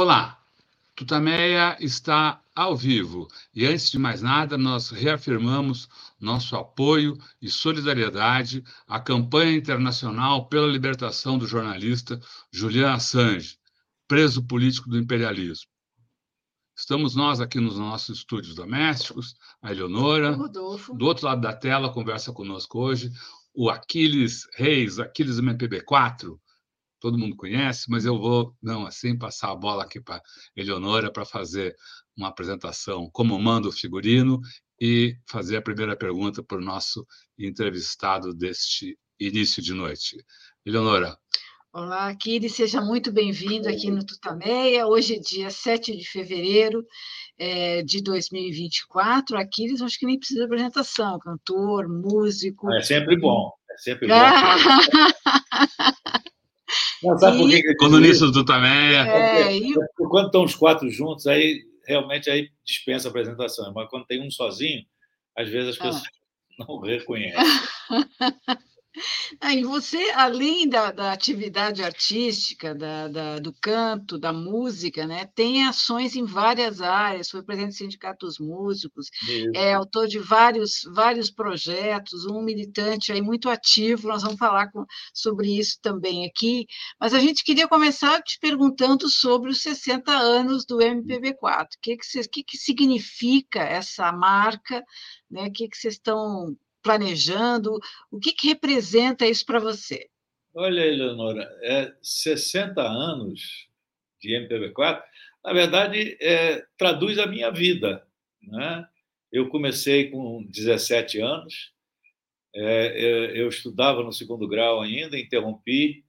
Olá, 0.00 0.40
Tutameia 0.94 1.76
está 1.80 2.40
ao 2.54 2.76
vivo 2.76 3.26
e, 3.52 3.66
antes 3.66 3.90
de 3.90 3.98
mais 3.98 4.22
nada, 4.22 4.56
nós 4.56 4.90
reafirmamos 4.90 5.88
nosso 6.20 6.54
apoio 6.54 7.18
e 7.42 7.50
solidariedade 7.50 8.62
à 8.86 9.00
campanha 9.00 9.56
internacional 9.56 10.48
pela 10.48 10.68
libertação 10.68 11.36
do 11.36 11.48
jornalista 11.48 12.20
Julian 12.52 12.92
Assange, 12.92 13.58
preso 14.06 14.40
político 14.40 14.88
do 14.88 14.96
imperialismo. 14.96 15.68
Estamos 16.76 17.16
nós 17.16 17.40
aqui 17.40 17.58
nos 17.58 17.76
nossos 17.76 18.18
estúdios 18.18 18.54
domésticos, 18.54 19.34
a 19.60 19.72
Eleonora. 19.72 20.30
Rodolfo. 20.30 20.94
Do 20.94 21.06
outro 21.06 21.26
lado 21.26 21.40
da 21.40 21.52
tela, 21.52 21.92
conversa 21.92 22.32
conosco 22.32 22.78
hoje 22.78 23.10
o 23.52 23.68
Aquiles 23.68 24.46
Reis, 24.54 25.00
Aquiles 25.00 25.40
MPB4, 25.40 26.38
todo 27.00 27.18
mundo 27.18 27.36
conhece, 27.36 27.90
mas 27.90 28.04
eu 28.04 28.18
vou, 28.18 28.54
não, 28.62 28.86
assim, 28.86 29.16
passar 29.16 29.50
a 29.50 29.56
bola 29.56 29.84
aqui 29.84 30.00
para 30.00 30.22
Eleonora 30.56 31.12
para 31.12 31.24
fazer 31.24 31.74
uma 32.16 32.28
apresentação 32.28 33.08
como 33.12 33.38
manda 33.38 33.68
o 33.68 33.72
figurino 33.72 34.40
e 34.80 35.16
fazer 35.28 35.56
a 35.56 35.62
primeira 35.62 35.96
pergunta 35.96 36.42
para 36.42 36.58
o 36.58 36.64
nosso 36.64 37.06
entrevistado 37.38 38.34
deste 38.34 38.98
início 39.18 39.62
de 39.62 39.74
noite. 39.74 40.16
Eleonora. 40.64 41.16
Olá, 41.72 42.14
Kiri, 42.14 42.48
seja 42.48 42.80
muito 42.80 43.12
bem-vindo 43.12 43.68
aqui 43.68 43.90
no 43.90 44.04
Tutameia. 44.04 44.86
Hoje 44.86 45.16
é 45.16 45.18
dia 45.18 45.50
7 45.50 45.96
de 45.96 46.08
fevereiro 46.08 46.84
é, 47.38 47.82
de 47.82 48.02
2024. 48.02 49.36
Aquiles, 49.36 49.82
acho 49.82 49.98
que 49.98 50.06
nem 50.06 50.18
precisa 50.18 50.40
de 50.40 50.46
apresentação, 50.46 51.18
cantor, 51.18 51.86
músico. 51.88 52.72
É 52.72 52.80
sempre 52.80 53.16
bom, 53.18 53.52
é 53.70 53.76
sempre 53.76 54.08
bom. 54.08 54.14
Não, 57.02 57.18
sabe 57.18 57.38
por 57.38 57.48
que 57.48 57.74
Colunista 57.76 58.26
do 58.26 58.32
Tutameia. 58.32 59.06
É, 59.06 59.56
e... 59.56 59.74
Quando 59.96 60.26
estão 60.26 60.44
os 60.44 60.54
quatro 60.54 60.90
juntos, 60.90 61.26
aí 61.26 61.62
realmente 61.86 62.30
aí 62.30 62.50
dispensa 62.64 63.08
a 63.08 63.10
apresentação. 63.10 63.72
Mas 63.74 63.88
quando 63.88 64.06
tem 64.06 64.26
um 64.26 64.30
sozinho, 64.30 64.82
às 65.36 65.48
vezes 65.48 65.70
as 65.70 65.80
ah. 65.80 65.84
pessoas 65.84 66.02
ah. 66.04 66.10
não 66.66 66.80
reconhecem. 66.80 67.44
E 69.58 69.62
você, 69.64 70.10
além 70.14 70.68
da, 70.68 70.90
da 70.90 71.12
atividade 71.12 71.82
artística, 71.82 72.74
da, 72.74 73.08
da, 73.08 73.38
do 73.38 73.52
canto, 73.52 74.18
da 74.18 74.32
música, 74.32 75.06
né, 75.06 75.26
tem 75.34 75.66
ações 75.66 76.16
em 76.16 76.24
várias 76.24 76.80
áreas, 76.80 77.30
foi 77.30 77.42
presidente 77.42 77.72
do 77.72 77.78
Sindicato 77.78 78.26
dos 78.26 78.38
Músicos, 78.38 79.08
Isso. 79.22 79.50
é 79.54 79.74
autor 79.74 80.06
de 80.06 80.18
vários, 80.18 80.82
vários 80.92 81.30
projetos, 81.30 82.26
um 82.26 82.42
militante 82.42 83.12
aí 83.12 83.22
muito 83.22 83.48
ativo, 83.48 84.08
nós 84.08 84.22
vamos 84.22 84.38
falar 84.38 84.70
com, 84.70 84.84
sobre 85.12 85.58
isso 85.58 85.78
também 85.80 86.26
aqui, 86.26 86.66
mas 87.00 87.14
a 87.14 87.20
gente 87.20 87.44
queria 87.44 87.68
começar 87.68 88.22
te 88.22 88.38
perguntando 88.38 89.08
sobre 89.08 89.50
os 89.50 89.62
60 89.62 90.12
anos 90.12 90.64
do 90.64 90.78
MPB4, 90.78 91.64
o 91.64 91.80
que, 91.80 91.96
que, 91.96 92.28
que, 92.28 92.44
que 92.44 92.56
significa 92.56 93.60
essa 93.60 94.12
marca, 94.12 94.82
né, 95.30 95.46
o 95.46 95.52
que, 95.52 95.68
que 95.68 95.76
vocês 95.76 95.94
estão 95.94 96.56
planejando? 96.82 97.78
O 98.10 98.18
que, 98.18 98.32
que 98.32 98.48
representa 98.48 99.26
isso 99.26 99.44
para 99.44 99.58
você? 99.58 100.08
Olha, 100.54 100.80
Eleonora, 100.80 101.48
é 101.62 101.92
60 102.02 102.80
anos 102.82 103.68
de 104.20 104.30
MPB4, 104.30 105.02
na 105.44 105.52
verdade, 105.52 106.16
é, 106.20 106.64
traduz 106.76 107.18
a 107.18 107.26
minha 107.26 107.50
vida. 107.50 108.04
Né? 108.42 108.86
Eu 109.30 109.48
comecei 109.48 110.10
com 110.10 110.44
17 110.44 111.20
anos, 111.20 111.72
é, 112.54 113.32
eu 113.34 113.48
estudava 113.48 114.02
no 114.02 114.12
segundo 114.12 114.48
grau 114.48 114.80
ainda, 114.80 115.18
interrompi 115.18 116.04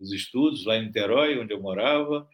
os 0.00 0.12
estudos 0.12 0.64
lá 0.64 0.76
em 0.76 0.86
Niterói, 0.86 1.38
onde 1.38 1.52
eu 1.52 1.60
morava, 1.60 2.28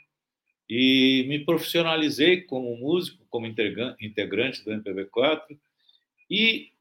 e 0.69 1.25
me 1.28 1.44
profissionalizei 1.44 2.42
como 2.42 2.76
músico, 2.76 3.26
como 3.28 3.47
integrante 3.47 4.65
do 4.65 4.70
MPB4, 4.70 5.59
e 6.30 6.72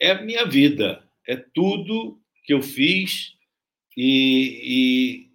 é 0.00 0.10
a 0.10 0.22
minha 0.22 0.44
vida, 0.44 1.02
é 1.26 1.36
tudo 1.36 2.20
que 2.44 2.52
eu 2.54 2.62
fiz 2.62 3.34
e, 3.96 5.28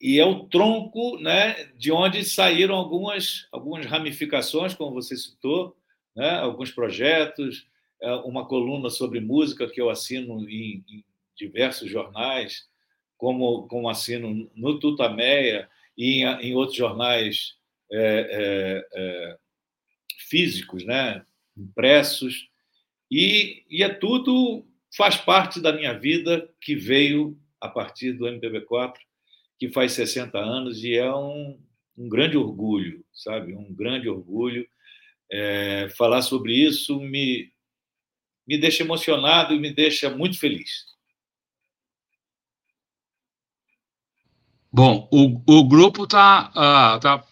e, 0.00 0.14
e, 0.14 0.20
é 0.20 0.24
o 0.24 0.44
tronco 0.44 1.18
né, 1.18 1.70
de 1.76 1.92
onde 1.92 2.24
saíram 2.24 2.74
algumas, 2.74 3.46
algumas 3.52 3.86
ramificações, 3.86 4.74
como 4.74 4.92
você 4.92 5.16
citou, 5.16 5.76
né, 6.14 6.30
alguns 6.38 6.70
projetos, 6.70 7.66
é, 8.02 8.12
uma 8.16 8.46
coluna 8.46 8.90
sobre 8.90 9.20
música 9.20 9.68
que 9.68 9.80
eu 9.80 9.88
assino 9.88 10.48
em, 10.48 10.84
em 10.88 11.04
diversos 11.36 11.90
jornais, 11.90 12.68
como, 13.16 13.66
como 13.68 13.88
assino 13.88 14.50
no 14.54 14.78
Tutameia 14.78 15.68
e 15.96 16.22
em, 16.22 16.24
em 16.24 16.54
outros 16.54 16.76
jornais 16.76 17.56
é, 17.90 18.84
é, 18.92 19.00
é 19.00 19.38
físicos, 20.28 20.84
né, 20.84 21.24
impressos. 21.56 22.48
E, 23.10 23.64
e 23.70 23.82
é 23.82 23.88
tudo, 23.88 24.66
faz 24.96 25.16
parte 25.16 25.60
da 25.60 25.72
minha 25.72 25.98
vida 25.98 26.48
que 26.60 26.74
veio 26.74 27.38
a 27.60 27.68
partir 27.68 28.12
do 28.12 28.26
MPB4, 28.26 28.94
que 29.58 29.70
faz 29.70 29.92
60 29.92 30.38
anos, 30.38 30.84
e 30.84 30.96
é 30.96 31.12
um, 31.12 31.58
um 31.96 32.08
grande 32.08 32.36
orgulho, 32.36 33.04
sabe? 33.12 33.54
Um 33.54 33.74
grande 33.74 34.08
orgulho. 34.08 34.66
É, 35.30 35.88
falar 35.90 36.22
sobre 36.22 36.54
isso 36.54 37.00
me, 37.00 37.52
me 38.46 38.56
deixa 38.56 38.82
emocionado 38.82 39.52
e 39.52 39.58
me 39.58 39.72
deixa 39.72 40.08
muito 40.08 40.38
feliz. 40.38 40.86
Bom, 44.72 45.08
o, 45.10 45.42
o 45.46 45.64
grupo 45.66 46.04
está 46.04 46.50
uh, 46.50 47.00
tá 47.00 47.24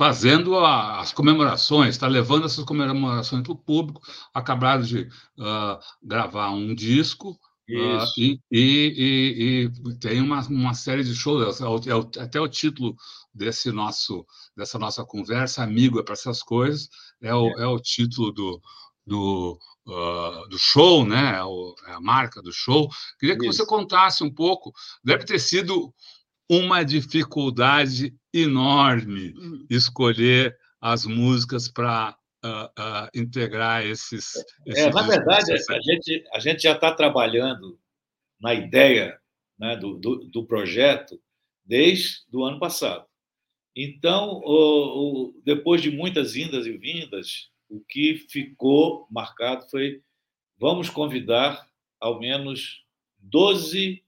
fazendo 0.00 0.56
a, 0.56 0.98
as 0.98 1.12
comemorações, 1.12 1.90
está 1.90 2.06
levando 2.06 2.46
essas 2.46 2.64
comemorações 2.64 3.42
para 3.42 3.52
o 3.52 3.58
público. 3.58 4.00
Acabaram 4.32 4.80
de 4.80 5.02
uh, 5.02 5.78
gravar 6.02 6.52
um 6.52 6.74
disco 6.74 7.32
uh, 7.32 8.06
e, 8.16 8.40
e, 8.50 8.94
e, 8.96 9.70
e, 9.90 9.94
tem 9.96 10.22
uma, 10.22 10.40
uma 10.48 10.72
série 10.72 11.04
de 11.04 11.14
shows. 11.14 11.60
É 11.60 11.64
é 11.90 12.22
até 12.22 12.40
o 12.40 12.48
título 12.48 12.96
desse 13.34 13.70
nosso 13.70 14.24
dessa 14.56 14.78
nossa 14.78 15.04
conversa, 15.04 15.62
amigo 15.62 16.00
é 16.00 16.02
para 16.02 16.14
essas 16.14 16.42
coisas, 16.42 16.88
é 17.20 17.34
o, 17.34 17.48
é. 17.58 17.64
é 17.64 17.66
o 17.66 17.78
título 17.78 18.32
do, 18.32 18.58
do, 19.06 19.58
uh, 19.86 20.48
do 20.48 20.58
show, 20.58 21.04
né? 21.04 21.36
É, 21.36 21.44
o, 21.44 21.74
a 21.88 22.00
marca 22.00 22.40
do 22.40 22.54
show. 22.54 22.88
Queria 23.18 23.36
que 23.36 23.46
Isso. 23.46 23.58
você 23.58 23.66
contasse 23.66 24.24
um 24.24 24.32
pouco. 24.32 24.72
Deve 25.04 25.26
ter 25.26 25.38
sido 25.38 25.92
uma 26.50 26.82
dificuldade 26.82 28.12
enorme 28.34 29.32
hum. 29.38 29.66
escolher 29.70 30.58
as 30.80 31.06
músicas 31.06 31.68
para 31.68 32.18
uh, 32.44 32.48
uh, 32.48 33.08
integrar 33.14 33.86
esses. 33.86 34.34
esses 34.66 34.84
é, 34.84 34.90
na 34.90 35.02
verdade, 35.02 35.52
a 35.52 35.80
gente, 35.80 36.24
a 36.34 36.40
gente 36.40 36.62
já 36.64 36.72
está 36.72 36.92
trabalhando 36.92 37.78
na 38.40 38.52
ideia 38.52 39.16
né, 39.56 39.76
do, 39.76 39.94
do, 39.94 40.24
do, 40.24 40.44
projeto 40.44 41.20
desde 41.64 42.24
o 42.32 42.42
ano 42.42 42.58
passado. 42.58 43.06
Então, 43.76 44.40
o, 44.42 45.28
o, 45.28 45.42
depois 45.44 45.80
de 45.80 45.92
muitas 45.92 46.34
indas 46.34 46.66
e 46.66 46.76
vindas, 46.76 47.48
o 47.68 47.80
que 47.80 48.26
ficou 48.28 49.06
marcado 49.08 49.70
foi: 49.70 50.02
vamos 50.58 50.90
convidar 50.90 51.64
ao 52.00 52.18
menos 52.18 52.84
12 53.20 54.02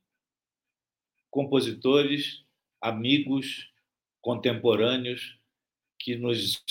compositores, 1.32 2.44
amigos, 2.78 3.72
contemporâneos 4.20 5.38
que 5.98 6.14
nos, 6.14 6.62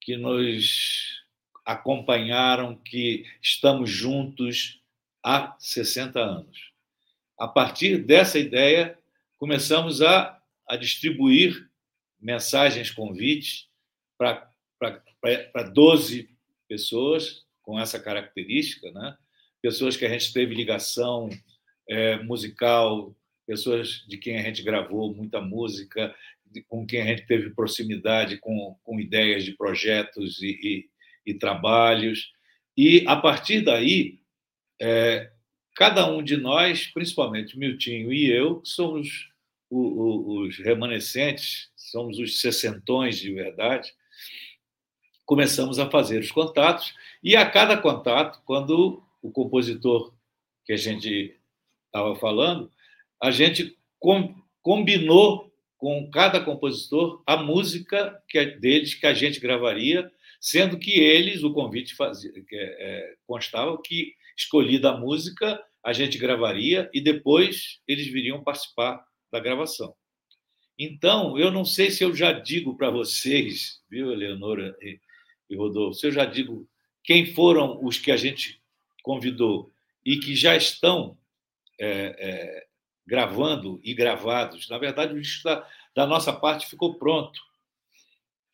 que 0.00 0.16
nos 0.16 1.20
acompanharam, 1.66 2.76
que 2.76 3.26
estamos 3.42 3.90
juntos 3.90 4.80
há 5.24 5.56
60 5.58 6.20
anos. 6.20 6.70
A 7.36 7.48
partir 7.48 7.98
dessa 7.98 8.38
ideia, 8.38 8.96
começamos 9.36 10.00
a, 10.00 10.40
a 10.68 10.76
distribuir 10.76 11.68
mensagens, 12.20 12.92
convites 12.92 13.68
para 14.16 14.52
12 15.74 16.30
pessoas 16.68 17.44
com 17.60 17.78
essa 17.78 17.98
característica, 17.98 18.88
né? 18.92 19.18
pessoas 19.60 19.96
que 19.96 20.06
a 20.06 20.08
gente 20.08 20.32
teve 20.32 20.54
ligação 20.54 21.28
é, 21.88 22.22
musical, 22.22 23.16
pessoas 23.50 24.04
de 24.06 24.16
quem 24.16 24.38
a 24.38 24.42
gente 24.42 24.62
gravou 24.62 25.12
muita 25.12 25.40
música, 25.40 26.14
com 26.68 26.86
quem 26.86 27.02
a 27.02 27.06
gente 27.06 27.26
teve 27.26 27.50
proximidade 27.50 28.38
com, 28.38 28.78
com 28.84 29.00
ideias 29.00 29.44
de 29.44 29.56
projetos 29.56 30.40
e, 30.40 30.86
e, 31.26 31.32
e 31.32 31.34
trabalhos. 31.34 32.30
E, 32.76 33.04
a 33.08 33.16
partir 33.16 33.62
daí, 33.62 34.20
é, 34.80 35.32
cada 35.74 36.08
um 36.08 36.22
de 36.22 36.36
nós, 36.36 36.86
principalmente 36.86 37.58
Miltinho 37.58 38.12
e 38.12 38.30
eu, 38.30 38.60
que 38.60 38.68
somos 38.68 39.28
o, 39.68 39.80
o, 39.80 40.46
os 40.46 40.56
remanescentes, 40.58 41.70
somos 41.74 42.20
os 42.20 42.40
sessentões 42.40 43.18
de 43.18 43.34
verdade, 43.34 43.92
começamos 45.26 45.80
a 45.80 45.90
fazer 45.90 46.20
os 46.20 46.30
contatos, 46.30 46.94
e 47.20 47.34
a 47.34 47.50
cada 47.50 47.76
contato, 47.76 48.40
quando 48.44 49.02
o 49.20 49.32
compositor 49.32 50.14
que 50.64 50.72
a 50.72 50.76
gente 50.76 51.36
estava 51.88 52.14
falando 52.14 52.70
a 53.20 53.30
gente 53.30 53.76
com, 53.98 54.34
combinou 54.62 55.52
com 55.76 56.10
cada 56.10 56.40
compositor 56.40 57.22
a 57.26 57.36
música 57.36 58.22
que 58.28 58.38
é 58.38 58.46
deles 58.46 58.94
que 58.94 59.06
a 59.06 59.14
gente 59.14 59.40
gravaria, 59.40 60.10
sendo 60.40 60.78
que 60.78 60.92
eles, 60.98 61.42
o 61.42 61.52
convite 61.52 61.94
fazia, 61.94 62.32
que, 62.32 62.56
é, 62.56 63.14
constava 63.26 63.80
que 63.82 64.14
escolhida 64.36 64.90
a 64.90 64.96
música, 64.96 65.62
a 65.82 65.92
gente 65.92 66.18
gravaria 66.18 66.90
e 66.92 67.00
depois 67.00 67.80
eles 67.86 68.06
viriam 68.06 68.42
participar 68.42 69.04
da 69.30 69.40
gravação. 69.40 69.94
Então, 70.78 71.38
eu 71.38 71.50
não 71.50 71.64
sei 71.64 71.90
se 71.90 72.02
eu 72.02 72.14
já 72.14 72.32
digo 72.32 72.76
para 72.76 72.90
vocês, 72.90 73.82
viu, 73.88 74.12
Eleonora 74.12 74.74
e 74.82 75.56
Rodolfo, 75.56 75.98
se 75.98 76.06
eu 76.06 76.12
já 76.12 76.24
digo 76.24 76.66
quem 77.04 77.34
foram 77.34 77.84
os 77.84 77.98
que 77.98 78.10
a 78.10 78.16
gente 78.16 78.60
convidou 79.02 79.70
e 80.04 80.18
que 80.18 80.34
já 80.34 80.56
estão 80.56 81.18
é, 81.78 82.16
é, 82.18 82.66
gravando 83.10 83.80
e 83.82 83.92
gravados. 83.92 84.68
Na 84.68 84.78
verdade, 84.78 85.12
o 85.12 85.20
disco 85.20 85.42
da, 85.42 85.68
da 85.96 86.06
nossa 86.06 86.32
parte 86.32 86.70
ficou 86.70 86.94
pronto. 86.94 87.40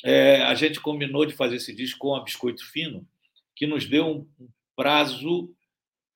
É, 0.02 0.40
a 0.44 0.54
gente 0.54 0.80
combinou 0.80 1.26
de 1.26 1.34
fazer 1.34 1.56
esse 1.56 1.74
disco 1.74 1.98
com 1.98 2.14
a 2.14 2.24
Biscoito 2.24 2.64
Fino, 2.64 3.06
que 3.54 3.66
nos 3.66 3.84
deu 3.84 4.06
um 4.06 4.26
prazo 4.74 5.54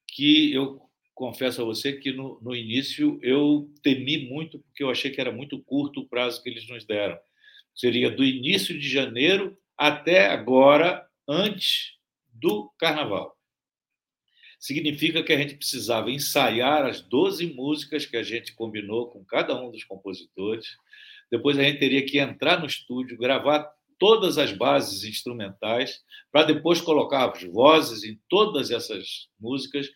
que 0.08 0.54
eu 0.54 0.80
confesso 1.14 1.60
a 1.60 1.64
você 1.66 1.92
que 1.92 2.12
no, 2.12 2.40
no 2.40 2.56
início 2.56 3.20
eu 3.22 3.70
temi 3.82 4.26
muito, 4.26 4.58
porque 4.60 4.82
eu 4.82 4.88
achei 4.88 5.10
que 5.10 5.20
era 5.20 5.30
muito 5.30 5.62
curto 5.62 6.00
o 6.00 6.08
prazo 6.08 6.42
que 6.42 6.48
eles 6.48 6.66
nos 6.66 6.86
deram. 6.86 7.18
Seria 7.74 8.10
do 8.10 8.24
início 8.24 8.78
de 8.78 8.88
janeiro 8.88 9.54
até 9.76 10.28
agora, 10.28 11.06
antes 11.28 11.98
do 12.32 12.72
carnaval. 12.78 13.36
Significa 14.60 15.22
que 15.22 15.32
a 15.32 15.38
gente 15.38 15.54
precisava 15.54 16.10
ensaiar 16.10 16.84
as 16.84 17.00
12 17.00 17.54
músicas 17.54 18.04
que 18.04 18.18
a 18.18 18.22
gente 18.22 18.54
combinou 18.54 19.08
com 19.08 19.24
cada 19.24 19.58
um 19.58 19.70
dos 19.70 19.84
compositores. 19.84 20.76
Depois 21.30 21.58
a 21.58 21.62
gente 21.62 21.78
teria 21.78 22.04
que 22.04 22.18
entrar 22.18 22.60
no 22.60 22.66
estúdio, 22.66 23.16
gravar 23.16 23.72
todas 23.98 24.36
as 24.36 24.52
bases 24.52 25.02
instrumentais, 25.04 26.02
para 26.30 26.44
depois 26.44 26.78
colocar 26.78 27.30
as 27.30 27.42
vozes 27.44 28.04
em 28.04 28.20
todas 28.28 28.70
essas 28.70 29.28
músicas, 29.40 29.88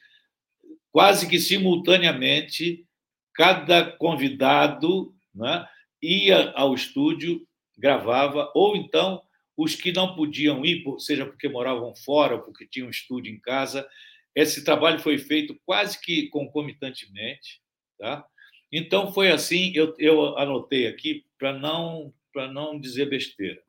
quase 0.91 1.29
que 1.29 1.39
simultaneamente, 1.39 2.87
cada 3.35 3.85
convidado 3.85 5.15
né, 5.35 5.67
ia 6.03 6.53
ao 6.53 6.75
estúdio, 6.75 7.47
gravava, 7.77 8.51
ou 8.55 8.77
então 8.77 9.23
os 9.57 9.75
que 9.75 9.93
não 9.93 10.15
podiam 10.15 10.65
ir, 10.65 10.83
seja 10.99 11.27
porque 11.27 11.49
moravam 11.49 11.95
fora 11.95 12.37
ou 12.37 12.43
porque 12.43 12.67
tinham 12.67 12.89
estúdio 12.89 13.33
em 13.33 13.41
casa, 13.41 13.87
esse 14.35 14.65
trabalho 14.65 14.99
foi 14.99 15.19
feito 15.19 15.59
quase 15.65 16.01
que 16.01 16.29
concomitantemente. 16.29 17.61
Tá? 17.99 18.25
Então, 18.73 19.13
foi 19.13 19.31
assim, 19.31 19.73
eu, 19.75 19.95
eu 19.99 20.37
anotei 20.37 20.87
aqui 20.87 21.25
para 21.39 21.53
não, 21.53 22.13
não 22.53 22.79
dizer 22.79 23.09
besteira. 23.09 23.63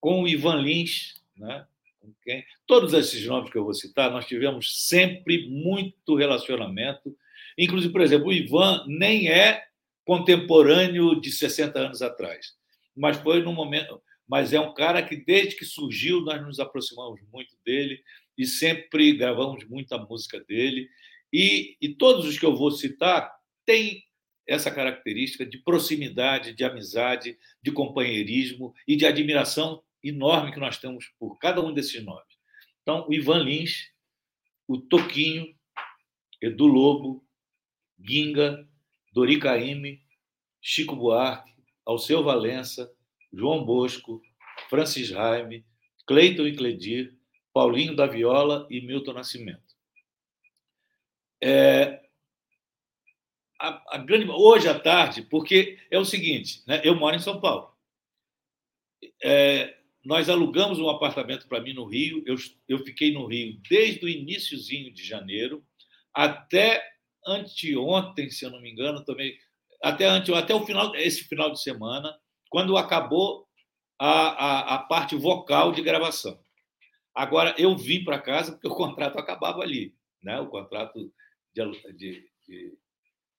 Com 0.00 0.22
o 0.22 0.28
Ivan 0.28 0.62
Lins, 0.62 1.22
né? 1.36 1.66
quem, 2.22 2.44
todos 2.66 2.92
esses 2.94 3.26
nomes 3.26 3.50
que 3.50 3.58
eu 3.58 3.64
vou 3.64 3.74
citar, 3.74 4.10
nós 4.10 4.26
tivemos 4.26 4.86
sempre 4.86 5.48
muito 5.48 6.14
relacionamento. 6.14 7.14
Inclusive, 7.58 7.92
por 7.92 8.00
exemplo, 8.00 8.28
o 8.28 8.32
Ivan 8.32 8.84
nem 8.86 9.28
é 9.28 9.66
contemporâneo 10.04 11.20
de 11.20 11.30
60 11.30 11.78
anos 11.78 12.02
atrás, 12.02 12.54
mas 12.94 13.16
foi 13.18 13.42
no 13.42 13.52
momento 13.52 14.02
mas 14.26 14.52
é 14.52 14.60
um 14.60 14.72
cara 14.72 15.02
que, 15.02 15.16
desde 15.16 15.56
que 15.56 15.64
surgiu, 15.64 16.20
nós 16.22 16.40
nos 16.42 16.58
aproximamos 16.58 17.20
muito 17.32 17.54
dele 17.64 18.02
e 18.36 18.46
sempre 18.46 19.12
gravamos 19.16 19.64
muita 19.68 19.98
música 19.98 20.40
dele. 20.40 20.88
E, 21.32 21.76
e 21.80 21.94
todos 21.94 22.26
os 22.26 22.38
que 22.38 22.46
eu 22.46 22.56
vou 22.56 22.70
citar 22.70 23.32
têm 23.64 24.04
essa 24.46 24.70
característica 24.70 25.44
de 25.44 25.58
proximidade, 25.58 26.52
de 26.52 26.64
amizade, 26.64 27.38
de 27.62 27.72
companheirismo 27.72 28.74
e 28.86 28.96
de 28.96 29.06
admiração 29.06 29.82
enorme 30.02 30.52
que 30.52 30.60
nós 30.60 30.78
temos 30.78 31.06
por 31.18 31.38
cada 31.38 31.62
um 31.64 31.72
desses 31.72 32.02
nomes. 32.04 32.34
Então, 32.82 33.06
o 33.08 33.14
Ivan 33.14 33.42
Lins, 33.42 33.90
o 34.68 34.78
Toquinho, 34.78 35.54
Edu 36.40 36.66
Lobo, 36.66 37.24
Ginga, 37.98 38.68
Dori 39.12 39.38
Caymmi, 39.38 40.02
Chico 40.60 40.94
Buarque, 40.94 41.54
Alceu 41.86 42.22
Valença, 42.22 42.92
João 43.32 43.64
Bosco, 43.64 44.20
Francis 44.68 45.10
Raime, 45.10 45.64
Cleiton 46.06 46.46
e 46.46 46.54
Cledir, 46.54 47.16
Paulinho 47.54 47.94
da 47.94 48.06
Viola 48.06 48.66
e 48.68 48.80
Milton 48.80 49.12
Nascimento. 49.12 49.62
É, 51.40 52.02
a, 53.60 53.94
a 53.94 53.98
grande, 53.98 54.28
hoje 54.28 54.68
à 54.68 54.78
tarde, 54.78 55.22
porque 55.22 55.78
é 55.88 55.98
o 55.98 56.04
seguinte, 56.04 56.64
né, 56.66 56.82
eu 56.84 56.96
moro 56.96 57.14
em 57.14 57.20
São 57.20 57.40
Paulo. 57.40 57.72
É, 59.22 59.76
nós 60.04 60.28
alugamos 60.28 60.80
um 60.80 60.88
apartamento 60.90 61.46
para 61.46 61.60
mim 61.60 61.72
no 61.72 61.84
Rio. 61.84 62.24
Eu, 62.26 62.36
eu 62.68 62.80
fiquei 62.80 63.12
no 63.12 63.26
Rio 63.26 63.58
desde 63.70 64.04
o 64.04 64.08
iníciozinho 64.08 64.92
de 64.92 65.04
janeiro 65.04 65.64
até 66.12 66.82
anteontem, 67.26 68.30
se 68.30 68.44
eu 68.44 68.50
não 68.50 68.60
me 68.60 68.70
engano, 68.70 69.04
também 69.04 69.38
até 69.80 70.06
ante, 70.06 70.32
até 70.32 70.54
o 70.54 70.66
final 70.66 70.94
esse 70.96 71.24
final 71.24 71.50
de 71.52 71.62
semana 71.62 72.18
quando 72.50 72.76
acabou 72.76 73.46
a, 73.98 74.10
a, 74.10 74.74
a 74.74 74.78
parte 74.78 75.14
vocal 75.16 75.72
de 75.72 75.82
gravação. 75.82 76.43
Agora, 77.14 77.54
eu 77.58 77.76
vim 77.76 78.04
para 78.04 78.18
casa 78.18 78.52
porque 78.52 78.66
o 78.68 78.74
contrato 78.74 79.18
acabava 79.18 79.60
ali. 79.62 79.94
Né? 80.22 80.40
O 80.40 80.48
contrato 80.48 81.12
de, 81.54 81.92
de, 81.92 82.30
de, 82.46 82.78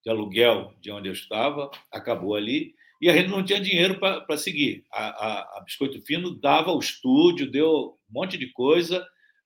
de 0.04 0.10
aluguel 0.10 0.74
de 0.80 0.92
onde 0.92 1.10
eu 1.10 1.14
estava 1.14 1.70
acabou 1.92 2.36
ali 2.36 2.76
e 3.02 3.10
a 3.10 3.14
gente 3.14 3.30
não 3.30 3.44
tinha 3.44 3.60
dinheiro 3.60 4.00
para 4.00 4.38
seguir. 4.38 4.86
A, 4.92 5.08
a, 5.08 5.58
a, 5.58 5.62
Biscoito 5.62 6.02
Fino 6.02 6.34
dava 6.34 6.72
o 6.72 6.80
estúdio, 6.80 7.52
deu 7.52 8.00
um 8.10 8.14
monte 8.14 8.38
de 8.38 8.52
coisa, 8.52 9.06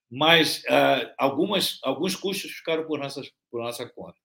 mas 0.10 0.64
uh, 0.66 1.12
algumas, 1.18 1.80
alguns 1.84 2.16
custos 2.16 2.52
ficaram 2.52 2.86
por, 2.86 3.00
nossas, 3.00 3.32
por 3.50 3.62
nossa 3.62 3.88
conta. 3.90 4.18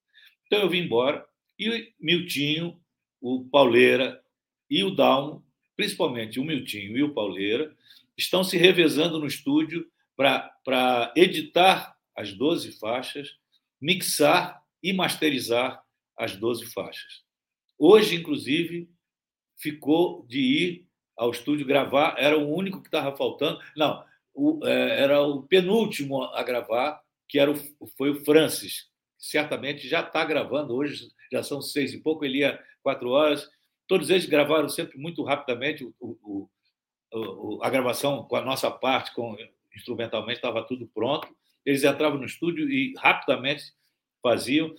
Então 0.46 0.60
eu 0.60 0.68
vim 0.68 0.80
embora 0.80 1.24
e 1.58 1.92
Miltinho, 1.98 2.78
o 3.20 3.44
Pauleira 3.50 4.20
e 4.68 4.84
o 4.84 4.90
Dalmo, 4.90 5.44
principalmente 5.76 6.38
o 6.38 6.44
Miltinho 6.44 6.96
e 6.96 7.02
o 7.02 7.14
Pauleira, 7.14 7.74
estão 8.16 8.44
se 8.44 8.56
revezando 8.56 9.18
no 9.18 9.26
estúdio 9.26 9.86
para 10.16 11.12
editar 11.16 11.96
as 12.16 12.32
12 12.32 12.72
faixas, 12.78 13.36
mixar 13.80 14.62
e 14.82 14.92
masterizar 14.92 15.82
as 16.16 16.36
12 16.36 16.66
faixas. 16.66 17.24
Hoje, 17.78 18.14
inclusive, 18.14 18.88
ficou 19.58 20.24
de 20.26 20.40
ir 20.40 20.88
ao 21.16 21.30
estúdio 21.30 21.66
gravar, 21.66 22.14
era 22.18 22.38
o 22.38 22.54
único 22.54 22.80
que 22.80 22.88
estava 22.88 23.16
faltando. 23.16 23.60
Não, 23.76 24.04
o, 24.32 24.64
é, 24.66 25.00
era 25.02 25.22
o 25.22 25.42
penúltimo 25.42 26.22
a 26.24 26.42
gravar, 26.42 27.00
que 27.28 27.38
era 27.38 27.50
o, 27.50 27.54
foi 27.96 28.10
o 28.10 28.24
Francis. 28.24 28.88
Certamente 29.18 29.88
já 29.88 30.00
está 30.00 30.24
gravando, 30.24 30.74
hoje 30.74 31.08
já 31.32 31.42
são 31.42 31.60
seis 31.62 31.92
e 31.92 32.00
pouco, 32.00 32.24
ele 32.24 32.38
ia 32.38 32.62
quatro 32.82 33.10
horas, 33.10 33.48
Todos 33.86 34.08
eles 34.10 34.26
gravaram 34.26 34.68
sempre 34.68 34.98
muito 34.98 35.22
rapidamente 35.22 35.84
o, 35.84 36.48
o, 37.12 37.60
a 37.62 37.68
gravação 37.68 38.24
com 38.24 38.36
a 38.36 38.40
nossa 38.40 38.70
parte, 38.70 39.14
com 39.14 39.36
instrumentalmente 39.76 40.38
estava 40.38 40.66
tudo 40.66 40.86
pronto. 40.86 41.28
Eles 41.64 41.84
entravam 41.84 42.18
no 42.18 42.26
estúdio 42.26 42.70
e 42.70 42.94
rapidamente 42.98 43.64
faziam. 44.22 44.74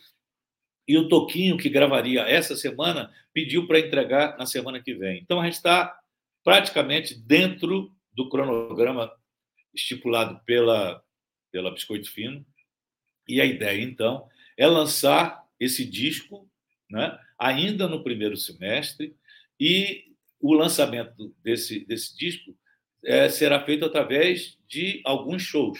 E 0.87 0.97
o 0.97 1.07
Toquinho, 1.07 1.57
que 1.57 1.69
gravaria 1.69 2.21
essa 2.21 2.55
semana, 2.55 3.11
pediu 3.33 3.67
para 3.67 3.79
entregar 3.79 4.37
na 4.37 4.45
semana 4.45 4.81
que 4.81 4.93
vem. 4.93 5.19
Então 5.21 5.41
a 5.41 5.45
gente 5.45 5.55
está 5.55 5.97
praticamente 6.43 7.15
dentro 7.15 7.91
do 8.13 8.29
cronograma 8.29 9.11
estipulado 9.73 10.39
pela, 10.45 11.03
pela 11.51 11.71
Biscoito 11.71 12.11
Fino. 12.11 12.45
E 13.27 13.41
a 13.41 13.45
ideia, 13.45 13.81
então, 13.81 14.29
é 14.55 14.67
lançar 14.67 15.43
esse 15.59 15.83
disco 15.83 16.47
né, 16.89 17.17
ainda 17.37 17.87
no 17.87 18.03
primeiro 18.03 18.37
semestre, 18.37 19.15
e 19.59 20.05
o 20.39 20.53
lançamento 20.53 21.33
desse, 21.43 21.85
desse 21.85 22.15
disco 22.17 22.55
é, 23.05 23.29
será 23.29 23.63
feito 23.63 23.85
através 23.85 24.57
de 24.67 25.01
alguns 25.05 25.43
shows. 25.43 25.79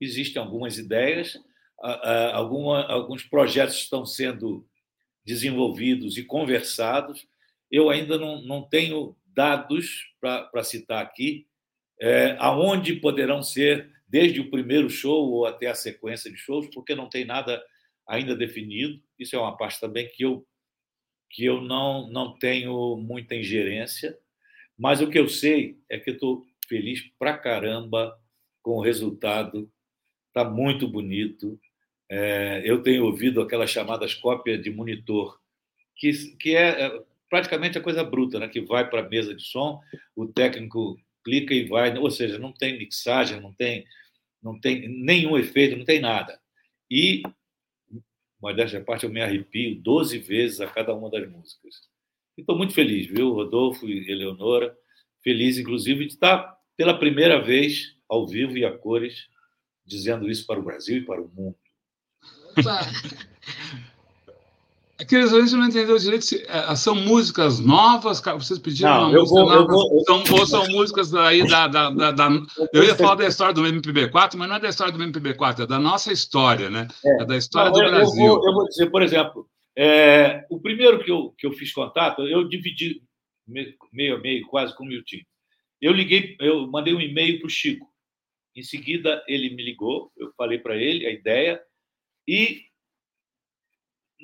Existem 0.00 0.40
algumas 0.40 0.78
ideias, 0.78 1.38
alguma, 2.32 2.84
alguns 2.84 3.24
projetos 3.24 3.76
estão 3.76 4.06
sendo 4.06 4.66
desenvolvidos 5.24 6.16
e 6.16 6.24
conversados. 6.24 7.26
Eu 7.70 7.90
ainda 7.90 8.16
não, 8.18 8.42
não 8.42 8.62
tenho 8.62 9.16
dados 9.26 10.12
para 10.20 10.62
citar 10.62 11.02
aqui, 11.02 11.46
é, 12.00 12.36
aonde 12.38 12.94
poderão 12.94 13.42
ser, 13.42 13.90
desde 14.06 14.40
o 14.40 14.50
primeiro 14.50 14.90
show 14.90 15.30
ou 15.30 15.46
até 15.46 15.68
a 15.68 15.74
sequência 15.74 16.30
de 16.30 16.36
shows, 16.36 16.68
porque 16.72 16.94
não 16.94 17.08
tem 17.08 17.24
nada 17.24 17.62
ainda 18.06 18.36
definido. 18.36 19.02
Isso 19.18 19.34
é 19.34 19.38
uma 19.38 19.56
parte 19.56 19.80
também 19.80 20.08
que 20.08 20.24
eu 20.24 20.46
que 21.30 21.46
eu 21.46 21.62
não, 21.62 22.10
não 22.10 22.36
tenho 22.38 22.94
muita 22.98 23.34
ingerência, 23.34 24.18
mas 24.76 25.00
o 25.00 25.08
que 25.08 25.18
eu 25.18 25.30
sei 25.30 25.78
é 25.88 25.98
que 25.98 26.10
estou 26.10 26.44
feliz 26.68 27.02
pra 27.18 27.36
caramba 27.36 28.18
com 28.62 28.72
o 28.72 28.82
resultado, 28.82 29.70
está 30.28 30.48
muito 30.48 30.88
bonito. 30.88 31.58
É, 32.08 32.62
eu 32.64 32.82
tenho 32.82 33.04
ouvido 33.04 33.40
aquelas 33.40 33.70
chamadas 33.70 34.14
cópias 34.14 34.62
de 34.62 34.70
monitor, 34.70 35.38
que, 35.96 36.12
que 36.36 36.56
é, 36.56 36.86
é 36.86 37.02
praticamente 37.28 37.78
a 37.78 37.82
coisa 37.82 38.04
bruta, 38.04 38.38
né? 38.38 38.48
que 38.48 38.60
vai 38.60 38.88
para 38.88 39.00
a 39.00 39.08
mesa 39.08 39.34
de 39.34 39.42
som, 39.42 39.80
o 40.14 40.26
técnico 40.26 40.98
clica 41.24 41.54
e 41.54 41.64
vai, 41.64 41.96
ou 41.96 42.10
seja, 42.10 42.38
não 42.38 42.52
tem 42.52 42.78
mixagem, 42.78 43.40
não 43.40 43.52
tem, 43.52 43.86
não 44.42 44.60
tem 44.60 44.88
nenhum 44.88 45.38
efeito, 45.38 45.76
não 45.76 45.84
tem 45.84 46.00
nada. 46.00 46.38
E, 46.90 47.22
modéstia 48.40 48.80
à 48.80 48.84
parte, 48.84 49.04
eu 49.04 49.10
me 49.10 49.22
arrepio 49.22 49.80
12 49.80 50.18
vezes 50.18 50.60
a 50.60 50.66
cada 50.66 50.94
uma 50.94 51.10
das 51.10 51.26
músicas. 51.30 51.88
Estou 52.36 52.56
muito 52.56 52.74
feliz, 52.74 53.06
viu, 53.06 53.32
Rodolfo 53.32 53.88
e 53.88 54.10
Eleonora? 54.10 54.76
Feliz, 55.22 55.58
inclusive, 55.58 56.06
de 56.06 56.14
estar 56.14 56.56
pela 56.76 56.98
primeira 56.98 57.40
vez 57.40 57.94
ao 58.08 58.26
vivo 58.26 58.56
e 58.56 58.64
a 58.64 58.76
cores 58.76 59.30
dizendo 59.84 60.30
isso 60.30 60.46
para 60.46 60.60
o 60.60 60.62
Brasil 60.62 60.98
e 60.98 61.04
para 61.04 61.20
o 61.20 61.30
mundo. 61.34 61.56
Aqueles 64.98 65.32
ouvintes 65.32 65.52
não 65.54 65.66
entenderam 65.66 65.96
direito. 65.96 66.24
Se, 66.24 66.44
é, 66.48 66.74
são 66.76 66.94
músicas 66.94 67.58
novas? 67.60 68.20
Vocês 68.20 68.58
pediram 68.58 68.90
não, 68.90 69.10
uma 69.10 69.20
música 69.20 69.40
vou, 69.40 69.48
nova? 69.48 69.72
Vou, 69.72 70.04
são, 70.04 70.38
ou 70.38 70.46
são 70.46 70.66
músicas 70.68 71.14
aí 71.14 71.46
da, 71.46 71.66
da, 71.68 71.90
da, 71.90 72.10
da, 72.10 72.28
Eu 72.72 72.84
ia 72.84 72.94
falar 72.94 73.16
da 73.16 73.26
história 73.26 73.54
do 73.54 73.62
MPB4, 73.62 74.36
mas 74.36 74.48
não 74.48 74.56
é 74.56 74.60
da 74.60 74.68
história 74.68 74.92
do 74.92 75.02
MPB4, 75.02 75.60
é 75.60 75.66
da 75.66 75.78
nossa 75.78 76.12
história, 76.12 76.70
né? 76.70 76.88
É, 77.04 77.22
é 77.22 77.24
da 77.24 77.36
história 77.36 77.70
não, 77.70 77.78
do 77.78 77.84
eu, 77.84 77.90
Brasil. 77.90 78.24
Eu 78.24 78.34
vou, 78.34 78.46
eu 78.46 78.54
vou, 78.54 78.68
dizer, 78.68 78.90
por 78.90 79.02
exemplo, 79.02 79.46
é, 79.76 80.44
o 80.50 80.60
primeiro 80.60 81.02
que 81.02 81.10
eu, 81.10 81.34
que 81.36 81.46
eu 81.46 81.52
fiz 81.52 81.72
contato, 81.72 82.22
eu 82.22 82.46
dividi 82.46 83.02
meio 83.46 84.16
a 84.16 84.20
meio, 84.20 84.46
quase 84.46 84.76
com 84.76 84.84
o 84.84 84.86
Milton. 84.86 85.18
Eu 85.80 85.92
liguei, 85.92 86.36
eu 86.40 86.66
mandei 86.66 86.94
um 86.94 87.00
e-mail 87.00 87.38
para 87.38 87.46
o 87.46 87.50
Chico. 87.50 87.90
Em 88.54 88.62
seguida, 88.62 89.24
ele 89.26 89.50
me 89.50 89.62
ligou, 89.64 90.12
eu 90.16 90.32
falei 90.36 90.58
para 90.58 90.76
ele 90.76 91.06
a 91.06 91.10
ideia, 91.10 91.60
e 92.26 92.66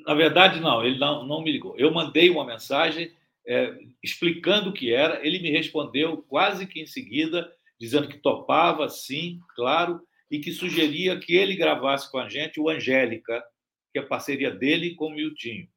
na 0.05 0.13
verdade, 0.13 0.59
não, 0.59 0.85
ele 0.85 0.97
não, 0.97 1.25
não 1.25 1.41
me 1.41 1.51
ligou. 1.51 1.77
Eu 1.77 1.91
mandei 1.91 2.29
uma 2.29 2.45
mensagem 2.45 3.11
é, 3.45 3.77
explicando 4.01 4.69
o 4.69 4.73
que 4.73 4.93
era, 4.93 5.25
ele 5.25 5.39
me 5.39 5.49
respondeu 5.49 6.21
quase 6.23 6.67
que 6.67 6.81
em 6.81 6.87
seguida, 6.87 7.51
dizendo 7.79 8.07
que 8.07 8.17
topava, 8.17 8.87
sim, 8.89 9.39
claro, 9.55 10.01
e 10.29 10.39
que 10.39 10.51
sugeria 10.51 11.19
que 11.19 11.35
ele 11.35 11.55
gravasse 11.55 12.09
com 12.11 12.19
a 12.19 12.29
gente 12.29 12.59
o 12.59 12.69
Angélica, 12.69 13.43
que 13.91 13.99
é 13.99 14.01
parceria 14.01 14.51
dele 14.51 14.95
com 14.95 15.07
o 15.07 15.15
Miltinho. 15.15 15.67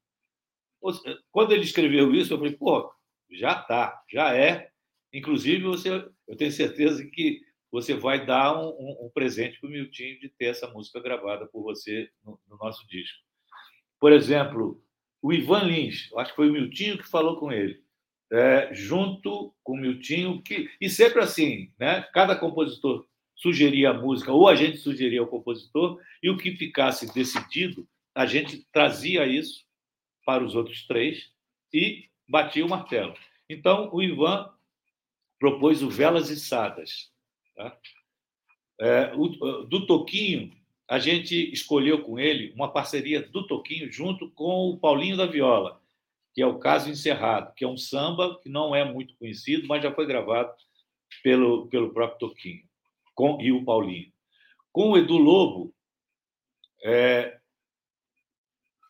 Quando 1.30 1.52
ele 1.52 1.62
escreveu 1.62 2.14
isso, 2.14 2.32
eu 2.32 2.38
falei, 2.38 2.52
pô, 2.52 2.92
já 3.32 3.54
tá, 3.54 4.02
já 4.10 4.34
é. 4.36 4.70
Inclusive, 5.12 5.62
você, 5.62 5.90
eu 6.28 6.36
tenho 6.36 6.52
certeza 6.52 7.04
que 7.04 7.40
você 7.70 7.94
vai 7.94 8.24
dar 8.24 8.58
um, 8.58 8.68
um, 8.68 9.06
um 9.06 9.10
presente 9.12 9.58
para 9.58 9.68
o 9.68 9.72
Miltinho 9.72 10.20
de 10.20 10.28
ter 10.28 10.46
essa 10.46 10.68
música 10.68 11.00
gravada 11.00 11.46
por 11.46 11.62
você 11.62 12.10
no, 12.24 12.38
no 12.46 12.56
nosso 12.56 12.86
disco. 12.86 13.18
Por 13.98 14.12
exemplo, 14.12 14.82
o 15.22 15.32
Ivan 15.32 15.64
Lins, 15.64 16.10
acho 16.16 16.30
que 16.30 16.36
foi 16.36 16.50
o 16.50 16.52
Miltinho 16.52 16.98
que 16.98 17.08
falou 17.08 17.38
com 17.38 17.50
ele, 17.50 17.82
é, 18.30 18.74
junto 18.74 19.54
com 19.62 19.74
o 19.74 19.80
Miltinho, 19.80 20.42
que, 20.42 20.70
e 20.80 20.90
sempre 20.90 21.20
assim, 21.20 21.72
né? 21.78 22.02
cada 22.12 22.34
compositor 22.34 23.06
sugeria 23.34 23.90
a 23.90 23.94
música, 23.94 24.32
ou 24.32 24.48
a 24.48 24.54
gente 24.54 24.78
sugeria 24.78 25.20
ao 25.20 25.26
compositor, 25.26 26.00
e 26.22 26.30
o 26.30 26.36
que 26.36 26.56
ficasse 26.56 27.12
decidido, 27.12 27.88
a 28.14 28.26
gente 28.26 28.66
trazia 28.72 29.26
isso 29.26 29.64
para 30.24 30.44
os 30.44 30.54
outros 30.54 30.86
três 30.86 31.30
e 31.72 32.08
batia 32.32 32.64
o 32.64 32.68
martelo. 32.68 33.14
Então, 33.46 33.90
o 33.92 34.02
Ivan 34.02 34.50
propôs 35.38 35.82
o 35.82 35.90
Velas 35.90 36.30
Içadas. 36.30 37.12
Tá? 37.54 37.76
É, 38.80 39.12
o, 39.14 39.28
do 39.66 39.86
Toquinho, 39.86 40.50
a 40.88 40.98
gente 40.98 41.52
escolheu 41.52 42.02
com 42.02 42.18
ele 42.18 42.54
uma 42.54 42.72
parceria 42.72 43.20
do 43.20 43.46
Toquinho 43.46 43.92
junto 43.92 44.30
com 44.30 44.70
o 44.70 44.78
Paulinho 44.78 45.14
da 45.14 45.26
Viola, 45.26 45.78
que 46.32 46.40
é 46.40 46.46
o 46.46 46.58
Caso 46.58 46.88
Encerrado, 46.88 47.54
que 47.54 47.66
é 47.66 47.68
um 47.68 47.76
samba 47.76 48.40
que 48.42 48.48
não 48.48 48.74
é 48.74 48.82
muito 48.82 49.14
conhecido, 49.16 49.68
mas 49.68 49.82
já 49.82 49.92
foi 49.92 50.06
gravado 50.06 50.54
pelo, 51.22 51.66
pelo 51.66 51.92
próprio 51.92 52.30
Toquinho 52.30 52.62
com, 53.14 53.38
e 53.42 53.52
o 53.52 53.62
Paulinho. 53.62 54.10
Com 54.72 54.92
o 54.92 54.96
Edu 54.96 55.18
Lobo, 55.18 55.74
é, 56.82 57.38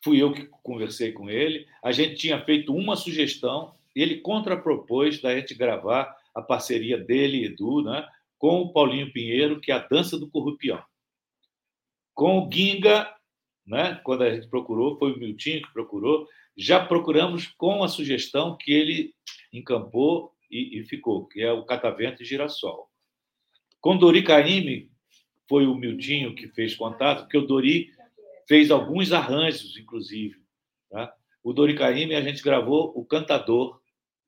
fui 0.02 0.22
eu 0.22 0.32
que 0.32 0.46
conversei 0.62 1.12
com 1.12 1.30
ele. 1.30 1.66
A 1.82 1.92
gente 1.92 2.16
tinha 2.16 2.42
feito 2.44 2.74
uma 2.74 2.96
sugestão, 2.96 3.74
ele 3.94 4.20
contrapropôs 4.20 5.20
da 5.20 5.34
gente 5.34 5.54
gravar 5.54 6.16
a 6.34 6.42
parceria 6.42 6.98
dele, 6.98 7.44
Edu, 7.44 7.82
né, 7.82 8.06
com 8.38 8.60
o 8.60 8.72
Paulinho 8.72 9.12
Pinheiro, 9.12 9.60
que 9.60 9.70
é 9.70 9.74
a 9.74 9.86
Dança 9.86 10.18
do 10.18 10.28
Corrupião. 10.28 10.82
Com 12.14 12.40
o 12.40 12.50
Ginga, 12.52 13.08
né, 13.66 14.00
quando 14.02 14.22
a 14.22 14.34
gente 14.34 14.48
procurou, 14.48 14.98
foi 14.98 15.12
o 15.12 15.18
Miltinho 15.18 15.62
que 15.62 15.72
procurou, 15.72 16.26
já 16.56 16.84
procuramos 16.84 17.46
com 17.56 17.82
a 17.82 17.88
sugestão 17.88 18.56
que 18.56 18.72
ele 18.72 19.14
encampou 19.52 20.32
e, 20.50 20.80
e 20.80 20.84
ficou, 20.84 21.26
que 21.26 21.42
é 21.42 21.52
o 21.52 21.64
Catavento 21.64 22.22
e 22.22 22.26
Girassol. 22.26 22.88
Com 23.80 23.96
Dori 23.96 24.22
Caymmi, 24.22 24.90
foi 25.48 25.66
o 25.66 25.74
Miltinho 25.74 26.34
que 26.34 26.48
fez 26.48 26.74
contato, 26.74 27.22
porque 27.22 27.38
o 27.38 27.46
Dori 27.46 27.90
fez 28.46 28.70
alguns 28.70 29.12
arranjos, 29.12 29.76
inclusive. 29.76 30.42
Tá? 30.90 31.14
O 31.42 31.52
Dori 31.52 31.74
Caymmi, 31.74 32.14
a 32.14 32.20
gente 32.20 32.42
gravou 32.42 32.92
o 32.94 33.04
Cantador, 33.04 33.80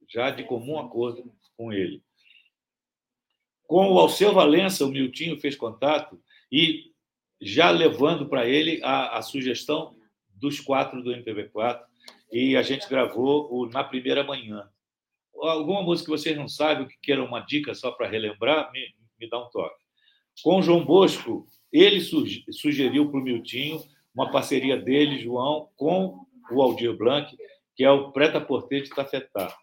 já 0.08 0.30
de 0.30 0.44
comum 0.44 0.78
acordo 0.78 1.32
com 1.56 1.72
ele. 1.72 2.02
Com 3.66 3.92
o 3.92 3.98
Alceu 3.98 4.32
Valença, 4.32 4.84
o 4.84 4.90
Miltinho 4.90 5.40
fez 5.40 5.56
contato 5.56 6.20
e 6.50 6.92
já 7.40 7.70
levando 7.70 8.28
para 8.28 8.46
ele 8.46 8.80
a, 8.82 9.18
a, 9.18 9.22
sugestão 9.22 9.96
dos 10.28 10.60
quatro 10.60 11.02
do 11.02 11.10
MPB4 11.10 11.80
e 12.32 12.56
a 12.56 12.62
gente 12.62 12.88
gravou 12.88 13.52
o 13.52 13.66
Na 13.66 13.82
Primeira 13.82 14.24
Manhã. 14.24 14.68
Alguma 15.34 15.82
música 15.82 16.10
que 16.10 16.18
vocês 16.18 16.36
não 16.36 16.48
sabem, 16.48 16.86
que 16.86 16.98
queiram 17.02 17.24
uma 17.24 17.40
dica 17.40 17.74
só 17.74 17.90
para 17.90 18.08
relembrar, 18.08 18.70
me, 18.72 18.94
me 19.18 19.28
dá 19.28 19.38
um 19.38 19.48
toque. 19.50 19.82
Com 20.42 20.58
o 20.58 20.62
João 20.62 20.84
Bosco, 20.84 21.46
ele 21.72 22.00
sugeriu 22.00 23.10
para 23.10 23.20
o 23.20 23.22
Miltinho 23.22 23.82
uma 24.14 24.30
parceria 24.30 24.76
dele, 24.76 25.18
João, 25.18 25.68
com 25.76 26.24
o 26.50 26.62
Aldir 26.62 26.96
Blanc, 26.96 27.36
que 27.74 27.84
é 27.84 27.90
o 27.90 28.12
Preta 28.12 28.40
Porter 28.40 28.82
de 28.82 28.90
Tafetá. 28.90 29.54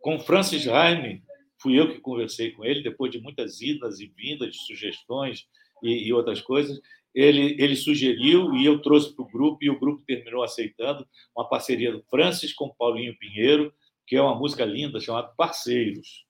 Com 0.00 0.18
Francis 0.18 0.64
Raime, 0.64 1.22
fui 1.60 1.78
eu 1.78 1.92
que 1.92 2.00
conversei 2.00 2.52
com 2.52 2.64
ele, 2.64 2.82
depois 2.82 3.12
de 3.12 3.20
muitas 3.20 3.60
idas 3.60 4.00
e 4.00 4.06
vindas, 4.06 4.56
sugestões, 4.66 5.46
e, 5.82 6.08
e 6.08 6.12
outras 6.12 6.40
coisas, 6.40 6.80
ele, 7.14 7.56
ele 7.58 7.76
sugeriu 7.76 8.54
e 8.54 8.64
eu 8.64 8.80
trouxe 8.80 9.14
para 9.14 9.24
o 9.24 9.30
grupo, 9.30 9.58
e 9.62 9.70
o 9.70 9.78
grupo 9.78 10.02
terminou 10.06 10.42
aceitando 10.42 11.06
uma 11.36 11.48
parceria 11.48 11.92
do 11.92 12.02
Francis 12.04 12.52
com 12.52 12.74
Paulinho 12.74 13.16
Pinheiro, 13.18 13.72
que 14.06 14.16
é 14.16 14.22
uma 14.22 14.34
música 14.34 14.64
linda 14.64 15.00
chamada 15.00 15.32
Parceiros, 15.36 16.24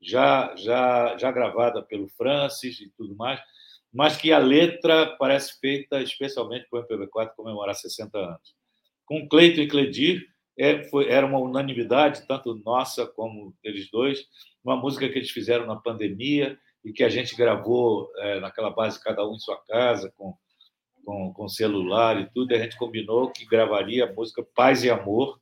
já, 0.00 0.54
já, 0.56 1.16
já 1.18 1.32
gravada 1.32 1.82
pelo 1.82 2.08
Francis 2.08 2.80
e 2.80 2.90
tudo 2.96 3.16
mais, 3.16 3.40
mas 3.96 4.16
que 4.16 4.30
a 4.30 4.38
letra 4.38 5.16
parece 5.18 5.58
feita 5.58 6.02
especialmente 6.02 6.66
para 6.68 6.80
o 6.80 6.86
MPB4 6.86 7.30
comemorar 7.34 7.74
60 7.74 8.18
anos. 8.18 8.54
Com 9.06 9.26
Cleito 9.26 9.58
e 9.60 9.66
Cledir, 9.66 10.26
é, 10.58 10.82
foi, 10.84 11.08
era 11.08 11.24
uma 11.24 11.38
unanimidade, 11.38 12.26
tanto 12.26 12.54
nossa 12.64 13.06
como 13.06 13.54
deles 13.62 13.90
dois, 13.90 14.26
uma 14.62 14.76
música 14.76 15.08
que 15.08 15.18
eles 15.18 15.30
fizeram 15.30 15.66
na 15.66 15.76
pandemia, 15.76 16.58
e 16.84 16.92
que 16.92 17.02
a 17.02 17.08
gente 17.08 17.34
gravou 17.34 18.12
é, 18.18 18.38
naquela 18.38 18.70
base, 18.70 19.02
cada 19.02 19.26
um 19.26 19.34
em 19.34 19.38
sua 19.38 19.56
casa, 19.66 20.12
com, 20.16 20.36
com, 21.04 21.32
com 21.32 21.48
celular 21.48 22.20
e 22.20 22.30
tudo, 22.30 22.52
e 22.52 22.54
a 22.54 22.62
gente 22.62 22.76
combinou 22.76 23.30
que 23.30 23.46
gravaria 23.46 24.04
a 24.04 24.12
música 24.12 24.46
Paz 24.54 24.84
e 24.84 24.90
Amor, 24.90 25.40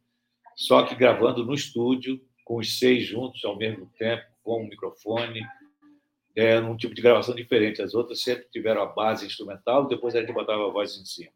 só 0.54 0.84
que 0.84 0.94
gravando 0.94 1.44
no 1.44 1.52
estúdio, 1.52 2.20
com 2.44 2.58
os 2.58 2.78
seis 2.78 3.04
juntos 3.04 3.44
ao 3.44 3.58
mesmo 3.58 3.90
tempo, 3.98 4.24
com 4.42 4.62
o 4.62 4.68
microfone, 4.68 5.42
é, 6.36 6.60
num 6.60 6.76
tipo 6.76 6.94
de 6.94 7.02
gravação 7.02 7.34
diferente. 7.34 7.82
As 7.82 7.94
outras 7.94 8.22
sempre 8.22 8.46
tiveram 8.50 8.82
a 8.82 8.86
base 8.86 9.26
instrumental, 9.26 9.86
depois 9.86 10.14
a 10.14 10.20
gente 10.20 10.32
botava 10.32 10.66
a 10.66 10.70
voz 10.70 10.96
em 10.96 11.04
cima. 11.04 11.32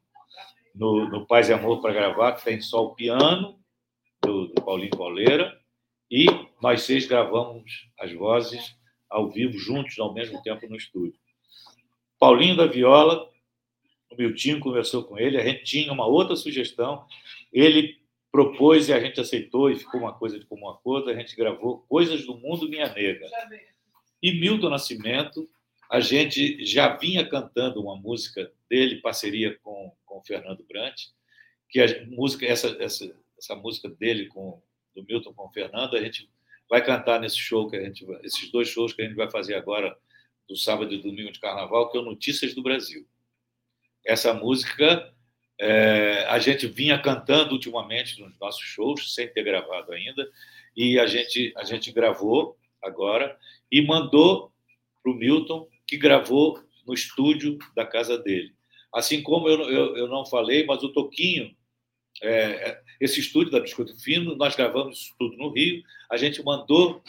No, 0.74 1.08
no 1.08 1.26
Paz 1.26 1.48
e 1.48 1.52
Amor 1.52 1.80
para 1.80 1.94
gravar, 1.94 2.32
tem 2.32 2.60
só 2.60 2.84
o 2.84 2.94
piano 2.94 3.58
do, 4.22 4.48
do 4.48 4.62
Paulinho 4.62 4.96
Pauleira, 4.96 5.58
e 6.10 6.26
nós 6.62 6.82
seis 6.82 7.06
gravamos 7.06 7.88
as 7.98 8.12
vozes 8.12 8.76
ao 9.08 9.30
vivo, 9.30 9.58
juntos, 9.58 9.98
ao 9.98 10.12
mesmo 10.12 10.42
tempo, 10.42 10.68
no 10.68 10.76
estúdio. 10.76 11.18
Paulinho 12.18 12.56
da 12.56 12.66
Viola, 12.66 13.28
o 14.10 14.16
Miltinho 14.16 14.60
conversou 14.60 15.04
com 15.04 15.18
ele, 15.18 15.38
a 15.38 15.44
gente 15.44 15.64
tinha 15.64 15.92
uma 15.92 16.06
outra 16.06 16.34
sugestão, 16.36 17.04
ele 17.52 17.96
propôs 18.30 18.88
e 18.88 18.92
a 18.92 19.00
gente 19.00 19.20
aceitou, 19.20 19.70
e 19.70 19.76
ficou 19.76 20.00
uma 20.00 20.12
coisa 20.12 20.38
de 20.38 20.46
comum 20.46 20.68
acordo, 20.68 21.10
a 21.10 21.14
gente 21.14 21.34
gravou 21.34 21.84
Coisas 21.88 22.24
do 22.24 22.36
Mundo 22.36 22.68
Minha 22.68 22.92
Nega. 22.92 23.26
E 24.22 24.32
Milton 24.32 24.70
Nascimento, 24.70 25.48
a 25.90 26.00
gente 26.00 26.64
já 26.64 26.96
vinha 26.96 27.26
cantando 27.28 27.80
uma 27.80 27.96
música 27.96 28.52
dele, 28.68 29.00
parceria 29.00 29.58
com, 29.62 29.92
com 30.04 30.18
o 30.18 30.22
Fernando 30.24 30.64
Brant, 30.66 30.96
que 31.68 31.80
a 31.80 31.86
música, 32.06 32.46
essa, 32.46 32.76
essa, 32.80 33.14
essa 33.38 33.54
música 33.54 33.88
dele 33.88 34.26
com 34.26 34.62
do 34.94 35.04
Milton 35.04 35.32
com 35.32 35.46
o 35.46 35.52
Fernando, 35.52 35.96
a 35.96 36.02
gente 36.02 36.28
vai 36.68 36.84
cantar 36.84 37.20
nesse 37.20 37.38
show 37.38 37.70
que 37.70 37.76
a 37.76 37.82
gente, 37.84 38.04
esses 38.22 38.50
dois 38.50 38.68
shows 38.68 38.92
que 38.92 39.02
a 39.02 39.04
gente 39.04 39.16
vai 39.16 39.30
fazer 39.30 39.54
agora 39.54 39.96
do 40.48 40.56
sábado 40.56 40.92
e 40.92 41.00
domingo 41.00 41.30
de 41.30 41.40
Carnaval, 41.40 41.90
que 41.90 41.98
é 41.98 42.00
o 42.00 42.04
Notícias 42.04 42.54
do 42.54 42.62
Brasil. 42.62 43.06
Essa 44.04 44.34
música 44.34 45.14
É, 45.60 46.24
a 46.28 46.38
gente 46.38 46.68
vinha 46.68 47.02
cantando 47.02 47.52
ultimamente 47.52 48.20
nos 48.20 48.38
nossos 48.38 48.62
shows, 48.62 49.12
sem 49.12 49.26
ter 49.26 49.42
gravado 49.42 49.92
ainda, 49.92 50.30
e 50.76 51.00
a 51.00 51.06
gente, 51.08 51.52
a 51.56 51.64
gente 51.64 51.90
gravou 51.90 52.56
agora 52.80 53.36
e 53.70 53.82
mandou 53.82 54.52
para 55.02 55.12
o 55.12 55.14
Milton, 55.14 55.68
que 55.86 55.96
gravou 55.96 56.62
no 56.86 56.94
estúdio 56.94 57.58
da 57.74 57.84
casa 57.86 58.18
dele. 58.18 58.54
Assim 58.92 59.22
como 59.22 59.48
eu, 59.48 59.60
eu, 59.70 59.96
eu 59.96 60.08
não 60.08 60.24
falei, 60.24 60.64
mas 60.64 60.82
o 60.82 60.92
Toquinho, 60.92 61.54
é, 62.22 62.82
esse 63.00 63.20
estúdio 63.20 63.52
da 63.52 63.60
Biscoito 63.60 63.96
Fino, 64.00 64.34
nós 64.34 64.56
gravamos 64.56 64.98
isso 64.98 65.14
tudo 65.18 65.36
no 65.36 65.50
Rio, 65.50 65.82
a 66.10 66.16
gente 66.16 66.42
mandou 66.42 67.02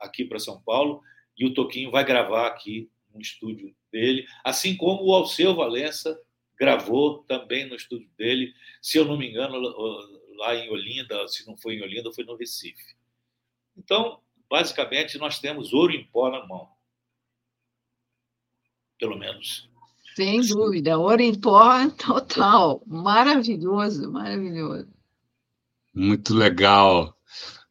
aqui 0.00 0.24
para 0.24 0.38
São 0.38 0.60
Paulo 0.62 1.02
e 1.36 1.46
o 1.46 1.54
Toquinho 1.54 1.90
vai 1.90 2.04
gravar 2.04 2.46
aqui 2.46 2.90
no 3.14 3.20
estúdio 3.20 3.74
dele, 3.92 4.26
assim 4.44 4.76
como 4.76 5.04
o 5.04 5.14
Alceu 5.14 5.54
Valença 5.54 6.18
gravou 6.58 7.22
também 7.24 7.66
no 7.66 7.76
estúdio 7.76 8.10
dele, 8.16 8.52
se 8.82 8.98
eu 8.98 9.04
não 9.04 9.16
me 9.16 9.28
engano, 9.28 9.58
lá 10.36 10.54
em 10.54 10.68
Olinda, 10.70 11.26
se 11.28 11.46
não 11.46 11.56
foi 11.56 11.74
em 11.74 11.82
Olinda, 11.82 12.12
foi 12.12 12.24
no 12.24 12.36
Recife. 12.36 12.96
Então, 13.76 14.20
basicamente, 14.50 15.18
nós 15.18 15.38
temos 15.38 15.72
ouro 15.72 15.92
em 15.92 16.04
pó 16.04 16.30
na 16.30 16.46
mão. 16.46 16.68
Pelo 18.98 19.16
menos. 19.16 19.68
Sem 20.14 20.40
dúvida, 20.40 20.98
ouro 20.98 21.22
em 21.22 21.38
pó 21.38 21.88
total. 21.90 22.82
Maravilhoso, 22.86 24.10
maravilhoso. 24.10 24.88
Muito 25.94 26.34
legal. 26.34 27.16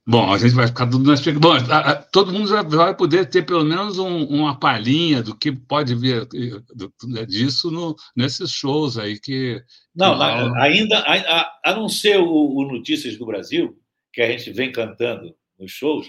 Bom, 0.09 0.31
a 0.31 0.37
gente 0.37 0.55
vai 0.55 0.65
ficar 0.67 0.87
tudo 0.87 1.03
nas 1.03 1.21
Bom, 1.21 1.51
a, 1.51 1.79
a, 1.79 1.95
todo 1.95 2.31
mundo 2.31 2.47
já 2.47 2.63
vai 2.63 2.95
poder 2.95 3.29
ter 3.29 3.45
pelo 3.45 3.65
menos 3.65 3.99
um, 3.99 4.23
uma 4.27 4.57
palhinha 4.57 5.21
do 5.21 5.35
que 5.35 5.51
pode 5.51 5.93
vir 5.95 6.25
do, 6.25 6.93
do, 7.03 7.25
disso 7.25 7.69
no, 7.69 7.93
nesses 8.15 8.49
shows 8.51 8.97
aí 8.97 9.19
que. 9.19 9.61
Não, 9.93 10.17
que... 10.17 10.23
ainda, 10.59 10.99
a, 10.99 11.59
a, 11.65 11.75
não 11.75 11.89
ser 11.89 12.21
o, 12.21 12.25
o, 12.25 12.71
Notícias 12.71 13.17
do 13.17 13.25
Brasil, 13.25 13.77
que 14.13 14.21
a 14.21 14.31
gente 14.31 14.49
vem 14.53 14.71
cantando 14.71 15.35
nos 15.59 15.73
shows, 15.73 16.07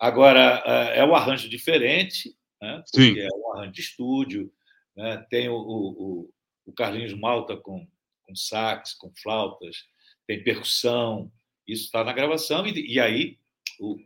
agora 0.00 0.62
é 0.94 1.04
o 1.04 1.14
arranjo 1.14 1.48
diferente, 1.48 2.34
né? 2.60 2.82
Porque 2.90 3.14
Sim. 3.14 3.20
é 3.20 3.28
um 3.32 3.52
arranjo 3.52 3.72
de 3.72 3.80
estúdio, 3.80 4.52
né? 4.96 5.24
tem 5.30 5.48
o, 5.48 5.54
o, 5.56 6.30
o 6.66 6.72
Carlinhos 6.72 7.14
Malta 7.14 7.56
com, 7.56 7.86
com 8.22 8.34
sax, 8.34 8.94
com 8.94 9.12
flautas, 9.14 9.84
tem 10.26 10.42
percussão 10.42 11.30
isso 11.72 11.84
está 11.84 12.02
na 12.02 12.12
gravação, 12.12 12.66
e, 12.66 12.94
e 12.94 12.98
aí 12.98 13.38
o, 13.78 13.96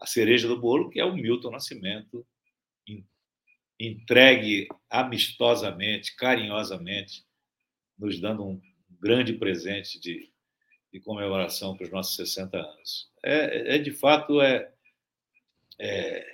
a 0.00 0.06
cereja 0.06 0.46
do 0.46 0.60
bolo, 0.60 0.90
que 0.90 1.00
é 1.00 1.04
o 1.04 1.14
Milton 1.14 1.50
Nascimento, 1.50 2.26
entregue 3.80 4.68
amistosamente, 4.90 6.16
carinhosamente, 6.16 7.24
nos 7.96 8.20
dando 8.20 8.44
um 8.44 8.60
grande 9.00 9.32
presente 9.32 10.00
de, 10.00 10.32
de 10.92 11.00
comemoração 11.00 11.76
para 11.76 11.86
os 11.86 11.92
nossos 11.92 12.16
60 12.16 12.58
anos. 12.58 13.10
É, 13.24 13.76
é 13.76 13.78
de 13.78 13.92
fato 13.92 14.40
é, 14.40 14.72
é, 15.78 16.26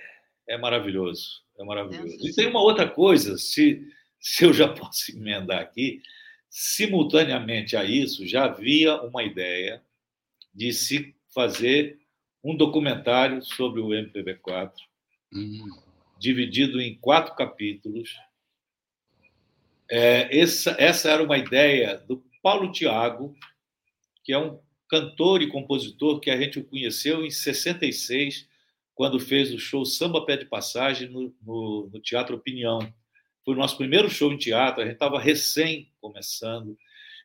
é, 0.47 0.57
maravilhoso, 0.57 1.43
é 1.57 1.63
maravilhoso. 1.63 2.17
E 2.21 2.33
tem 2.33 2.47
uma 2.47 2.61
outra 2.61 2.89
coisa, 2.89 3.37
se, 3.37 3.81
se 4.19 4.45
eu 4.45 4.53
já 4.53 4.67
posso 4.73 5.11
emendar 5.11 5.59
aqui, 5.59 6.01
simultaneamente 6.49 7.75
a 7.75 7.83
isso 7.83 8.25
já 8.25 8.45
havia 8.45 9.01
uma 9.01 9.23
ideia 9.23 9.81
de 10.53 10.71
se 10.71 11.13
fazer 11.33 11.99
um 12.41 12.55
documentário 12.55 13.43
sobre 13.43 13.81
o 13.81 13.89
MPB4, 13.89 14.71
uhum. 15.33 15.81
dividido 16.17 16.79
em 16.79 16.95
quatro 16.95 17.35
capítulos. 17.35 18.15
É, 19.91 20.39
essa, 20.39 20.75
essa 20.79 21.09
era 21.09 21.23
uma 21.23 21.37
ideia 21.37 21.97
do 21.97 22.23
Paulo 22.41 22.71
Tiago, 22.71 23.35
que 24.23 24.31
é 24.31 24.37
um 24.37 24.59
cantor 24.87 25.41
e 25.41 25.49
compositor 25.49 26.19
que 26.19 26.29
a 26.29 26.37
gente 26.37 26.61
conheceu 26.63 27.25
em 27.25 27.31
66, 27.31 28.47
quando 28.95 29.19
fez 29.19 29.53
o 29.53 29.59
show 29.59 29.85
Samba 29.85 30.25
Pé 30.25 30.37
de 30.37 30.45
Passagem 30.45 31.09
no, 31.09 31.35
no, 31.45 31.89
no 31.93 31.99
Teatro 31.99 32.35
Opinião. 32.35 32.79
Foi 33.43 33.53
o 33.53 33.57
nosso 33.57 33.77
primeiro 33.77 34.09
show 34.09 34.31
em 34.31 34.37
teatro, 34.37 34.81
a 34.81 34.85
gente 34.85 34.95
estava 34.95 35.19
recém 35.19 35.91
começando, 36.01 36.75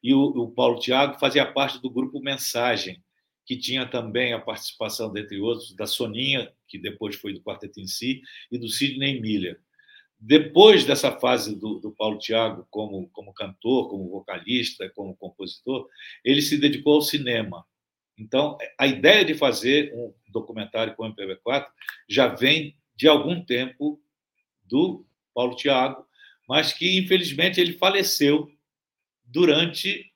e 0.02 0.12
o, 0.12 0.20
o 0.20 0.50
Paulo 0.50 0.78
Tiago 0.78 1.18
fazia 1.18 1.50
parte 1.50 1.80
do 1.80 1.88
grupo 1.88 2.20
Mensagem, 2.20 3.02
que 3.46 3.56
tinha 3.56 3.86
também 3.86 4.32
a 4.32 4.40
participação, 4.40 5.12
dentre 5.12 5.40
outros, 5.40 5.74
da 5.74 5.86
Soninha, 5.86 6.52
que 6.68 6.78
depois 6.78 7.16
foi 7.16 7.32
do 7.32 7.40
Quarteto 7.40 7.80
em 7.80 7.86
Si, 7.86 8.20
e 8.50 8.58
do 8.58 8.68
Sidney 8.68 9.20
Miller. 9.20 9.60
Depois 10.18 10.84
dessa 10.84 11.18
fase 11.18 11.58
do, 11.58 11.78
do 11.78 11.92
Paulo 11.92 12.18
Tiago 12.18 12.66
como, 12.70 13.08
como 13.08 13.32
cantor, 13.32 13.88
como 13.88 14.10
vocalista, 14.10 14.90
como 14.90 15.16
compositor, 15.16 15.88
ele 16.22 16.42
se 16.42 16.58
dedicou 16.58 16.94
ao 16.94 17.00
cinema. 17.00 17.64
Então, 18.20 18.58
a 18.78 18.86
ideia 18.86 19.24
de 19.24 19.34
fazer 19.34 19.92
um 19.94 20.12
documentário 20.28 20.94
com 20.94 21.04
o 21.04 21.14
MPB4 21.14 21.66
já 22.06 22.28
vem 22.28 22.76
de 22.94 23.08
algum 23.08 23.42
tempo 23.42 23.98
do 24.62 25.06
Paulo 25.34 25.56
Tiago, 25.56 26.06
mas 26.46 26.72
que, 26.72 26.98
infelizmente, 26.98 27.58
ele 27.58 27.78
faleceu 27.78 28.50
durante 29.24 30.12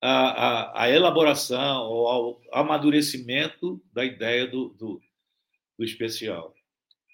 a, 0.00 0.10
a, 0.10 0.82
a 0.84 0.90
elaboração 0.90 1.82
ou 1.88 2.08
ao 2.08 2.42
amadurecimento 2.52 3.82
da 3.92 4.04
ideia 4.04 4.46
do, 4.46 4.68
do, 4.68 5.02
do 5.76 5.84
especial. 5.84 6.54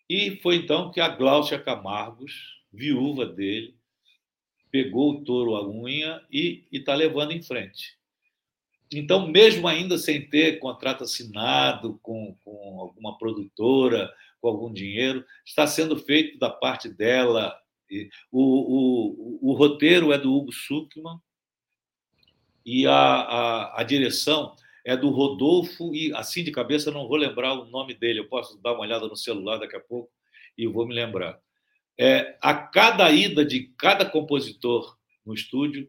E 0.08 0.38
foi 0.42 0.56
então 0.56 0.90
que 0.90 1.00
a 1.00 1.08
Gláucia 1.08 1.58
Camargos, 1.58 2.62
viúva 2.70 3.24
dele, 3.24 3.74
pegou 4.70 5.12
o 5.12 5.24
touro 5.24 5.56
à 5.56 5.66
unha 5.66 6.22
e 6.30 6.66
está 6.70 6.94
levando 6.94 7.32
em 7.32 7.42
frente. 7.42 7.96
Então, 8.92 9.26
mesmo 9.28 9.66
ainda 9.66 9.98
sem 9.98 10.28
ter 10.28 10.58
contrato 10.58 11.04
assinado 11.04 11.98
com, 12.02 12.36
com 12.44 12.80
alguma 12.80 13.18
produtora, 13.18 14.12
com 14.40 14.48
algum 14.48 14.72
dinheiro, 14.72 15.24
está 15.44 15.66
sendo 15.66 15.96
feito 15.96 16.38
da 16.38 16.50
parte 16.50 16.88
dela. 16.88 17.56
O, 18.30 18.42
o, 18.42 19.50
o, 19.50 19.54
roteiro 19.54 20.12
é 20.12 20.18
do 20.18 20.32
Hugo 20.32 20.52
Suckman, 20.52 21.18
e 22.64 22.86
a, 22.86 22.92
a, 22.92 23.80
a 23.80 23.84
direção 23.84 24.54
é 24.84 24.96
do 24.96 25.10
Rodolfo, 25.10 25.94
e 25.94 26.12
assim 26.14 26.42
de 26.42 26.50
cabeça 26.50 26.90
não 26.90 27.08
vou 27.08 27.16
lembrar 27.16 27.54
o 27.54 27.66
nome 27.66 27.94
dele, 27.94 28.20
eu 28.20 28.28
posso 28.28 28.60
dar 28.60 28.72
uma 28.72 28.82
olhada 28.82 29.06
no 29.06 29.16
celular 29.16 29.58
daqui 29.58 29.76
a 29.76 29.80
pouco 29.80 30.10
e 30.56 30.66
vou 30.66 30.86
me 30.86 30.94
lembrar. 30.94 31.38
É, 31.98 32.36
a 32.42 32.54
cada 32.54 33.10
ida 33.10 33.44
de 33.44 33.72
cada 33.78 34.04
compositor 34.04 34.96
no 35.24 35.32
estúdio 35.32 35.88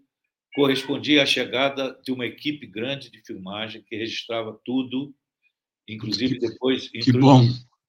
correspondia 0.58 1.22
à 1.22 1.26
chegada 1.26 1.96
de 2.04 2.12
uma 2.12 2.26
equipe 2.26 2.66
grande 2.66 3.12
de 3.12 3.22
filmagem 3.22 3.84
que 3.84 3.96
registrava 3.96 4.60
tudo, 4.66 5.14
inclusive 5.88 6.40
depois 6.40 6.90
que 6.90 7.12
bom. 7.12 7.44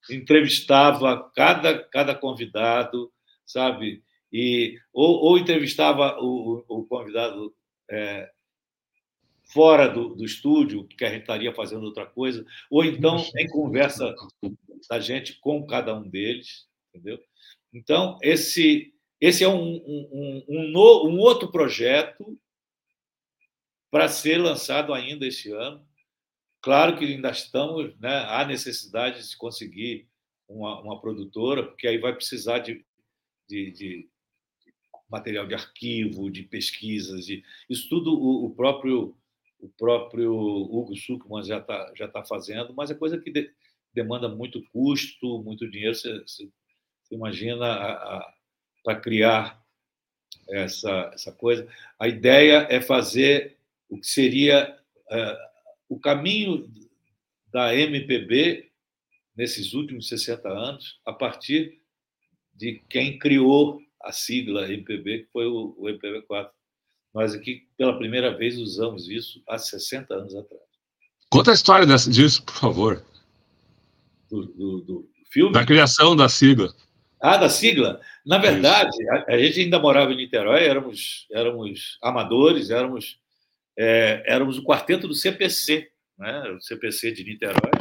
entrevistava 0.07 1.31
cada, 1.35 1.83
cada 1.85 2.13
convidado, 2.13 3.11
sabe? 3.43 4.03
E, 4.31 4.77
ou, 4.93 5.15
ou 5.15 5.37
entrevistava 5.39 6.19
o, 6.21 6.63
o 6.67 6.85
convidado 6.85 7.51
é, 7.89 8.29
fora 9.45 9.87
do, 9.87 10.13
do 10.13 10.23
estúdio, 10.23 10.87
que 10.89 11.03
a 11.03 11.09
gente 11.09 11.21
estaria 11.21 11.51
fazendo 11.51 11.85
outra 11.85 12.05
coisa, 12.05 12.45
ou 12.69 12.85
então 12.85 13.17
em 13.35 13.47
conversa 13.47 14.13
da 14.87 14.99
gente 14.99 15.39
com 15.39 15.65
cada 15.65 15.97
um 15.97 16.07
deles, 16.07 16.67
entendeu? 16.93 17.19
Então, 17.73 18.19
esse, 18.21 18.93
esse 19.19 19.43
é 19.43 19.49
um, 19.49 19.73
um, 19.75 20.45
um, 20.47 21.09
um 21.09 21.17
outro 21.17 21.51
projeto 21.51 22.37
para 23.91 24.07
ser 24.07 24.37
lançado 24.37 24.93
ainda 24.93 25.25
este 25.25 25.51
ano. 25.51 25.85
Claro 26.61 26.97
que 26.97 27.05
ainda 27.05 27.29
estamos, 27.31 27.97
né, 27.99 28.25
há 28.27 28.45
necessidade 28.45 29.19
de 29.19 29.25
se 29.25 29.37
conseguir 29.37 30.07
uma, 30.47 30.81
uma 30.81 30.99
produtora, 30.99 31.63
porque 31.63 31.87
aí 31.87 31.97
vai 31.97 32.13
precisar 32.13 32.59
de, 32.59 32.85
de, 33.47 33.71
de 33.71 34.09
material 35.09 35.47
de 35.47 35.55
arquivo, 35.55 36.29
de 36.29 36.43
pesquisas, 36.43 37.25
de, 37.25 37.43
isso 37.69 37.87
tudo 37.89 38.13
o, 38.13 38.45
o 38.45 38.55
próprio 38.55 39.15
o 39.61 39.67
próprio 39.67 40.33
Hugo 40.33 40.95
Suckman 40.95 41.43
já 41.43 41.57
está 41.57 41.91
já 41.93 42.07
tá 42.07 42.23
fazendo, 42.23 42.73
mas 42.73 42.89
é 42.89 42.95
coisa 42.95 43.17
que 43.19 43.29
de, 43.29 43.51
demanda 43.93 44.29
muito 44.29 44.63
custo, 44.71 45.43
muito 45.43 45.69
dinheiro. 45.69 45.95
Você, 45.95 46.21
você 46.25 46.49
imagina 47.11 48.23
para 48.83 48.99
criar 48.99 49.61
essa, 50.49 51.11
essa 51.13 51.31
coisa. 51.31 51.67
A 51.99 52.07
ideia 52.07 52.67
é 52.69 52.81
fazer 52.81 53.58
o 53.89 53.99
que 53.99 54.07
seria 54.07 54.77
é, 55.11 55.37
o 55.87 55.99
caminho 55.99 56.69
da 57.51 57.75
MPB 57.75 58.69
nesses 59.35 59.73
últimos 59.73 60.07
60 60.07 60.47
anos, 60.47 60.99
a 61.05 61.13
partir 61.13 61.79
de 62.53 62.81
quem 62.89 63.17
criou 63.17 63.81
a 64.01 64.11
sigla 64.11 64.71
MPB, 64.71 65.19
que 65.19 65.31
foi 65.31 65.45
o, 65.47 65.75
o 65.77 65.85
MPB4. 65.85 66.49
Nós 67.13 67.33
aqui, 67.33 67.67
pela 67.77 67.97
primeira 67.97 68.35
vez, 68.37 68.57
usamos 68.57 69.09
isso 69.09 69.41
há 69.47 69.57
60 69.57 70.13
anos 70.13 70.35
atrás. 70.35 70.61
Conta 71.29 71.51
a 71.51 71.53
história 71.53 71.85
dessa, 71.85 72.09
disso, 72.09 72.43
por 72.43 72.55
favor. 72.55 73.03
Do, 74.29 74.45
do, 74.45 74.81
do, 74.81 75.09
filme? 75.31 75.53
Da 75.53 75.65
criação 75.65 76.15
da 76.15 76.27
sigla. 76.29 76.73
Ah, 77.21 77.37
da 77.37 77.49
sigla? 77.49 77.99
Na 78.25 78.37
verdade, 78.37 78.97
a, 79.09 79.33
a, 79.33 79.37
gente 79.37 79.61
ainda 79.61 79.79
morava 79.79 80.11
em 80.11 80.17
Niterói, 80.17 80.63
éramos, 80.63 81.27
éramos 81.31 81.97
amadores, 82.01 82.69
éramos 82.69 83.19
é, 83.81 84.23
éramos 84.25 84.57
o 84.57 84.63
quarteto 84.63 85.07
do 85.07 85.15
CPC, 85.15 85.89
né? 86.17 86.51
o 86.51 86.59
CPC 86.59 87.13
de 87.13 87.23
Niterói, 87.23 87.71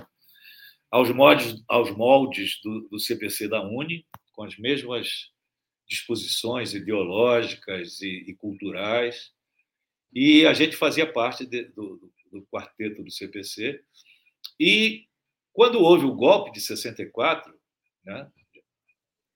aos 0.93 1.11
moldes, 1.11 1.61
aos 1.67 1.91
moldes 1.91 2.61
do, 2.63 2.89
do 2.89 3.01
CPC 3.01 3.49
da 3.49 3.61
Uni, 3.61 4.07
com 4.31 4.45
as 4.45 4.57
mesmas 4.57 5.33
disposições 5.89 6.73
ideológicas 6.73 8.01
e, 8.01 8.25
e 8.29 8.35
culturais, 8.37 9.33
e 10.15 10.47
a 10.47 10.55
gente 10.55 10.77
fazia 10.77 11.11
parte 11.11 11.45
de, 11.45 11.65
do, 11.65 12.13
do 12.31 12.47
quarteto 12.47 13.03
do 13.03 13.11
CPC. 13.11 13.83
E 14.59 15.07
quando 15.53 15.81
houve 15.81 16.07
o 16.07 16.15
golpe 16.15 16.53
de 16.53 16.61
64, 16.61 17.53
né, 18.05 18.31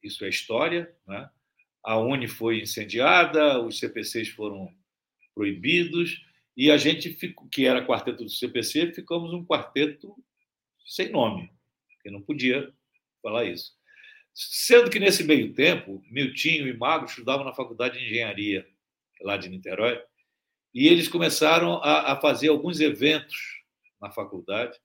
isso 0.00 0.24
é 0.24 0.28
história, 0.28 0.94
né, 1.08 1.28
a 1.84 1.98
Uni 1.98 2.28
foi 2.28 2.60
incendiada, 2.60 3.60
os 3.60 3.80
CPCs 3.80 4.28
foram 4.28 4.72
proibidos, 5.34 6.22
e 6.56 6.70
a 6.70 6.76
gente, 6.76 7.16
que 7.50 7.66
era 7.66 7.84
quarteto 7.84 8.24
do 8.24 8.30
CPC, 8.30 8.92
ficamos 8.92 9.32
um 9.32 9.44
quarteto 9.44 10.14
sem 10.86 11.10
nome, 11.10 11.50
que 12.02 12.10
não 12.10 12.20
podia 12.20 12.72
falar 13.22 13.44
isso. 13.44 13.72
Sendo 14.34 14.90
que 14.90 14.98
nesse 14.98 15.24
meio 15.24 15.52
tempo, 15.52 16.02
Miltinho 16.10 16.66
e 16.66 16.76
Mago 16.76 17.06
estudavam 17.06 17.44
na 17.44 17.54
Faculdade 17.54 17.98
de 17.98 18.04
Engenharia, 18.06 18.66
lá 19.20 19.36
de 19.36 19.48
Niterói, 19.48 20.02
e 20.74 20.88
eles 20.88 21.08
começaram 21.08 21.74
a, 21.82 22.12
a 22.12 22.20
fazer 22.20 22.48
alguns 22.48 22.80
eventos 22.80 23.62
na 24.00 24.10
faculdade 24.10 24.78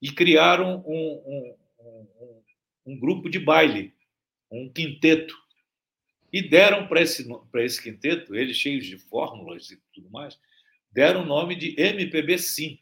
e 0.00 0.10
criaram 0.10 0.84
um, 0.86 1.22
um, 1.26 1.56
um, 1.80 2.42
um 2.86 2.98
grupo 2.98 3.30
de 3.30 3.38
baile, 3.38 3.94
um 4.50 4.70
quinteto. 4.70 5.40
E 6.32 6.42
deram 6.42 6.88
para 6.88 7.02
esse, 7.02 7.26
esse 7.56 7.82
quinteto, 7.82 8.34
eles 8.34 8.56
cheios 8.56 8.86
de 8.86 8.98
fórmulas 8.98 9.70
e 9.70 9.80
tudo 9.92 10.10
mais, 10.10 10.38
deram 10.92 11.22
o 11.22 11.26
nome 11.26 11.54
de 11.54 11.74
MPB5, 11.76 12.80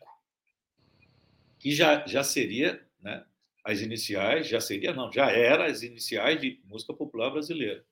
que 1.59 1.71
já, 1.73 2.07
já 2.07 2.25
seria 2.25 2.85
né, 3.01 3.25
as 3.65 3.81
iniciais, 3.81 4.49
já 4.49 4.61
seria, 4.61 4.93
não, 4.93 5.13
já 5.13 5.31
era 5.31 5.67
as 5.67 5.83
iniciais 5.83 6.41
de 6.41 6.61
música 6.65 6.93
popular 6.93 7.31
brasileira. 7.31 7.85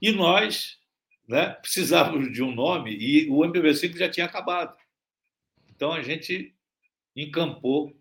E 0.00 0.12
nós 0.12 0.78
né, 1.26 1.50
precisávamos 1.50 2.32
de 2.32 2.42
um 2.42 2.54
nome 2.54 2.96
e 2.96 3.28
o 3.28 3.38
MPB5 3.40 3.96
já 3.96 4.08
tinha 4.08 4.26
acabado. 4.26 4.76
Então 5.68 5.92
a 5.92 6.02
gente 6.02 6.54
encampou 7.14 7.94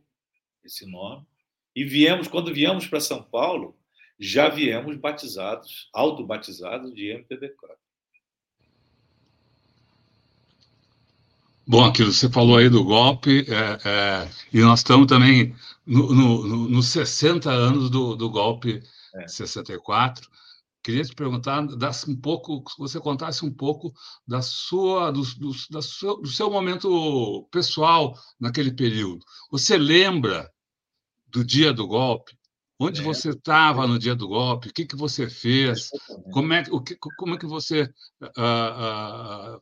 esse 0.64 0.86
nome 0.86 1.26
e 1.76 1.84
viemos, 1.84 2.28
quando 2.28 2.54
viemos 2.54 2.88
para 2.88 3.00
São 3.00 3.24
Paulo, 3.24 3.78
já 4.20 4.48
viemos 4.48 4.96
batizados, 4.96 5.90
autobatizados 5.92 6.94
de 6.94 7.08
MPB4. 7.08 7.83
Bom, 11.66 11.86
aquilo 11.86 12.12
você 12.12 12.30
falou 12.30 12.58
aí 12.58 12.70
do 12.70 12.84
golpe, 12.84 13.46
é, 13.50 13.90
é, 13.90 14.30
e 14.52 14.60
nós 14.60 14.80
estamos 14.80 15.08
também 15.08 15.56
nos 15.86 16.10
no, 16.10 16.48
no, 16.48 16.70
no 16.70 16.84
60 16.84 17.50
anos 17.50 17.90
do, 17.90 18.16
do 18.16 18.30
golpe 18.30 18.84
é. 19.16 19.28
64. 19.28 20.30
Queria 20.84 21.04
te 21.04 21.16
perguntar, 21.16 21.62
um 21.62 22.16
pouco, 22.18 22.62
se 22.70 22.78
você 22.78 23.00
contasse 23.00 23.46
um 23.46 23.54
pouco 23.54 23.94
da 24.28 24.42
sua, 24.42 25.12
do, 25.12 25.22
do, 25.22 25.52
da 25.72 25.82
sua, 25.82 26.20
do 26.22 26.28
seu 26.28 26.52
momento 26.52 27.48
pessoal 27.50 28.14
naquele 28.38 28.74
período. 28.74 29.26
Você 29.50 29.78
lembra 29.78 30.52
do 31.28 31.46
dia 31.46 31.72
do 31.72 31.88
golpe? 31.88 32.38
Onde 32.78 33.00
é. 33.00 33.04
você 33.04 33.30
estava 33.30 33.88
no 33.88 33.98
dia 33.98 34.14
do 34.14 34.28
golpe? 34.28 34.68
O 34.68 34.74
que, 34.74 34.86
que 34.86 34.98
você 34.98 35.30
fez? 35.30 35.90
Como 36.34 36.52
é, 36.52 36.64
o 36.70 36.82
que, 36.82 36.98
como 36.98 37.36
é 37.36 37.38
que 37.38 37.46
você, 37.46 37.84
uh, 38.22 39.56
uh, 39.56 39.62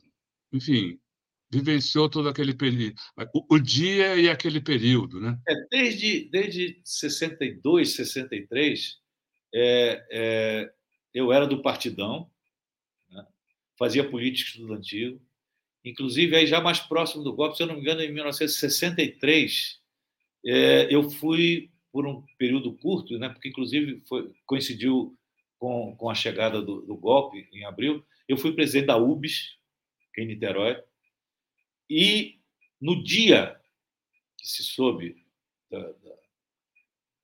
enfim, 0.52 0.98
vivenciou 1.52 2.08
todo 2.08 2.30
aquele 2.30 2.54
período, 2.54 2.94
o, 3.34 3.56
o, 3.56 3.58
dia 3.58 4.16
e 4.16 4.26
aquele 4.30 4.58
período, 4.58 5.20
né? 5.20 5.38
É, 5.46 5.54
desde, 5.70 6.24
desde 6.30 6.80
62, 6.82 7.94
63, 7.94 8.98
é, 9.54 10.06
é, 10.10 10.72
eu 11.12 11.30
era 11.30 11.46
do 11.46 11.60
Partidão, 11.60 12.30
né? 13.10 13.26
fazia 13.78 14.08
política 14.08 14.50
estudantil, 14.50 15.20
inclusive 15.84 16.34
aí 16.34 16.46
já 16.46 16.58
mais 16.58 16.80
próximo 16.80 17.22
do 17.22 17.34
golpe, 17.34 17.58
se 17.58 17.62
eu 17.62 17.66
não 17.66 17.74
me 17.74 17.82
engano, 17.82 18.00
em 18.00 18.10
1963, 18.10 19.78
é, 20.46 20.88
eu 20.90 21.10
fui 21.10 21.70
por 21.92 22.06
um 22.06 22.24
período 22.38 22.72
curto, 22.78 23.18
né? 23.18 23.28
porque 23.28 23.50
inclusive 23.50 24.02
foi, 24.08 24.32
coincidiu 24.46 25.14
com, 25.58 25.94
com 25.96 26.08
a 26.08 26.14
chegada 26.14 26.62
do, 26.62 26.80
do 26.80 26.96
golpe 26.96 27.46
em 27.52 27.66
abril, 27.66 28.02
eu 28.26 28.38
fui 28.38 28.54
presidente 28.54 28.86
da 28.86 28.96
UBS, 28.96 29.58
em 30.16 30.26
Niterói, 30.26 30.82
e 31.88 32.38
no 32.80 33.02
dia 33.02 33.60
que 34.36 34.48
se 34.48 34.62
soube 34.62 35.24
da, 35.70 35.80
da, 35.80 36.16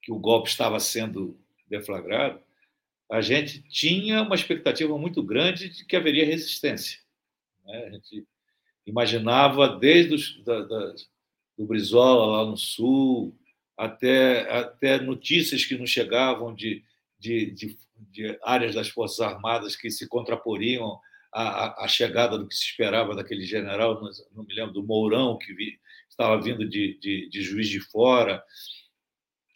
que 0.03 0.13
o 0.13 0.19
golpe 0.19 0.49
estava 0.49 0.79
sendo 0.79 1.39
deflagrado, 1.67 2.41
a 3.11 3.21
gente 3.21 3.63
tinha 3.63 4.23
uma 4.23 4.35
expectativa 4.35 4.97
muito 4.99 5.23
grande 5.23 5.69
de 5.71 5.85
que 5.85 5.97
haveria 5.97 6.27
resistência. 6.27 7.01
Né? 7.65 7.87
A 7.87 7.91
gente 7.91 8.27
imaginava 8.87 9.69
desde 9.69 10.15
os, 10.15 10.45
da, 10.45 10.63
da, 10.63 10.95
do 11.57 11.67
Brizola 11.67 12.39
lá 12.39 12.51
no 12.51 12.57
sul 12.57 13.37
até, 13.77 14.51
até 14.51 15.01
notícias 15.01 15.65
que 15.65 15.77
nos 15.77 15.91
chegavam 15.91 16.55
de, 16.55 16.85
de, 17.19 17.51
de, 17.51 17.79
de 17.97 18.39
áreas 18.43 18.75
das 18.75 18.89
Forças 18.89 19.21
Armadas 19.21 19.77
que 19.77 19.91
se 19.91 20.07
contraporiam 20.09 21.01
a, 21.33 21.85
a, 21.85 21.89
chegada 21.89 22.39
do 22.39 22.47
que 22.47 22.55
se 22.55 22.65
esperava 22.65 23.15
daquele 23.15 23.45
general, 23.45 24.01
não 24.35 24.45
me 24.45 24.55
lembro, 24.55 24.73
do 24.73 24.83
Mourão, 24.83 25.39
que 25.39 25.53
vi, 25.53 25.79
estava 26.09 26.41
vindo 26.41 26.69
de, 26.69 26.99
de, 26.99 27.29
de, 27.29 27.43
Juiz 27.43 27.69
de 27.69 27.81
Fora. 27.81 28.43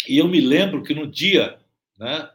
E 0.09 0.19
eu 0.19 0.29
me 0.29 0.41
lembro 0.41 0.83
que 0.83 0.95
no 0.95 1.07
dia, 1.07 1.59
né, 1.99 2.31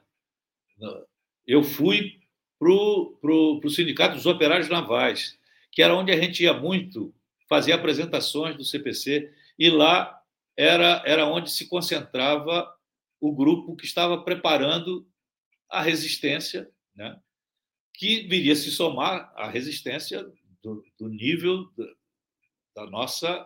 eu 1.46 1.64
fui 1.64 2.20
para 2.60 2.70
o 2.72 3.70
Sindicato 3.70 4.16
dos 4.16 4.26
Operários 4.26 4.70
Navais, 4.70 5.38
que 5.72 5.82
era 5.82 5.96
onde 5.96 6.12
a 6.12 6.20
gente 6.20 6.44
ia 6.44 6.54
muito 6.54 7.14
fazer 7.48 7.72
apresentações 7.72 8.58
do 8.58 8.66
CPC, 8.66 9.32
e 9.58 9.70
lá 9.70 10.20
era, 10.56 11.04
era 11.06 11.26
onde 11.26 11.52
se 11.52 11.68
concentrava 11.68 12.68
o 13.22 13.34
grupo 13.34 13.76
que 13.76 13.86
estava 13.86 14.24
preparando 14.24 15.08
a 15.70 15.82
resistência 15.82 16.70
né, 16.96 17.20
que 17.98 18.28
viria 18.28 18.56
se 18.56 18.72
somar 18.72 19.34
à 19.36 19.50
resistência 19.50 20.24
do, 20.64 20.86
do 21.00 21.10
nível 21.10 21.68
da 22.76 22.86
nossa 22.86 23.46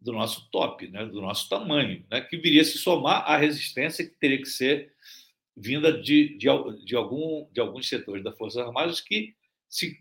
do 0.00 0.12
nosso 0.12 0.50
top, 0.50 0.88
né, 0.88 1.06
do 1.06 1.20
nosso 1.20 1.48
tamanho, 1.48 2.04
né, 2.10 2.20
que 2.22 2.36
viria 2.36 2.64
se 2.64 2.76
somar 2.76 3.22
à 3.22 3.36
resistência 3.36 4.04
que 4.04 4.18
teria 4.18 4.38
que 4.38 4.48
ser 4.48 4.92
vinda 5.56 5.92
de, 5.92 6.36
de, 6.36 6.48
de, 6.84 6.96
algum, 6.96 7.48
de 7.52 7.60
alguns 7.60 7.88
setores 7.88 8.24
das 8.24 8.36
Forças 8.36 8.66
Armadas 8.66 9.00
que 9.00 9.32
se 9.68 9.96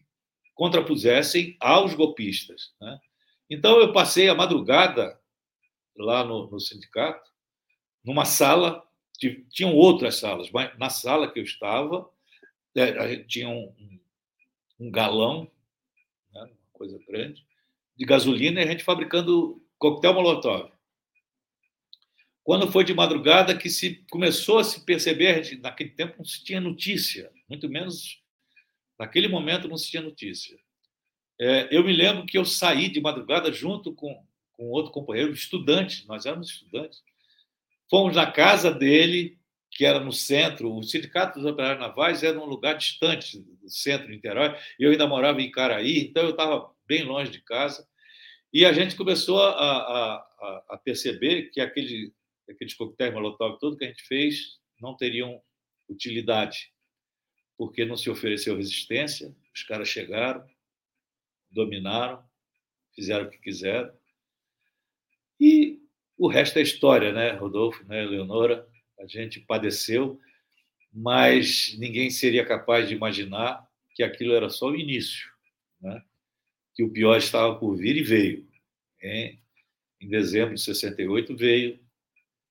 contrapusessem 0.55 1.55
aos 1.59 1.93
golpistas. 1.93 2.73
Né? 2.81 2.99
Então, 3.47 3.79
eu 3.79 3.93
passei 3.93 4.27
a 4.27 4.33
madrugada 4.33 5.19
lá 5.95 6.23
no, 6.23 6.49
no 6.49 6.59
sindicato, 6.59 7.29
numa 8.03 8.25
sala, 8.25 8.83
tinham 9.51 9.75
outras 9.75 10.15
salas, 10.15 10.49
mas 10.49 10.75
na 10.79 10.89
sala 10.89 11.31
que 11.31 11.39
eu 11.39 11.43
estava, 11.43 12.09
a 12.75 13.07
gente 13.07 13.27
tinha 13.27 13.49
um, 13.49 13.99
um 14.79 14.91
galão, 14.91 15.51
né, 16.33 16.41
uma 16.41 16.71
coisa 16.71 16.99
grande, 17.07 17.45
de 17.95 18.05
gasolina 18.05 18.61
e 18.61 18.63
a 18.63 18.71
gente 18.71 18.83
fabricando 18.83 19.61
coquetel 19.77 20.13
molotov. 20.13 20.71
Quando 22.43 22.71
foi 22.71 22.83
de 22.83 22.93
madrugada 22.93 23.57
que 23.57 23.69
se 23.69 24.03
começou 24.09 24.59
a 24.59 24.63
se 24.63 24.83
perceber, 24.83 25.59
naquele 25.59 25.91
tempo 25.91 26.15
não 26.17 26.25
se 26.25 26.43
tinha 26.43 26.59
notícia, 26.59 27.31
muito 27.47 27.69
menos 27.69 28.21
naquele 28.97 29.27
momento 29.27 29.67
não 29.67 29.77
se 29.77 29.89
tinha 29.89 30.01
notícia. 30.01 30.57
É, 31.39 31.75
eu 31.75 31.83
me 31.83 31.93
lembro 31.93 32.25
que 32.25 32.37
eu 32.37 32.45
saí 32.45 32.87
de 32.89 33.01
madrugada 33.01 33.51
junto 33.51 33.93
com, 33.93 34.25
com 34.53 34.69
outro 34.69 34.91
companheiro, 34.91 35.33
estudante, 35.33 36.07
nós 36.07 36.25
éramos 36.25 36.49
estudantes. 36.49 37.01
Fomos 37.89 38.15
na 38.15 38.31
casa 38.31 38.71
dele, 38.71 39.39
que 39.71 39.85
era 39.85 39.99
no 40.01 40.11
centro, 40.11 40.75
o 40.75 40.83
Sindicato 40.83 41.39
dos 41.39 41.49
Operários 41.49 41.79
Navais 41.79 42.23
era 42.23 42.37
um 42.37 42.45
lugar 42.45 42.77
distante 42.77 43.39
do 43.39 43.69
centro 43.69 44.07
de 44.07 44.13
Niterói, 44.13 44.55
eu 44.77 44.91
ainda 44.91 45.07
morava 45.07 45.41
em 45.41 45.49
Caraí, 45.49 45.99
então 45.99 46.23
eu 46.23 46.31
estava 46.31 46.69
bem 46.85 47.03
longe 47.03 47.31
de 47.31 47.41
casa, 47.41 47.87
e 48.53 48.65
a 48.65 48.73
gente 48.73 48.97
começou 48.97 49.41
a, 49.41 49.49
a, 49.49 50.63
a 50.71 50.77
perceber 50.77 51.49
que 51.51 51.61
aquele, 51.61 52.13
aqueles 52.49 52.73
coquetéis 52.73 53.13
molotov 53.13 53.57
todo 53.59 53.77
que 53.77 53.85
a 53.85 53.87
gente 53.87 54.03
fez 54.03 54.59
não 54.79 54.95
teriam 54.95 55.41
utilidade, 55.87 56.73
porque 57.57 57.85
não 57.85 57.95
se 57.95 58.09
ofereceu 58.09 58.57
resistência, 58.57 59.33
os 59.55 59.63
caras 59.63 59.87
chegaram, 59.87 60.45
dominaram, 61.49 62.21
fizeram 62.93 63.25
o 63.25 63.29
que 63.29 63.37
quiseram, 63.37 63.93
e 65.39 65.79
o 66.17 66.27
resto 66.27 66.59
é 66.59 66.61
história, 66.61 67.13
né, 67.13 67.31
Rodolfo, 67.31 67.85
né, 67.85 68.03
Leonora? 68.03 68.67
A 69.01 69.07
gente 69.07 69.39
padeceu, 69.39 70.19
mas 70.93 71.75
ninguém 71.77 72.09
seria 72.09 72.45
capaz 72.45 72.87
de 72.87 72.95
imaginar 72.95 73.67
que 73.95 74.03
aquilo 74.03 74.33
era 74.33 74.49
só 74.49 74.69
o 74.69 74.75
início. 74.75 75.29
Né? 75.81 76.01
que 76.73 76.83
o 76.83 76.89
pior 76.89 77.17
estava 77.17 77.55
por 77.55 77.75
vir 77.75 77.97
e 77.97 78.03
veio. 78.03 78.47
Em, 79.01 79.39
em 79.99 80.07
dezembro 80.07 80.55
de 80.55 80.61
68 80.61 81.35
veio 81.35 81.79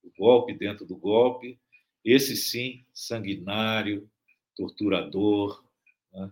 o 0.03 0.11
golpe 0.17 0.55
dentro 0.55 0.87
do 0.87 0.97
golpe, 0.97 1.59
esse 2.05 2.37
sim 2.37 2.85
sanguinário, 2.93 4.09
torturador, 4.57 5.65
né, 6.13 6.31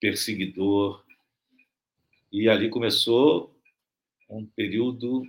perseguidor. 0.00 1.04
E 2.30 2.48
ali 2.48 2.68
começou 2.68 3.56
um 4.28 4.44
período, 4.44 5.22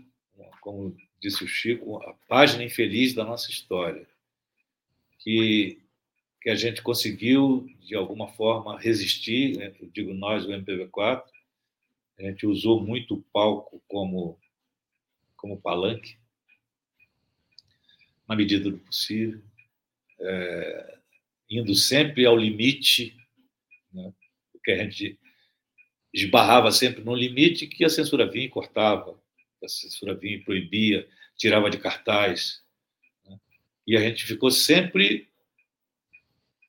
como 0.62 0.95
disse 1.19 1.43
o 1.43 1.47
Chico, 1.47 2.02
a 2.04 2.13
página 2.28 2.63
infeliz 2.63 3.13
da 3.13 3.23
nossa 3.23 3.50
história, 3.50 4.08
que, 5.28 5.82
que 6.42 6.50
a 6.50 6.56
gente 6.56 6.82
conseguiu, 6.82 7.70
de 7.82 7.96
alguma 7.96 8.30
forma, 8.30 8.80
resistir, 8.80 9.58
né? 9.58 9.76
eu 9.78 9.90
digo 9.90 10.13
nós, 10.13 10.46
o 10.46 10.50
MPV4, 10.50 11.22
a 12.18 12.24
gente 12.24 12.48
usou 12.48 12.82
muito 12.82 13.16
o 13.16 13.22
palco 13.34 13.84
como, 13.90 14.40
como 15.36 15.60
palanque, 15.60 16.18
na 18.26 18.38
medida 18.38 18.72
do 18.72 18.78
possível, 18.78 19.42
é, 20.18 20.98
indo 21.50 21.76
sempre 21.76 22.26
ao 22.26 22.38
limite, 22.38 23.13
né? 23.92 24.13
porque 24.54 24.72
a 24.72 24.78
gente 24.78 25.20
esbarrava 26.13 26.72
sempre 26.72 27.04
no 27.04 27.13
limite 27.13 27.68
que 27.68 27.84
a 27.84 27.90
censura 27.90 28.32
vinha 28.32 28.46
e 28.46 28.50
cortava, 28.50 29.22
a 29.62 29.68
censura 29.68 30.16
vinha 30.16 30.38
e 30.38 30.42
proibia, 30.42 31.06
tirava 31.36 31.70
de 31.70 31.80
cartaz. 31.80 32.66
E 33.88 33.95
a 33.95 34.02
gente 34.02 34.26
ficou 34.26 34.52
sempre 34.52 35.30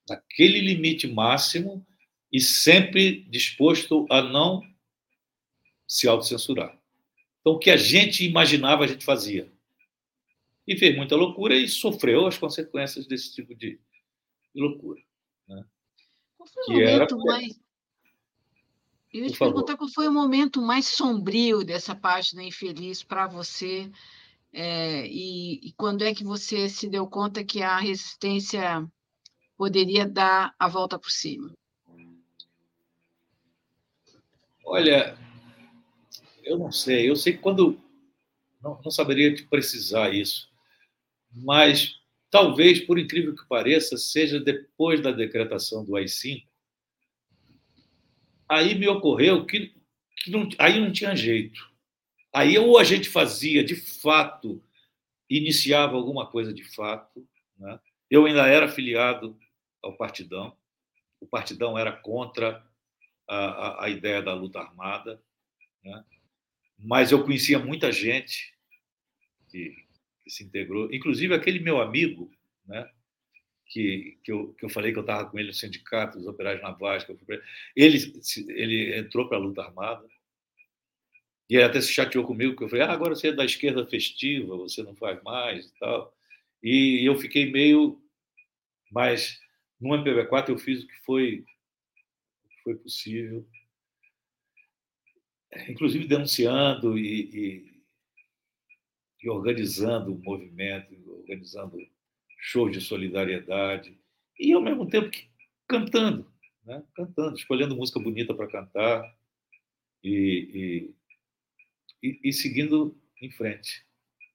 naquele 0.09 0.61
limite 0.61 1.07
máximo 1.07 1.85
e 2.33 2.41
sempre 2.41 3.25
disposto 3.25 4.07
a 4.09 4.23
não 4.23 4.63
se 5.87 6.07
autocensurar. 6.07 6.79
Então, 7.41 7.55
o 7.55 7.59
que 7.59 7.71
a 7.71 7.77
gente 7.77 8.25
imaginava, 8.25 8.85
a 8.85 8.87
gente 8.87 9.05
fazia. 9.05 9.51
E 10.67 10.77
fez 10.77 10.95
muita 10.95 11.17
loucura 11.17 11.57
e 11.57 11.67
sofreu 11.67 12.27
as 12.27 12.37
consequências 12.37 13.07
desse 13.07 13.35
tipo 13.35 13.55
de, 13.55 13.81
loucura. 14.55 15.01
Né? 15.49 15.65
Qual 16.37 16.49
foi 16.49 16.63
o 16.63 16.67
que 16.67 16.73
momento 16.73 17.15
era... 17.15 17.25
mais. 17.25 17.61
Eu 19.13 19.25
ia 19.25 19.31
te 19.31 19.39
perguntar 19.39 19.77
qual 19.77 19.89
foi 19.89 20.07
o 20.07 20.13
momento 20.13 20.61
mais 20.61 20.87
sombrio 20.87 21.65
dessa 21.65 21.95
página 21.95 22.45
infeliz 22.45 23.03
para 23.03 23.27
você 23.27 23.91
é, 24.53 25.07
e, 25.07 25.69
e, 25.69 25.73
quando 25.73 26.03
é 26.03 26.15
que 26.15 26.25
você 26.25 26.69
se 26.69 26.89
deu 26.89 27.07
conta 27.07 27.45
que 27.45 27.63
a 27.63 27.79
resistência 27.79 28.87
poderia 29.57 30.07
dar 30.07 30.55
a 30.59 30.69
volta 30.69 30.99
por 30.99 31.11
cima? 31.11 31.53
Olha, 34.65 35.17
eu 36.43 36.59
não 36.59 36.73
sei. 36.73 37.09
Eu 37.09 37.17
sei 37.17 37.35
que 37.35 37.39
quando. 37.41 37.79
Não, 38.63 38.81
não 38.83 38.91
saberia 38.91 39.33
te 39.35 39.45
precisar 39.45 40.13
isso, 40.13 40.51
mas 41.33 42.01
talvez, 42.29 42.81
por 42.81 42.99
incrível 42.99 43.35
que 43.37 43.47
pareça, 43.47 43.97
seja 43.97 44.41
depois 44.41 45.01
da 45.01 45.13
decretação 45.13 45.85
do 45.85 45.97
AI-5, 45.97 46.45
aí 48.49 48.75
me 48.75 48.89
ocorreu 48.89 49.47
que, 49.47 49.73
que 50.17 50.31
não, 50.31 50.49
aí 50.59 50.81
não 50.81 50.91
tinha 50.91 51.15
jeito. 51.15 51.71
Aí 52.33 52.59
ou 52.59 52.79
a 52.79 52.85
gente 52.85 53.09
fazia 53.09 53.65
de 53.65 53.77
fato, 53.77 54.63
iniciava 55.29 55.97
alguma 55.97 56.27
coisa 56.27 56.53
de 56.53 56.65
fato. 56.65 57.27
Né? 57.59 57.79
Eu 58.11 58.27
ainda 58.27 58.47
era 58.47 58.69
filiado 58.69 59.39
ao 59.83 59.97
Partidão, 59.97 60.57
o 61.21 61.27
Partidão 61.27 61.77
era 61.79 61.93
contra 61.93 62.65
a, 63.27 63.37
a, 63.37 63.85
a 63.85 63.91
ideia 63.91 64.23
da 64.23 64.35
luta 64.35 64.61
armada, 64.61 65.23
né? 65.85 66.05
mas 66.79 67.11
eu 67.11 67.25
conhecia 67.25 67.59
muita 67.59 67.91
gente 67.93 68.55
que, 69.49 69.75
que, 70.23 70.31
se 70.31 70.45
integrou, 70.45 70.93
inclusive 70.93 71.35
aquele 71.35 71.59
meu 71.59 71.81
amigo, 71.81 72.31
né? 72.67 72.91
que, 73.67 74.19
que, 74.23 74.33
eu, 74.33 74.55
que 74.55 74.65
eu 74.65 74.71
falei 74.71 74.93
que 74.93 74.99
eu 74.99 75.03
estava 75.03 75.29
com 75.29 75.39
ele 75.39 75.49
no 75.49 75.55
sindicato 75.55 76.19
dos 76.19 76.27
operários 76.27 76.63
navais, 76.63 77.07
ele, 77.77 78.21
ele 78.49 78.99
entrou 78.99 79.29
para 79.29 79.37
a 79.37 79.41
luta 79.41 79.63
armada, 79.63 80.07
e 81.49 81.57
ele 81.57 81.65
até 81.65 81.81
se 81.81 81.93
chateou 81.93 82.25
comigo, 82.25 82.53
porque 82.53 82.65
eu 82.65 82.69
falei, 82.69 82.85
ah, 82.85 82.93
agora 82.93 83.15
você 83.15 83.29
é 83.29 83.33
da 83.33 83.45
esquerda 83.45 83.87
festiva, 83.87 84.57
você 84.57 84.83
não 84.83 84.95
faz 84.95 85.23
mais 85.23 85.67
e 85.67 85.79
tal. 85.79 86.15
E 86.63 87.09
eu 87.09 87.17
fiquei 87.17 87.51
meio. 87.51 88.03
Mas 88.91 89.41
no 89.81 89.91
MPB4 89.91 90.51
eu 90.51 90.59
fiz 90.59 90.83
o 90.83 90.87
que 90.87 90.97
foi, 91.05 91.45
que 92.51 92.63
foi 92.65 92.75
possível, 92.77 93.47
inclusive 95.69 96.07
denunciando 96.07 96.99
e, 96.99 97.31
e, 97.33 97.83
e 99.23 99.31
organizando 99.31 100.15
o 100.15 100.19
movimento, 100.19 100.95
organizando 101.21 101.79
shows 102.41 102.73
de 102.73 102.81
solidariedade, 102.81 103.99
e 104.39 104.53
ao 104.53 104.63
mesmo 104.63 104.89
tempo 104.89 105.11
cantando, 105.67 106.31
né? 106.65 106.83
cantando, 106.95 107.37
escolhendo 107.37 107.77
música 107.77 108.01
bonita 108.01 108.35
para 108.35 108.49
cantar 108.49 109.17
e, 110.03 110.95
e, 112.03 112.19
e 112.25 112.33
seguindo 112.33 112.97
em 113.21 113.31
frente. 113.31 113.85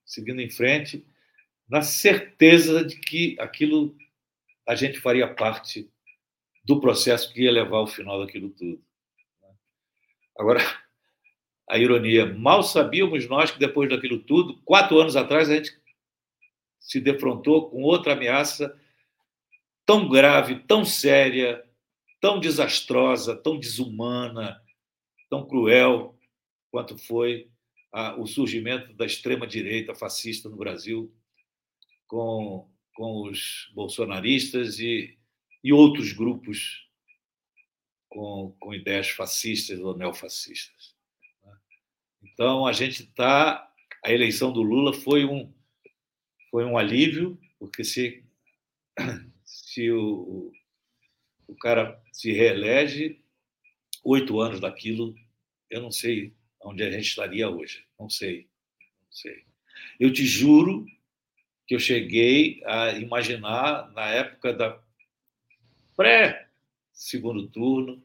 Seguindo 0.06 0.42
em 0.42 0.50
frente, 0.50 1.06
na 1.68 1.82
certeza 1.82 2.84
de 2.84 2.96
que 3.00 3.36
aquilo 3.40 3.96
a 4.68 4.76
gente 4.76 5.00
faria 5.00 5.34
parte 5.34 5.90
do 6.64 6.80
processo 6.80 7.34
que 7.34 7.44
ia 7.44 7.52
levar 7.52 7.78
ao 7.78 7.88
final 7.88 8.20
daquilo 8.20 8.50
tudo. 8.50 8.82
Agora, 10.38 10.60
a 11.70 11.78
ironia, 11.78 12.26
mal 12.26 12.64
sabíamos 12.64 13.28
nós 13.28 13.52
que 13.52 13.60
depois 13.60 13.90
daquilo 13.90 14.20
tudo, 14.20 14.62
quatro 14.64 15.00
anos 15.00 15.16
atrás, 15.16 15.50
a 15.50 15.56
gente 15.56 15.78
se 16.80 17.00
defrontou 17.00 17.70
com 17.70 17.82
outra 17.82 18.14
ameaça 18.14 18.78
tão 19.86 20.08
grave, 20.08 20.60
tão 20.62 20.86
séria, 20.86 21.64
tão 22.20 22.40
desastrosa, 22.40 23.36
tão 23.36 23.60
desumana, 23.60 24.62
tão 25.30 25.46
cruel 25.46 26.18
quanto 26.72 26.98
foi 26.98 27.50
o 28.18 28.26
surgimento 28.26 28.92
da 28.94 29.06
extrema-direita 29.06 29.94
fascista 29.94 30.50
no 30.50 30.58
Brasil, 30.58 31.14
com, 32.08 32.68
com 32.96 33.30
os 33.30 33.72
bolsonaristas 33.76 34.80
e, 34.80 35.18
e 35.64 35.72
outros 35.72 36.12
grupos 36.12 36.90
com, 38.10 38.56
com 38.60 38.74
ideias 38.74 39.10
fascistas 39.10 39.80
ou 39.80 39.96
neofascistas. 39.96 40.96
Né? 41.44 41.56
Então, 42.24 42.66
a 42.66 42.74
gente 42.74 43.04
está. 43.04 43.70
A 44.04 44.12
eleição 44.12 44.52
do 44.52 44.62
Lula 44.62 44.92
foi 44.92 45.24
um, 45.24 45.54
foi 46.52 46.66
um 46.66 46.78
alívio, 46.78 47.40
porque 47.58 47.84
se, 47.84 48.24
se 49.46 49.90
o, 49.92 50.52
o 51.48 51.56
cara 51.56 52.02
se 52.12 52.32
reelege, 52.32 53.24
oito 54.04 54.40
anos 54.40 54.60
daquilo, 54.60 55.16
eu 55.70 55.82
não 55.82 55.92
sei 55.92 56.34
onde 56.64 56.84
a 56.84 56.92
gente 56.92 57.08
estaria 57.08 57.50
hoje. 57.50 57.86
Não 58.00 58.10
sei. 58.10 58.48
Não 59.06 59.12
sei. 59.12 59.44
Eu 60.00 60.12
te 60.12 60.26
juro 60.26 60.86
que 61.68 61.76
eu 61.76 61.80
cheguei 61.80 62.62
a 62.66 62.92
imaginar, 62.92 63.92
na 63.92 64.10
época 64.10 64.54
da 64.54 64.80
pré-segundo 65.96 67.48
turno, 67.48 68.04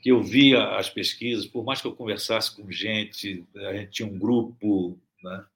que 0.00 0.10
eu 0.10 0.22
via 0.22 0.76
as 0.76 0.88
pesquisas, 0.88 1.46
por 1.46 1.62
mais 1.62 1.80
que 1.80 1.86
eu 1.86 1.94
conversasse 1.94 2.54
com 2.56 2.70
gente, 2.70 3.46
a 3.54 3.74
gente 3.74 3.90
tinha 3.90 4.08
um 4.08 4.18
grupo 4.18 4.98
né, 5.22 5.46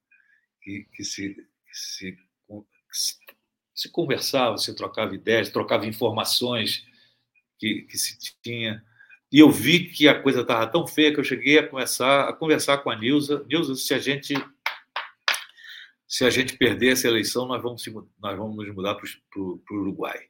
que, 0.60 0.86
que, 0.92 1.02
se, 1.02 1.34
que, 1.34 1.74
se, 1.74 2.12
que 2.12 3.34
se 3.74 3.88
conversava, 3.88 4.58
se 4.58 4.74
trocava 4.76 5.14
ideias, 5.14 5.48
trocava 5.48 5.86
informações 5.86 6.86
que, 7.58 7.82
que 7.82 7.96
se 7.96 8.18
tinha 8.42 8.84
e 9.34 9.40
eu 9.40 9.50
vi 9.50 9.88
que 9.88 10.06
a 10.06 10.22
coisa 10.22 10.42
estava 10.42 10.64
tão 10.64 10.86
feia 10.86 11.12
que 11.12 11.18
eu 11.18 11.24
cheguei 11.24 11.58
a 11.58 11.68
começar 11.68 12.28
a 12.28 12.32
conversar 12.32 12.78
com 12.78 12.88
a 12.88 12.94
Nilza. 12.94 13.44
Nilza, 13.48 13.74
se 13.74 13.92
a 13.92 13.98
gente 13.98 14.32
se 16.06 16.24
a 16.24 16.30
gente 16.30 16.56
perder 16.56 16.92
essa 16.92 17.08
eleição, 17.08 17.44
nós 17.44 17.60
vamos, 17.60 17.84
nós 17.84 18.38
vamos 18.38 18.56
nos 18.56 18.72
mudar 18.72 18.94
para 18.94 19.04
o 19.40 19.60
Uruguai, 19.72 20.28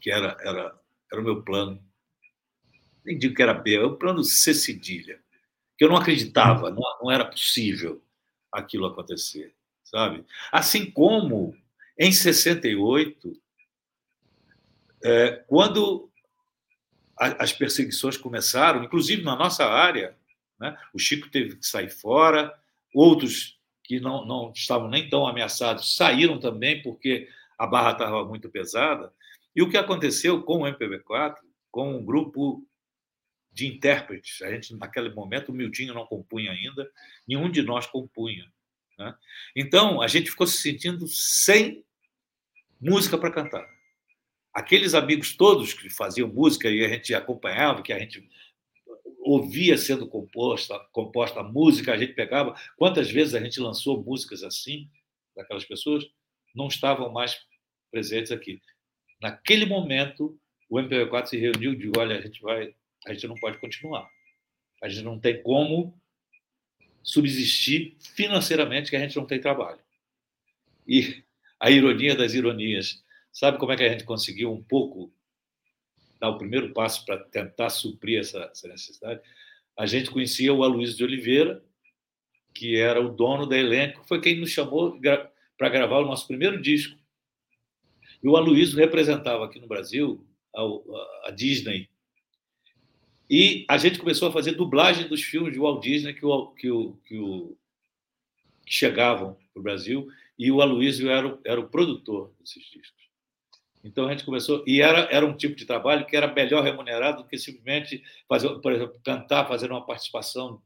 que 0.00 0.10
era, 0.10 0.36
era, 0.40 0.76
era 1.12 1.20
o 1.20 1.24
meu 1.24 1.40
plano. 1.44 1.80
Nem 3.04 3.16
digo 3.16 3.32
que 3.32 3.42
era 3.44 3.54
B, 3.54 3.76
era 3.76 3.86
o 3.86 3.96
plano 3.96 4.24
C 4.24 4.54
cedilha, 4.54 5.22
que 5.78 5.84
eu 5.84 5.88
não 5.88 5.96
acreditava, 5.96 6.68
não, 6.68 6.82
não 7.00 7.12
era 7.12 7.24
possível 7.24 8.02
aquilo 8.50 8.86
acontecer, 8.86 9.54
sabe? 9.84 10.24
Assim 10.50 10.90
como 10.90 11.56
em 11.96 12.10
68, 12.10 13.40
é, 15.04 15.44
quando 15.46 16.09
as 17.20 17.52
perseguições 17.52 18.16
começaram, 18.16 18.82
inclusive 18.82 19.22
na 19.22 19.36
nossa 19.36 19.66
área. 19.66 20.16
Né? 20.58 20.76
O 20.94 20.98
Chico 20.98 21.28
teve 21.28 21.56
que 21.56 21.66
sair 21.66 21.90
fora, 21.90 22.52
outros 22.94 23.58
que 23.84 24.00
não, 24.00 24.24
não 24.24 24.52
estavam 24.52 24.88
nem 24.88 25.08
tão 25.08 25.26
ameaçados 25.26 25.96
saíram 25.96 26.40
também, 26.40 26.80
porque 26.82 27.28
a 27.58 27.66
barra 27.66 27.92
estava 27.92 28.24
muito 28.24 28.48
pesada. 28.48 29.12
E 29.54 29.60
o 29.60 29.68
que 29.68 29.76
aconteceu 29.76 30.42
com 30.42 30.62
o 30.62 30.66
MPB4, 30.66 31.36
com 31.70 31.96
um 31.96 32.04
grupo 32.04 32.66
de 33.52 33.66
intérpretes. 33.66 34.40
A 34.42 34.50
gente, 34.50 34.74
naquele 34.76 35.10
momento, 35.10 35.50
o 35.50 35.54
Mildinho 35.54 35.92
não 35.92 36.06
compunha 36.06 36.52
ainda, 36.52 36.90
nenhum 37.26 37.50
de 37.50 37.62
nós 37.62 37.86
compunha. 37.86 38.50
Né? 38.98 39.14
Então, 39.54 40.00
a 40.00 40.06
gente 40.06 40.30
ficou 40.30 40.46
se 40.46 40.56
sentindo 40.58 41.06
sem 41.08 41.84
música 42.80 43.18
para 43.18 43.30
cantar. 43.30 43.66
Aqueles 44.52 44.94
amigos 44.94 45.36
todos 45.36 45.72
que 45.72 45.88
faziam 45.88 46.28
música 46.28 46.68
e 46.68 46.84
a 46.84 46.88
gente 46.88 47.14
acompanhava, 47.14 47.82
que 47.82 47.92
a 47.92 47.98
gente 47.98 48.28
ouvia 49.20 49.76
sendo 49.78 50.08
composta, 50.08 50.78
composta 50.92 51.40
a 51.40 51.44
música, 51.44 51.92
a 51.92 51.96
gente 51.96 52.14
pegava. 52.14 52.54
Quantas 52.76 53.10
vezes 53.10 53.34
a 53.34 53.40
gente 53.40 53.60
lançou 53.60 54.02
músicas 54.02 54.42
assim, 54.42 54.90
daquelas 55.36 55.64
pessoas, 55.64 56.04
não 56.54 56.68
estavam 56.68 57.12
mais 57.12 57.38
presentes 57.90 58.32
aqui. 58.32 58.60
Naquele 59.20 59.66
momento, 59.66 60.38
o 60.68 60.78
MPV4 60.78 61.26
se 61.26 61.38
reuniu 61.38 61.72
e 61.72 61.76
disse: 61.76 61.92
olha, 61.96 62.18
a 62.18 62.20
gente 62.20 62.40
vai, 62.40 62.74
a 63.06 63.12
gente 63.12 63.28
não 63.28 63.34
pode 63.36 63.58
continuar. 63.58 64.08
A 64.82 64.88
gente 64.88 65.04
não 65.04 65.18
tem 65.18 65.42
como 65.42 66.00
subsistir 67.02 67.96
financeiramente, 68.00 68.90
que 68.90 68.96
a 68.96 69.00
gente 69.00 69.16
não 69.16 69.26
tem 69.26 69.40
trabalho. 69.40 69.80
E 70.86 71.22
a 71.58 71.70
ironia 71.70 72.14
das 72.14 72.34
ironias, 72.34 73.02
sabe 73.32 73.58
como 73.58 73.72
é 73.72 73.76
que 73.76 73.82
a 73.82 73.88
gente 73.88 74.04
conseguiu 74.04 74.52
um 74.52 74.62
pouco 74.62 75.12
dar 76.18 76.30
o 76.30 76.38
primeiro 76.38 76.72
passo 76.72 77.04
para 77.04 77.18
tentar 77.18 77.70
suprir 77.70 78.20
essa, 78.20 78.50
essa 78.52 78.68
necessidade? 78.68 79.20
A 79.76 79.86
gente 79.86 80.10
conhecia 80.10 80.52
o 80.52 80.62
Aloysio 80.62 80.96
de 80.96 81.04
Oliveira, 81.04 81.64
que 82.54 82.76
era 82.76 83.00
o 83.00 83.08
dono 83.08 83.46
da 83.46 83.56
elenco, 83.56 84.04
foi 84.06 84.20
quem 84.20 84.38
nos 84.38 84.50
chamou 84.50 84.98
para 85.56 85.68
gravar 85.68 86.00
o 86.00 86.06
nosso 86.06 86.26
primeiro 86.26 86.60
disco. 86.60 86.98
E 88.22 88.28
o 88.28 88.36
Aloysio 88.36 88.76
representava 88.76 89.44
aqui 89.44 89.58
no 89.58 89.66
Brasil 89.66 90.26
a, 90.54 91.28
a 91.28 91.30
Disney. 91.30 91.88
E 93.28 93.64
a 93.68 93.78
gente 93.78 93.98
começou 93.98 94.28
a 94.28 94.32
fazer 94.32 94.52
dublagem 94.52 95.08
dos 95.08 95.22
filmes 95.22 95.52
de 95.52 95.58
Walt 95.60 95.82
Disney 95.82 96.12
que, 96.14 96.26
o, 96.26 96.48
que, 96.48 96.70
o, 96.70 96.94
que, 97.04 97.16
o, 97.16 97.56
que 98.66 98.74
chegavam 98.74 99.34
para 99.52 99.60
o 99.60 99.62
Brasil, 99.62 100.08
e 100.38 100.50
o 100.50 100.60
Aloysio 100.60 101.08
era, 101.08 101.38
era 101.44 101.60
o 101.60 101.68
produtor 101.68 102.34
desses 102.40 102.64
discos. 102.64 102.99
Então 103.82 104.06
a 104.06 104.10
gente 104.10 104.24
começou, 104.24 104.62
e 104.66 104.82
era, 104.82 105.08
era 105.10 105.24
um 105.24 105.36
tipo 105.36 105.56
de 105.56 105.64
trabalho 105.64 106.06
que 106.06 106.16
era 106.16 106.32
melhor 106.32 106.62
remunerado 106.62 107.22
do 107.22 107.28
que 107.28 107.38
simplesmente 107.38 108.02
fazer, 108.28 108.48
por 108.60 108.72
exemplo, 108.72 109.00
cantar, 109.02 109.48
fazer 109.48 109.70
uma 109.70 109.84
participação 109.84 110.60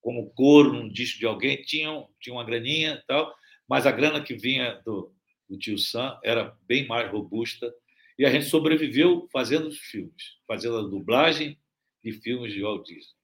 como 0.00 0.30
coro 0.30 0.72
num 0.72 0.88
disco 0.88 1.18
de 1.18 1.26
alguém, 1.26 1.62
tinha, 1.62 2.06
tinha 2.20 2.34
uma 2.34 2.44
graninha 2.44 2.94
e 2.94 3.06
tal, 3.06 3.34
mas 3.68 3.86
a 3.86 3.92
grana 3.92 4.22
que 4.22 4.34
vinha 4.34 4.80
do, 4.84 5.12
do 5.48 5.58
tio 5.58 5.78
Sam 5.78 6.18
era 6.22 6.56
bem 6.66 6.86
mais 6.86 7.10
robusta 7.10 7.72
e 8.18 8.24
a 8.24 8.30
gente 8.30 8.46
sobreviveu 8.46 9.28
fazendo 9.32 9.68
os 9.68 9.78
filmes, 9.78 10.38
fazendo 10.46 10.78
a 10.78 10.82
dublagem 10.82 11.58
de 12.02 12.12
filmes 12.12 12.52
de 12.52 12.62
Walt 12.62 12.86
Disney. 12.86 13.14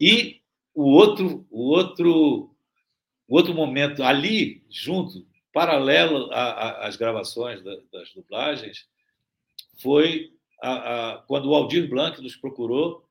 E 0.00 0.42
o 0.74 0.84
outro, 0.84 1.46
o 1.50 1.68
outro, 1.68 2.56
o 3.28 3.36
outro 3.36 3.54
momento 3.54 4.02
ali, 4.02 4.64
junto, 4.68 5.26
paralelo 5.52 6.30
às 6.32 6.96
gravações 6.96 7.62
das 7.62 8.12
dublagens, 8.14 8.88
foi 9.80 10.32
a, 10.62 10.72
a, 11.14 11.18
quando 11.22 11.50
o 11.50 11.54
Aldir 11.54 11.88
Blanc 11.88 12.20
nos 12.22 12.36
procurou, 12.36 13.06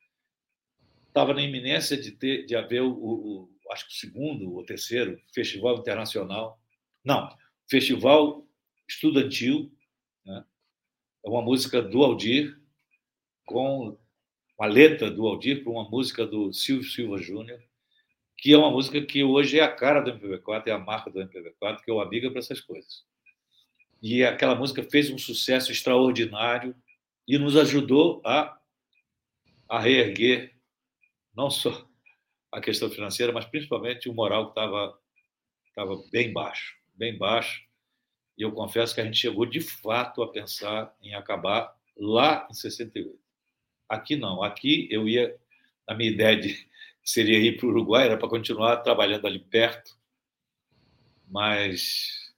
estava 1.07 1.33
na 1.33 1.41
iminência 1.41 1.97
de, 1.97 2.11
ter, 2.11 2.45
de 2.45 2.55
haver 2.55 2.81
o, 2.81 2.91
o, 2.91 3.49
acho 3.71 3.87
que 3.87 3.93
o 3.93 3.97
segundo 3.97 4.53
ou 4.53 4.65
terceiro 4.65 5.21
festival 5.33 5.77
internacional, 5.77 6.59
não, 7.03 7.29
festival 7.69 8.47
estudantil, 8.87 9.71
né? 10.25 10.43
é 11.25 11.29
uma 11.29 11.41
música 11.41 11.81
do 11.81 12.03
Aldir 12.03 12.59
com 13.45 13.97
uma 14.57 14.67
letra 14.67 15.09
do 15.09 15.27
Aldir 15.27 15.63
para 15.63 15.71
uma 15.71 15.89
música 15.89 16.25
do 16.25 16.53
Silvio 16.53 16.89
Silva 16.89 17.17
Júnior, 17.17 17.61
que 18.41 18.51
é 18.51 18.57
uma 18.57 18.71
música 18.71 18.99
que 18.99 19.23
hoje 19.23 19.59
é 19.59 19.63
a 19.63 19.71
cara 19.71 20.01
do 20.01 20.11
MPB4, 20.11 20.63
é 20.65 20.71
a 20.71 20.79
marca 20.79 21.11
do 21.11 21.19
MPB4, 21.19 21.83
que 21.83 21.91
é 21.91 21.93
o 21.93 22.01
Amiga 22.01 22.27
para 22.31 22.39
essas 22.39 22.59
coisas. 22.59 23.05
E 24.01 24.23
aquela 24.23 24.55
música 24.55 24.81
fez 24.81 25.11
um 25.11 25.17
sucesso 25.19 25.71
extraordinário 25.71 26.75
e 27.27 27.37
nos 27.37 27.55
ajudou 27.55 28.19
a, 28.25 28.59
a 29.69 29.79
reerguer 29.79 30.55
não 31.35 31.51
só 31.51 31.87
a 32.51 32.59
questão 32.59 32.89
financeira, 32.89 33.31
mas 33.31 33.45
principalmente 33.45 34.09
o 34.09 34.13
moral 34.13 34.45
que 34.45 34.59
estava 34.59 34.99
estava 35.69 36.03
bem 36.11 36.33
baixo, 36.33 36.75
bem 36.95 37.15
baixo. 37.15 37.63
E 38.35 38.41
eu 38.41 38.51
confesso 38.51 38.95
que 38.95 39.01
a 39.01 39.05
gente 39.05 39.19
chegou 39.19 39.45
de 39.45 39.61
fato 39.61 40.23
a 40.23 40.31
pensar 40.31 40.91
em 40.99 41.13
acabar 41.13 41.75
lá 41.95 42.47
em 42.49 42.55
68. 42.55 43.19
Aqui 43.87 44.15
não. 44.15 44.41
Aqui 44.41 44.87
eu 44.89 45.07
ia. 45.07 45.39
A 45.87 45.93
minha 45.93 46.09
ideia 46.09 46.39
de, 46.39 46.67
seria 47.03 47.39
ir 47.39 47.57
para 47.57 47.67
o 47.67 47.69
Uruguai, 47.69 48.05
era 48.05 48.17
para 48.17 48.29
continuar 48.29 48.77
trabalhando 48.77 49.27
ali 49.27 49.39
perto, 49.39 49.97
mas 51.27 52.33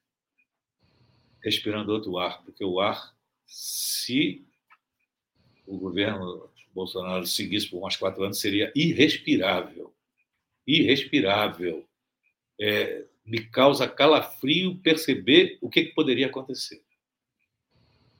respirando 1.41 1.91
outro 1.91 2.17
ar, 2.17 2.41
porque 2.43 2.63
o 2.63 2.79
ar, 2.79 3.13
se 3.45 4.45
o 5.65 5.77
governo 5.77 6.49
Bolsonaro 6.73 7.25
seguisse 7.25 7.69
por 7.69 7.81
mais 7.81 7.95
quatro 7.95 8.23
anos, 8.23 8.39
seria 8.39 8.71
irrespirável. 8.75 9.93
Irrespirável. 10.65 11.87
É, 12.59 13.05
me 13.25 13.41
causa 13.41 13.87
calafrio 13.87 14.77
perceber 14.77 15.57
o 15.61 15.69
que, 15.69 15.85
que 15.85 15.93
poderia 15.93 16.27
acontecer 16.27 16.83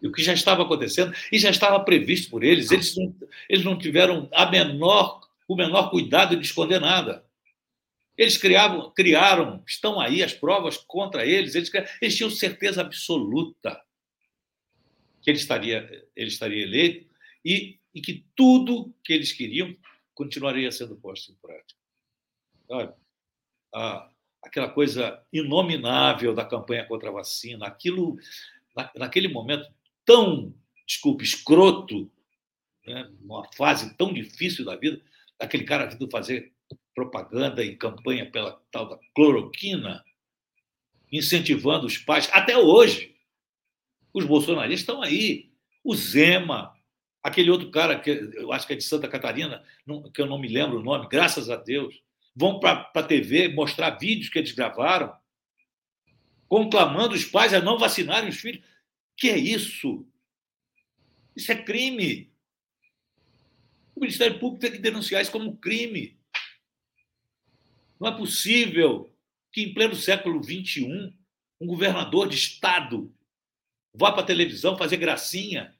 e 0.03 0.07
o 0.07 0.11
que 0.11 0.21
já 0.21 0.33
estava 0.33 0.63
acontecendo 0.63 1.15
e 1.31 1.39
já 1.39 1.49
estava 1.49 1.79
previsto 1.79 2.29
por 2.29 2.43
eles. 2.43 2.69
Eles 2.71 2.95
não, 2.97 3.15
eles 3.47 3.63
não 3.63 3.77
tiveram 3.77 4.29
a 4.33 4.51
menor, 4.51 5.21
o 5.47 5.55
menor 5.55 5.89
cuidado 5.89 6.35
de 6.35 6.45
esconder 6.45 6.79
nada. 6.79 7.25
Eles 8.17 8.37
criavam, 8.37 8.91
criaram, 8.91 9.63
estão 9.67 9.99
aí 9.99 10.21
as 10.21 10.33
provas 10.33 10.77
contra 10.77 11.25
eles, 11.25 11.55
eles, 11.55 11.71
eles 12.01 12.15
tinham 12.15 12.29
certeza 12.29 12.81
absoluta 12.81 13.81
que 15.21 15.31
ele 15.31 15.37
estaria, 15.37 16.07
ele 16.15 16.27
estaria 16.27 16.63
eleito 16.63 17.09
e, 17.43 17.79
e 17.93 18.01
que 18.01 18.25
tudo 18.35 18.93
que 19.03 19.13
eles 19.13 19.31
queriam 19.31 19.75
continuaria 20.13 20.71
sendo 20.71 20.95
posto 20.95 21.31
em 21.31 21.35
prática. 21.35 21.79
Sabe? 22.67 22.93
Ah, 23.73 24.09
aquela 24.43 24.69
coisa 24.69 25.23
inominável 25.31 26.33
da 26.35 26.45
campanha 26.45 26.85
contra 26.85 27.09
a 27.09 27.13
vacina, 27.13 27.65
aquilo, 27.65 28.17
na, 28.75 28.91
naquele 28.95 29.27
momento, 29.27 29.67
tão, 30.05 30.53
desculpe, 30.85 31.23
escroto, 31.23 32.11
né, 32.85 33.09
numa 33.21 33.47
fase 33.53 33.95
tão 33.95 34.13
difícil 34.13 34.65
da 34.65 34.75
vida, 34.75 35.01
aquele 35.43 35.63
cara 35.63 35.85
vindo 35.85 36.09
fazer 36.09 36.53
propaganda 36.95 37.63
e 37.63 37.75
campanha 37.75 38.29
pela 38.29 38.61
tal 38.71 38.87
da 38.87 38.99
cloroquina, 39.15 40.03
incentivando 41.11 41.85
os 41.85 41.97
pais, 41.97 42.29
até 42.31 42.57
hoje. 42.57 43.15
Os 44.13 44.25
bolsonaristas 44.25 44.81
estão 44.81 45.01
aí. 45.01 45.51
O 45.83 45.95
Zema, 45.95 46.73
aquele 47.21 47.49
outro 47.49 47.69
cara 47.71 47.99
que 47.99 48.09
eu 48.09 48.51
acho 48.53 48.65
que 48.65 48.73
é 48.73 48.75
de 48.75 48.83
Santa 48.83 49.07
Catarina, 49.07 49.63
que 50.13 50.21
eu 50.21 50.25
não 50.25 50.39
me 50.39 50.47
lembro 50.47 50.79
o 50.79 50.83
nome, 50.83 51.07
graças 51.09 51.49
a 51.49 51.55
Deus, 51.55 52.01
vão 52.35 52.59
para 52.59 52.91
a 52.95 53.03
TV 53.03 53.49
mostrar 53.49 53.91
vídeos 53.91 54.29
que 54.29 54.39
eles 54.39 54.51
gravaram, 54.51 55.13
conclamando 56.47 57.15
os 57.15 57.25
pais 57.25 57.53
a 57.53 57.61
não 57.61 57.77
vacinarem 57.77 58.29
os 58.29 58.39
filhos. 58.39 58.63
Que 59.17 59.29
é 59.29 59.37
isso? 59.37 60.07
Isso 61.35 61.51
é 61.51 61.55
crime. 61.55 62.32
O 63.95 64.01
Ministério 64.01 64.39
Público 64.39 64.61
tem 64.61 64.71
que 64.71 64.77
denunciar 64.77 65.21
isso 65.21 65.31
como 65.31 65.57
crime. 65.57 66.19
Não 67.99 68.07
é 68.07 68.17
possível 68.17 69.15
que, 69.51 69.61
em 69.61 69.73
pleno 69.73 69.95
século 69.95 70.43
XXI, 70.43 71.13
um 71.61 71.67
governador 71.67 72.27
de 72.27 72.35
Estado 72.35 73.13
vá 73.93 74.11
para 74.11 74.23
a 74.23 74.25
televisão 74.25 74.77
fazer 74.77 74.97
gracinha 74.97 75.73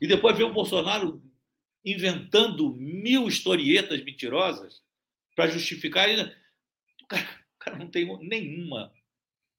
e 0.00 0.06
depois 0.06 0.36
ver 0.36 0.44
o 0.44 0.52
Bolsonaro 0.52 1.22
inventando 1.84 2.74
mil 2.74 3.28
historietas 3.28 4.02
mentirosas 4.02 4.82
para 5.36 5.50
justificar. 5.50 6.08
O 7.02 7.06
cara, 7.06 7.44
o 7.54 7.58
cara 7.58 7.78
não 7.78 7.90
tem 7.90 8.06
nenhuma 8.26 8.92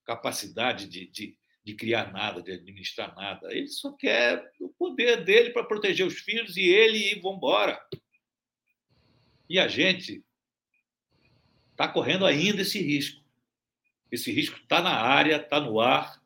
capacidade 0.03 0.87
de, 0.87 1.07
de, 1.07 1.37
de 1.63 1.75
criar 1.75 2.11
nada, 2.11 2.41
de 2.41 2.51
administrar 2.51 3.15
nada. 3.15 3.53
Ele 3.53 3.67
só 3.67 3.91
quer 3.91 4.51
o 4.59 4.69
poder 4.69 5.23
dele 5.23 5.51
para 5.51 5.63
proteger 5.63 6.05
os 6.05 6.19
filhos 6.19 6.57
e 6.57 6.63
ele 6.63 7.11
e 7.11 7.19
vamos 7.19 7.37
embora. 7.37 7.79
E 9.49 9.59
a 9.59 9.67
gente 9.67 10.23
está 11.71 11.87
correndo 11.87 12.25
ainda 12.25 12.61
esse 12.61 12.81
risco. 12.81 13.21
Esse 14.11 14.31
risco 14.31 14.57
está 14.57 14.81
na 14.81 14.93
área, 14.93 15.37
está 15.37 15.59
no 15.59 15.79
ar, 15.79 16.21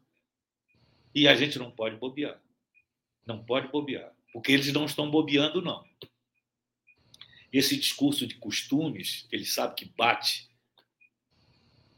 e 1.14 1.28
a 1.28 1.36
gente 1.36 1.60
não 1.60 1.72
pode 1.72 1.96
bobear. 1.98 2.42
Não 3.26 3.44
pode 3.44 3.68
bobear, 3.70 4.14
porque 4.34 4.52
eles 4.52 4.72
não 4.74 4.86
estão 4.86 5.10
bobeando, 5.10 5.62
não. 5.62 5.88
Esse 7.52 7.78
discurso 7.78 8.28
de 8.28 8.36
costumes, 8.36 9.28
ele 9.32 9.46
sabe 9.46 9.76
que 9.76 9.86
bate 9.86 10.50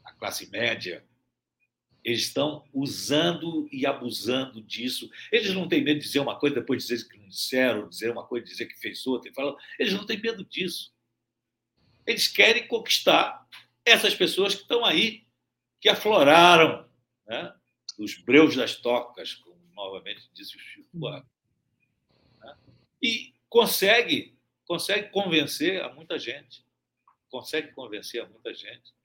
a 0.04 0.12
classe 0.12 0.48
média, 0.50 1.04
Eles 2.08 2.22
estão 2.22 2.66
usando 2.72 3.68
e 3.70 3.84
abusando 3.84 4.62
disso. 4.62 5.10
Eles 5.30 5.52
não 5.52 5.68
têm 5.68 5.84
medo 5.84 6.00
de 6.00 6.06
dizer 6.06 6.20
uma 6.20 6.38
coisa, 6.38 6.54
depois 6.54 6.86
dizer 6.86 7.06
que 7.06 7.18
não 7.18 7.28
disseram, 7.28 7.86
dizer 7.86 8.10
uma 8.10 8.26
coisa, 8.26 8.46
dizer 8.46 8.64
que 8.64 8.80
fez 8.80 9.06
outra. 9.06 9.30
Eles 9.78 9.92
não 9.92 10.06
têm 10.06 10.18
medo 10.18 10.42
disso. 10.42 10.90
Eles 12.06 12.26
querem 12.26 12.66
conquistar 12.66 13.46
essas 13.84 14.14
pessoas 14.14 14.54
que 14.54 14.62
estão 14.62 14.86
aí, 14.86 15.26
que 15.82 15.90
afloraram 15.90 16.88
né, 17.26 17.54
os 17.98 18.16
breus 18.16 18.56
das 18.56 18.74
tocas, 18.76 19.34
como 19.34 19.60
novamente 19.74 20.30
disse 20.32 20.56
o 20.56 20.58
Chico. 20.58 20.88
Né? 22.40 22.56
E 23.02 23.34
consegue, 23.50 24.34
consegue 24.66 25.10
convencer 25.10 25.82
a 25.82 25.92
muita 25.92 26.18
gente. 26.18 26.64
Consegue 27.28 27.70
convencer 27.72 28.22
a 28.22 28.26
muita 28.26 28.54
gente 28.54 28.96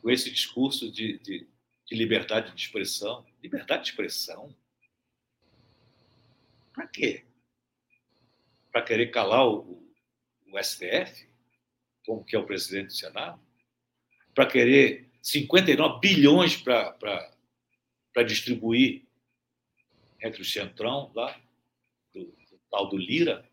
com 0.00 0.10
esse 0.12 0.30
discurso 0.30 0.88
de, 0.92 1.18
de, 1.18 1.48
de 1.86 1.94
liberdade 1.94 2.52
de 2.52 2.60
expressão. 2.60 3.24
Liberdade 3.42 3.84
de 3.84 3.90
expressão? 3.90 4.54
Para 6.72 6.86
quê? 6.86 7.24
Para 8.72 8.82
querer 8.82 9.10
calar 9.10 9.46
o, 9.46 9.82
o 10.46 10.62
STF, 10.62 11.28
como 12.04 12.24
que 12.24 12.36
é 12.36 12.38
o 12.38 12.46
presidente 12.46 12.88
do 12.88 12.92
Senado? 12.92 13.40
Para 14.34 14.46
querer 14.46 15.08
59 15.22 16.00
bilhões 16.00 16.56
para 16.56 18.22
distribuir 18.26 19.06
entre 20.20 20.42
o 20.42 20.44
Centrão 20.44 21.10
lá, 21.14 21.40
do, 22.12 22.24
do 22.26 22.60
tal 22.70 22.88
do 22.88 22.96
Lira? 22.96 23.48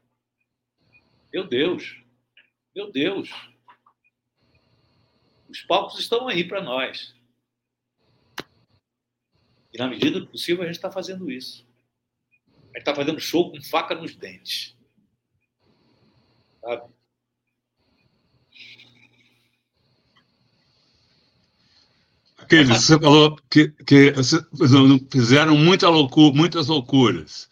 Meu 1.31 1.47
Deus, 1.47 2.01
meu 2.75 2.91
Deus. 2.91 3.29
Os 5.49 5.61
palcos 5.61 5.99
estão 5.99 6.27
aí 6.27 6.43
para 6.43 6.61
nós. 6.61 7.15
E, 9.74 9.78
na 9.78 9.88
medida 9.88 10.19
do 10.19 10.28
possível, 10.28 10.63
a 10.63 10.67
gente 10.67 10.76
está 10.76 10.91
fazendo 10.91 11.32
isso. 11.32 11.65
A 12.55 12.78
gente 12.78 12.78
está 12.78 12.93
fazendo 12.93 13.19
show 13.19 13.51
com 13.51 13.61
faca 13.61 13.95
nos 13.95 14.15
dentes. 14.15 14.78
Sabe? 16.61 16.93
Aqueles, 22.38 22.84
você 22.84 22.99
falou 22.99 23.38
que, 23.49 23.69
que 23.69 24.13
fizeram 25.11 25.57
muita 25.57 25.89
loucura, 25.89 26.36
muitas 26.36 26.67
loucuras. 26.67 27.49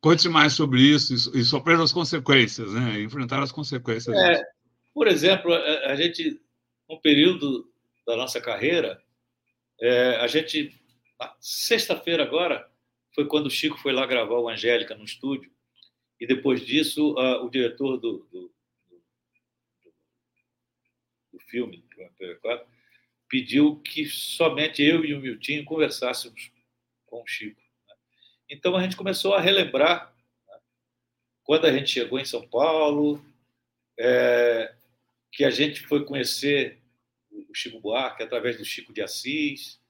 Conte 0.00 0.28
mais 0.28 0.52
sobre 0.52 0.80
isso 0.80 1.36
e 1.36 1.44
sofrer 1.44 1.78
as 1.80 1.92
consequências, 1.92 2.72
né? 2.72 3.00
enfrentar 3.00 3.42
as 3.42 3.50
consequências. 3.50 4.16
É, 4.16 4.40
por 4.94 5.08
exemplo, 5.08 5.52
a, 5.52 5.90
a 5.90 5.96
gente, 5.96 6.40
no 6.88 7.00
período 7.00 7.68
da 8.06 8.16
nossa 8.16 8.40
carreira, 8.40 9.02
é, 9.80 10.16
a 10.16 10.26
gente, 10.26 10.78
sexta-feira 11.40 12.22
agora, 12.22 12.70
foi 13.14 13.26
quando 13.26 13.46
o 13.46 13.50
Chico 13.50 13.78
foi 13.78 13.92
lá 13.92 14.06
gravar 14.06 14.38
o 14.38 14.48
Angélica 14.48 14.94
no 14.94 15.04
estúdio, 15.04 15.50
e 16.18 16.26
depois 16.26 16.64
disso, 16.64 17.14
o 17.14 17.50
diretor 17.50 17.98
do, 17.98 18.26
do, 18.30 18.54
do, 19.84 19.94
do 21.32 21.40
filme, 21.40 21.84
pediu 23.28 23.76
que 23.80 24.06
somente 24.06 24.82
eu 24.82 25.04
e 25.04 25.14
o 25.14 25.20
Miltinho 25.20 25.64
conversássemos 25.64 26.50
com 27.06 27.22
o 27.22 27.26
Chico. 27.26 27.60
Né? 27.86 27.94
Então 28.48 28.76
a 28.76 28.82
gente 28.82 28.96
começou 28.96 29.34
a 29.34 29.40
relembrar 29.40 30.14
né? 30.48 30.58
quando 31.42 31.66
a 31.66 31.72
gente 31.72 31.90
chegou 31.90 32.18
em 32.18 32.24
São 32.24 32.46
Paulo, 32.48 33.22
é, 33.98 34.74
que 35.32 35.44
a 35.44 35.50
gente 35.50 35.80
foi 35.86 36.04
conhecer 36.04 36.82
Chico 37.56 37.80
Buarque 37.80 38.22
através 38.22 38.56
do 38.58 38.64
Chico 38.64 38.92
de 38.92 39.02
Assis, 39.02 39.80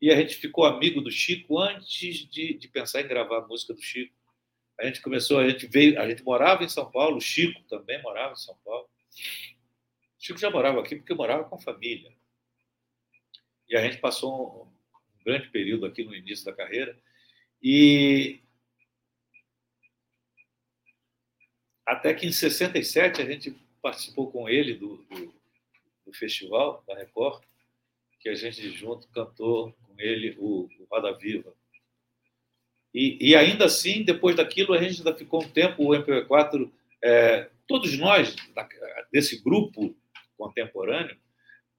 e 0.00 0.10
a 0.10 0.16
gente 0.16 0.36
ficou 0.36 0.64
amigo 0.64 1.00
do 1.00 1.10
Chico 1.10 1.58
antes 1.58 2.28
de, 2.28 2.54
de 2.54 2.68
pensar 2.68 3.00
em 3.00 3.08
gravar 3.08 3.38
a 3.38 3.46
música 3.46 3.72
do 3.72 3.80
Chico. 3.80 4.14
A 4.78 4.84
gente 4.84 5.00
começou, 5.00 5.38
a 5.38 5.48
gente 5.48 5.66
veio, 5.66 5.98
a 6.00 6.08
gente 6.08 6.22
morava 6.22 6.62
em 6.62 6.68
São 6.68 6.90
Paulo, 6.90 7.16
o 7.16 7.20
Chico 7.20 7.62
também 7.62 8.02
morava 8.02 8.32
em 8.32 8.36
São 8.36 8.56
Paulo. 8.64 8.84
O 8.84 10.22
Chico 10.22 10.38
já 10.38 10.50
morava 10.50 10.80
aqui 10.80 10.96
porque 10.96 11.14
morava 11.14 11.44
com 11.44 11.54
a 11.54 11.60
família. 11.60 12.12
E 13.68 13.76
a 13.76 13.82
gente 13.82 13.98
passou 13.98 14.32
um, 14.34 15.20
um 15.20 15.24
grande 15.24 15.48
período 15.48 15.86
aqui 15.86 16.04
no 16.04 16.14
início 16.14 16.44
da 16.44 16.52
carreira. 16.52 16.98
E 17.62 18.42
até 21.86 22.12
que 22.12 22.26
em 22.26 22.32
67 22.32 23.22
a 23.22 23.24
gente 23.24 23.56
participou 23.80 24.30
com 24.30 24.48
ele 24.48 24.74
do, 24.74 24.96
do, 24.96 25.34
do 26.06 26.12
festival 26.12 26.82
da 26.86 26.94
Record, 26.94 27.42
que 28.20 28.28
a 28.28 28.34
gente 28.34 28.70
junto 28.70 29.08
cantou 29.08 29.72
com 29.72 29.94
ele 29.98 30.36
o, 30.38 30.68
o 30.78 30.86
Roda 30.90 31.12
Viva. 31.12 31.54
E, 32.92 33.18
e, 33.20 33.34
ainda 33.34 33.64
assim, 33.64 34.04
depois 34.04 34.36
daquilo, 34.36 34.72
a 34.72 34.82
gente 34.82 34.98
ainda 34.98 35.14
ficou 35.14 35.42
um 35.42 35.48
tempo, 35.48 35.82
o 35.82 35.90
MP4, 35.90 36.70
é, 37.02 37.50
todos 37.66 37.98
nós, 37.98 38.36
desse 39.12 39.42
grupo 39.42 39.96
contemporâneo, 40.38 41.16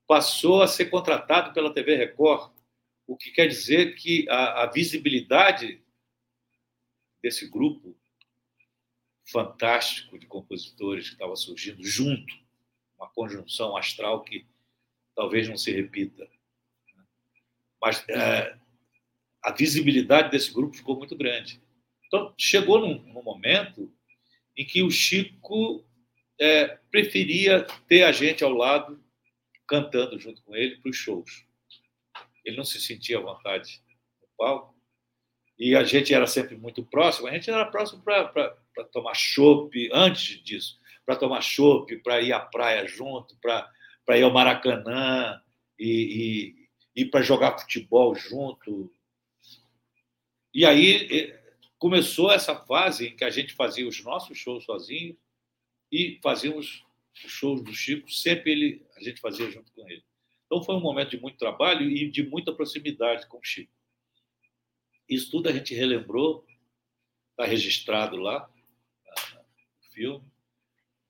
passou 0.06 0.62
a 0.62 0.68
ser 0.68 0.86
contratado 0.86 1.52
pela 1.52 1.72
TV 1.72 1.96
Record, 1.96 2.52
o 3.06 3.16
que 3.16 3.30
quer 3.30 3.46
dizer 3.46 3.94
que 3.94 4.28
a, 4.28 4.64
a 4.64 4.70
visibilidade 4.70 5.82
desse 7.22 7.48
grupo 7.48 7.96
fantástico 9.24 10.18
de 10.18 10.26
compositores 10.26 11.08
que 11.08 11.14
estava 11.14 11.34
surgindo 11.34 11.82
junto, 11.82 12.32
uma 12.98 13.08
conjunção 13.08 13.76
astral 13.76 14.22
que 14.22 14.46
talvez 15.14 15.48
não 15.48 15.56
se 15.56 15.72
repita. 15.72 16.28
Mas 17.80 18.04
é, 18.08 18.56
a 19.42 19.52
visibilidade 19.52 20.30
desse 20.30 20.52
grupo 20.52 20.76
ficou 20.76 20.96
muito 20.96 21.16
grande. 21.16 21.60
Então, 22.06 22.34
chegou 22.38 22.80
num, 22.80 23.02
num 23.12 23.22
momento 23.22 23.92
em 24.56 24.64
que 24.64 24.82
o 24.82 24.90
Chico 24.90 25.84
é, 26.38 26.78
preferia 26.90 27.66
ter 27.88 28.02
a 28.02 28.12
gente 28.12 28.42
ao 28.42 28.52
lado 28.52 29.02
cantando 29.66 30.18
junto 30.18 30.42
com 30.42 30.54
ele 30.54 30.76
para 30.76 30.90
os 30.90 30.96
shows. 30.96 31.44
Ele 32.44 32.56
não 32.56 32.64
se 32.64 32.80
sentia 32.80 33.18
à 33.18 33.20
vontade 33.20 33.82
no 34.20 34.28
palco. 34.36 34.74
E 35.58 35.74
a 35.74 35.82
gente 35.84 36.14
era 36.14 36.26
sempre 36.26 36.56
muito 36.56 36.84
próximo. 36.84 37.26
A 37.26 37.32
gente 37.32 37.50
era 37.50 37.64
próximo 37.64 38.02
para 38.02 38.54
tomar 38.92 39.14
chopp 39.14 39.90
antes 39.92 40.42
disso, 40.42 40.78
para 41.06 41.16
tomar 41.16 41.40
chopp, 41.40 41.96
para 41.98 42.20
ir 42.20 42.32
à 42.32 42.40
praia 42.40 42.86
junto, 42.86 43.38
para 43.40 44.18
ir 44.18 44.22
ao 44.22 44.32
Maracanã 44.32 45.40
e, 45.78 46.56
e, 46.94 47.02
e 47.02 47.04
para 47.06 47.22
jogar 47.22 47.58
futebol 47.58 48.14
junto. 48.14 48.92
E 50.52 50.66
aí 50.66 51.32
começou 51.78 52.32
essa 52.32 52.56
fase 52.56 53.08
em 53.08 53.16
que 53.16 53.24
a 53.24 53.30
gente 53.30 53.54
fazia 53.54 53.86
os 53.86 54.02
nossos 54.02 54.36
shows 54.36 54.64
sozinhos 54.64 55.16
e 55.92 56.18
fazíamos 56.20 56.84
os 57.24 57.30
shows 57.30 57.62
do 57.62 57.72
Chico, 57.72 58.10
sempre 58.10 58.50
ele, 58.50 58.86
a 58.96 59.00
gente 59.02 59.20
fazia 59.20 59.50
junto 59.50 59.72
com 59.72 59.88
ele. 59.88 60.04
Então 60.44 60.62
foi 60.62 60.74
um 60.74 60.80
momento 60.80 61.10
de 61.10 61.20
muito 61.20 61.38
trabalho 61.38 61.88
e 61.88 62.10
de 62.10 62.22
muita 62.24 62.52
proximidade 62.52 63.26
com 63.28 63.38
o 63.38 63.44
Chico. 63.44 63.72
Isso 65.08 65.30
tudo 65.30 65.48
a 65.48 65.52
gente 65.52 65.74
relembrou, 65.74 66.44
está 67.30 67.44
registrado 67.44 68.16
lá 68.16 68.50
no 69.36 69.92
filme. 69.92 70.35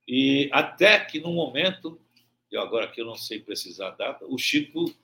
E 0.07 0.49
até 0.53 1.05
que 1.05 1.21
no 1.21 1.33
momento, 1.33 2.01
e 2.51 2.57
agora 2.57 2.89
que 2.89 3.01
eu 3.01 3.05
não 3.05 3.17
sei 3.17 3.41
precisar 3.41 3.89
a 3.89 3.91
data, 3.91 4.25
o 4.27 4.39
Chico 4.39 4.95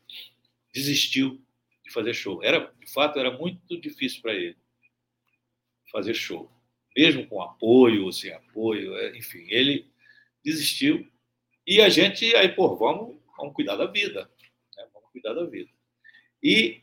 desistiu 0.73 1.41
de 1.85 1.93
fazer 1.93 2.15
show. 2.15 2.43
Era, 2.43 2.73
de 2.81 2.93
fato, 2.93 3.19
era 3.19 3.37
muito 3.37 3.79
difícil 3.81 4.23
para 4.23 4.35
ele 4.35 4.57
fazer 5.91 6.15
show, 6.15 6.51
mesmo 6.97 7.27
com 7.27 7.43
apoio 7.43 8.05
ou 8.05 8.13
sem 8.13 8.33
apoio, 8.33 8.97
é, 8.97 9.17
enfim, 9.17 9.45
ele 9.49 9.87
desistiu. 10.45 11.07
E 11.67 11.81
a 11.81 11.89
gente, 11.89 12.35
aí, 12.35 12.49
pô, 12.49 12.75
vamos, 12.77 13.17
vamos 13.37 13.55
cuidar 13.55 13.77
da 13.77 13.87
vida. 13.87 14.31
Né? 14.77 14.87
Vamos 14.93 15.11
cuidar 15.11 15.35
da 15.35 15.45
vida. 15.45 15.71
E 16.43 16.81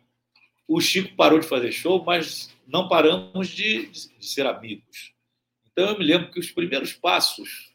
o 0.67 0.79
Chico 0.79 1.15
parou 1.15 1.39
de 1.39 1.47
fazer 1.47 1.71
show, 1.71 2.03
mas 2.03 2.55
não 2.67 2.87
paramos 2.87 3.49
de, 3.49 3.87
de 3.87 4.25
ser 4.25 4.45
amigos. 4.45 5.13
Então, 5.71 5.89
eu 5.89 5.97
me 5.97 6.05
lembro 6.05 6.31
que 6.31 6.39
os 6.39 6.51
primeiros 6.51 6.93
passos, 6.93 7.68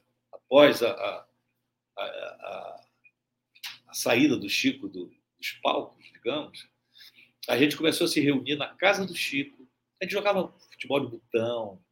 após 0.46 0.82
a, 0.82 0.90
a, 0.90 1.26
a, 1.98 2.80
a 3.88 3.94
saída 3.94 4.36
do 4.36 4.48
Chico 4.48 4.88
do, 4.88 5.06
dos 5.38 5.52
palcos, 5.62 6.04
digamos, 6.12 6.68
a 7.48 7.58
gente 7.58 7.76
começou 7.76 8.06
a 8.06 8.08
se 8.08 8.20
reunir 8.20 8.56
na 8.56 8.74
casa 8.74 9.06
do 9.06 9.14
Chico. 9.14 9.68
A 10.00 10.04
gente 10.04 10.12
jogava 10.12 10.52
futebol 10.70 11.00
de 11.00 11.10
botão, 11.10 11.82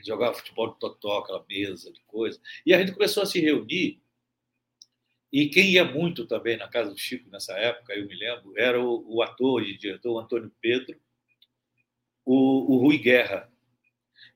gente 0.00 0.08
jogava 0.08 0.34
futebol 0.34 0.72
de 0.72 0.78
totó, 0.78 1.18
aquela 1.18 1.44
mesa 1.48 1.92
de 1.92 2.00
coisa. 2.02 2.40
E 2.64 2.74
a 2.74 2.78
gente 2.78 2.92
começou 2.92 3.22
a 3.22 3.26
se 3.26 3.38
reunir. 3.38 4.02
E 5.32 5.48
quem 5.48 5.70
ia 5.70 5.84
muito 5.84 6.26
também 6.26 6.56
na 6.56 6.66
casa 6.66 6.90
do 6.90 6.98
Chico 6.98 7.30
nessa 7.30 7.52
época, 7.52 7.94
eu 7.94 8.06
me 8.06 8.16
lembro, 8.16 8.52
era 8.56 8.80
o, 8.80 9.04
o 9.06 9.22
ator 9.22 9.62
e 9.62 9.76
diretor 9.76 10.18
Antônio 10.18 10.52
Pedro, 10.60 10.98
o, 12.24 12.74
o 12.74 12.78
Rui 12.78 12.98
Guerra. 12.98 13.49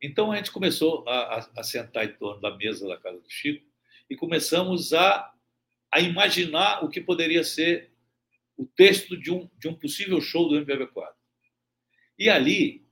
Então 0.05 0.31
a 0.31 0.37
gente 0.37 0.51
começou 0.51 1.03
a, 1.09 1.39
a, 1.39 1.51
a, 1.57 1.63
sentar 1.63 2.05
em 2.05 2.13
torno 2.13 2.39
da 2.39 2.55
mesa 2.55 2.87
da 2.87 2.99
casa 2.99 3.19
do 3.19 3.31
Chico 3.31 3.65
e 4.11 4.15
começamos 4.15 4.93
a, 4.93 5.33
a 5.91 5.99
imaginar 5.99 6.85
o 6.85 6.91
que 6.91 7.01
poderia 7.01 7.43
ser 7.43 7.91
o 8.55 8.67
texto 8.67 9.17
de 9.17 9.33
um, 9.33 9.49
de 9.59 9.67
um 9.67 9.75
possível 9.75 10.21
show 10.21 10.47
do 10.47 10.57
MPB4. 10.57 11.11
E 12.19 12.29
ali 12.29 12.85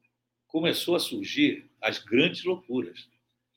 começou 0.46 0.96
a 0.96 0.98
surgir 0.98 1.70
as 1.82 1.98
grandes 1.98 2.44
loucuras. 2.44 3.06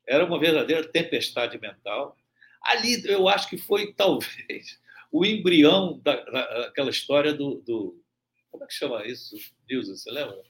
Era 0.05 0.25
uma 0.25 0.37
verdadeira 0.37 0.85
tempestade 0.85 1.57
mental. 1.57 2.17
Ali 2.61 3.05
eu 3.05 3.29
acho 3.29 3.49
que 3.49 3.57
foi, 3.57 3.93
talvez, 3.93 4.81
o 5.09 5.25
embrião 5.25 5.97
da, 6.03 6.21
daquela 6.25 6.89
história 6.89 7.33
do, 7.33 7.61
do, 7.61 8.03
Como 8.51 8.65
é 8.65 8.67
que 8.67 8.73
chama 8.73 9.07
isso, 9.07 9.37
Nilson? 9.69 9.95
Você 9.95 10.11
lembra? 10.11 10.43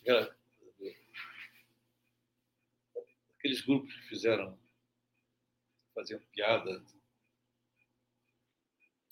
Aquela, 0.00 0.36
aqueles 3.42 3.60
grupos 3.60 3.92
que 3.92 4.02
fizeram. 4.02 4.56
faziam 5.92 6.20
piada. 6.32 6.80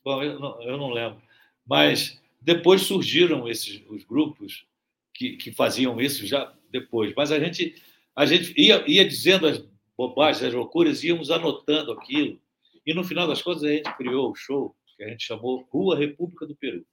Bom, 0.05 0.23
eu 0.23 0.39
não, 0.39 0.63
eu 0.63 0.79
não 0.79 0.91
lembro. 0.91 1.21
Mas 1.67 2.23
depois 2.41 2.83
surgiram 2.83 3.49
esses 3.49 3.85
os 3.89 4.05
grupos 4.05 4.65
que, 5.13 5.37
que 5.37 5.53
faziam 5.53 6.01
isso 6.01 6.25
já 6.27 6.57
depois. 6.71 7.13
Mas 7.17 7.33
a 7.33 7.41
gente, 7.41 7.83
a 8.15 8.25
gente 8.25 8.55
ia, 8.57 8.89
ia 8.89 9.07
dizendo 9.07 9.49
as 9.49 9.59
bobagens, 9.97 10.45
as 10.45 10.55
loucuras, 10.55 11.03
íamos 11.03 11.31
anotando 11.31 11.93
aquilo. 11.93 12.41
E 12.87 12.95
no 12.95 13.03
final 13.03 13.27
das 13.27 13.43
contas 13.43 13.65
a 13.65 13.69
gente 13.69 13.93
criou 13.97 14.31
o 14.31 14.35
show 14.35 14.75
que 14.97 15.03
a 15.03 15.09
gente 15.09 15.25
chamou 15.25 15.67
Rua 15.71 15.99
República 15.99 16.47
do 16.47 16.55
Peru, 16.55 16.87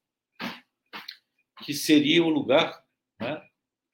que 1.63 1.73
seria 1.73 2.23
o 2.23 2.29
lugar 2.29 2.83
né, 3.19 3.41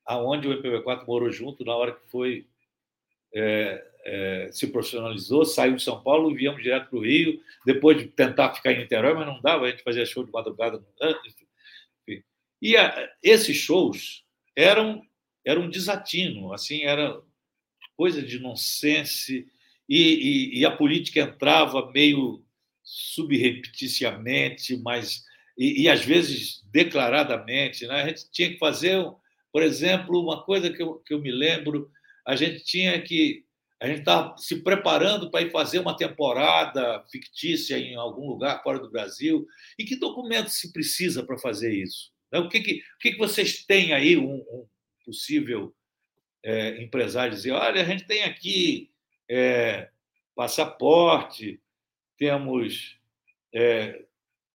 aonde 0.05 0.47
o 0.47 0.51
MPB4 0.51 1.05
morou 1.05 1.31
junto 1.31 1.65
na 1.65 1.75
hora 1.75 1.93
que 1.93 2.07
foi 2.09 2.47
é, 3.33 3.85
é, 4.05 4.49
se 4.51 4.67
profissionalizou, 4.67 5.45
saiu 5.45 5.75
de 5.75 5.83
São 5.83 6.01
Paulo 6.03 6.33
viemos 6.35 6.61
direto 6.61 6.89
para 6.89 6.99
o 6.99 7.03
Rio, 7.03 7.39
depois 7.65 7.97
de 7.97 8.07
tentar 8.07 8.53
ficar 8.53 8.73
em 8.73 8.79
Niterói, 8.79 9.13
mas 9.13 9.27
não 9.27 9.41
dava, 9.41 9.65
a 9.65 9.71
gente 9.71 9.83
fazia 9.83 10.05
show 10.05 10.23
de 10.23 10.31
madrugada. 10.31 10.83
Enfim. 11.01 12.23
E 12.61 12.77
a, 12.77 13.09
esses 13.21 13.57
shows 13.57 14.23
eram, 14.55 15.01
eram 15.45 15.63
um 15.63 15.69
desatino, 15.69 16.53
assim, 16.53 16.83
era 16.83 17.19
coisa 17.95 18.21
de 18.21 18.39
nonsense, 18.39 19.47
e, 19.87 19.97
e, 19.97 20.59
e 20.59 20.65
a 20.65 20.71
política 20.71 21.21
entrava 21.21 21.91
meio 21.91 22.43
subrepticiamente, 22.83 24.77
mas 24.77 25.23
e, 25.57 25.83
e, 25.83 25.89
às 25.89 26.03
vezes 26.03 26.63
declaradamente. 26.71 27.85
Né? 27.85 28.01
A 28.01 28.07
gente 28.07 28.29
tinha 28.31 28.49
que 28.49 28.57
fazer, 28.57 29.03
por 29.51 29.61
exemplo, 29.61 30.21
uma 30.21 30.43
coisa 30.43 30.69
que 30.71 30.81
eu, 30.81 30.95
que 30.95 31.13
eu 31.13 31.21
me 31.21 31.31
lembro, 31.31 31.89
a 32.25 32.35
gente 32.35 32.63
tinha 32.63 33.01
que 33.01 33.45
a 33.79 33.87
gente 33.87 33.99
estava 33.99 34.37
se 34.37 34.63
preparando 34.63 35.29
para 35.29 35.41
ir 35.41 35.51
fazer 35.51 35.79
uma 35.79 35.97
temporada 35.97 37.03
fictícia 37.11 37.77
em 37.77 37.95
algum 37.95 38.29
lugar 38.29 38.63
fora 38.63 38.79
do 38.79 38.89
Brasil. 38.89 39.45
E 39.77 39.83
que 39.83 39.97
documento 39.97 40.47
se 40.47 40.71
precisa 40.71 41.21
para 41.21 41.37
fazer 41.37 41.73
isso? 41.73 42.09
Né? 42.31 42.39
O 42.39 42.47
que, 42.47 42.61
que, 42.61 42.75
o 42.75 42.99
que, 43.01 43.11
que 43.11 43.17
vocês 43.17 43.65
têm 43.65 43.91
aí, 43.91 44.15
um, 44.15 44.35
um 44.35 44.65
possível 45.03 45.75
é, 46.41 46.81
empresário 46.81 47.33
dizer: 47.33 47.51
olha, 47.51 47.81
a 47.81 47.85
gente 47.85 48.05
tem 48.05 48.23
aqui 48.23 48.89
é, 49.29 49.89
passaporte, 50.33 51.59
temos 52.17 52.97
é, 53.53 54.05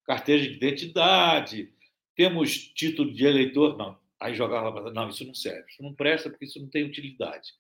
carteira 0.07 0.43
de 0.43 0.55
identidade, 0.55 1.71
temos 2.17 2.57
título 2.57 3.13
de 3.13 3.27
eleitor. 3.27 3.77
Não, 3.77 3.99
aí 4.21 4.35
jogava, 4.35 4.91
não, 4.93 5.09
isso 5.09 5.25
não 5.25 5.35
serve, 5.35 5.71
isso 5.71 5.83
não 5.83 5.95
presta 5.95 6.29
porque 6.29 6.45
isso 6.45 6.61
não 6.61 6.69
tem 6.69 6.85
utilidade. 6.85 7.53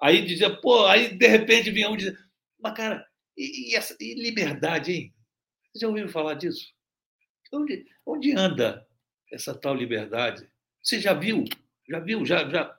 Aí 0.00 0.24
dizia, 0.24 0.54
pô, 0.54 0.86
aí 0.86 1.14
de 1.14 1.26
repente 1.26 1.70
vinha 1.70 1.88
um 1.90 1.96
dizer, 1.96 2.18
mas 2.60 2.74
cara, 2.74 3.06
e, 3.36 3.70
e, 3.70 3.74
essa, 3.74 3.96
e 4.00 4.14
liberdade, 4.14 4.92
hein? 4.92 5.14
Vocês 5.72 5.80
já 5.80 5.88
ouviram 5.88 6.08
falar 6.08 6.34
disso? 6.34 6.72
Onde, 7.52 7.86
onde 8.04 8.32
anda 8.32 8.86
essa 9.30 9.54
tal 9.54 9.74
liberdade? 9.74 10.46
Você 10.82 11.00
já 11.00 11.14
viu? 11.14 11.44
Já 11.88 12.00
viu? 12.00 12.24
Já, 12.24 12.48
já 12.48 12.76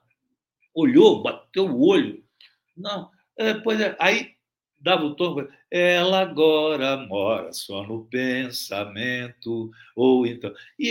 olhou, 0.74 1.22
bateu 1.22 1.66
o 1.66 1.86
olho? 1.86 2.24
Não. 2.76 3.10
É, 3.36 3.54
pois 3.54 3.80
é, 3.80 3.96
aí 3.98 4.33
dava 4.84 5.04
o 5.04 5.16
tom, 5.16 5.48
ela 5.70 6.20
agora 6.20 6.96
mora 6.98 7.52
só 7.52 7.82
no 7.82 8.04
pensamento, 8.04 9.70
ou 9.96 10.26
então. 10.26 10.54
E, 10.78 10.90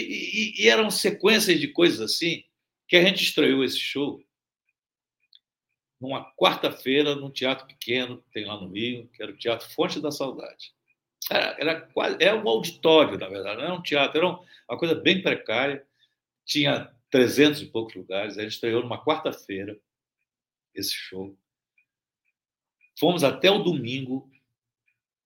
e, 0.57 0.63
e 0.63 0.69
eram 0.69 0.89
sequências 0.89 1.59
de 1.59 1.67
coisas 1.67 2.01
assim 2.01 2.43
que 2.87 2.95
a 2.95 3.03
gente 3.03 3.23
estreou 3.23 3.63
esse 3.63 3.79
show 3.79 4.19
numa 6.01 6.33
quarta-feira, 6.35 7.15
num 7.15 7.29
teatro 7.29 7.67
pequeno 7.67 8.21
que 8.23 8.31
tem 8.31 8.45
lá 8.45 8.59
no 8.59 8.73
Rio, 8.73 9.07
que 9.13 9.21
era 9.21 9.31
o 9.31 9.37
Teatro 9.37 9.69
Fonte 9.69 10.01
da 10.01 10.11
Saudade. 10.11 10.73
Era, 11.31 11.55
era 11.59 11.81
quase, 11.81 12.17
era 12.19 12.35
um 12.35 12.49
auditório, 12.49 13.17
na 13.17 13.29
verdade, 13.29 13.57
não 13.57 13.63
era 13.63 13.73
um 13.73 13.81
teatro, 13.81 14.17
era 14.17 14.27
uma 14.27 14.77
coisa 14.77 14.95
bem 14.95 15.21
precária. 15.21 15.85
Tinha 16.45 16.91
300 17.09 17.61
e 17.61 17.67
poucos 17.67 17.95
lugares. 17.95 18.37
A 18.37 18.41
gente 18.41 18.53
estreou 18.53 18.81
numa 18.81 19.01
quarta-feira 19.01 19.79
esse 20.73 20.91
show. 20.91 21.37
Fomos 22.99 23.23
até 23.23 23.49
o 23.49 23.59
domingo. 23.59 24.29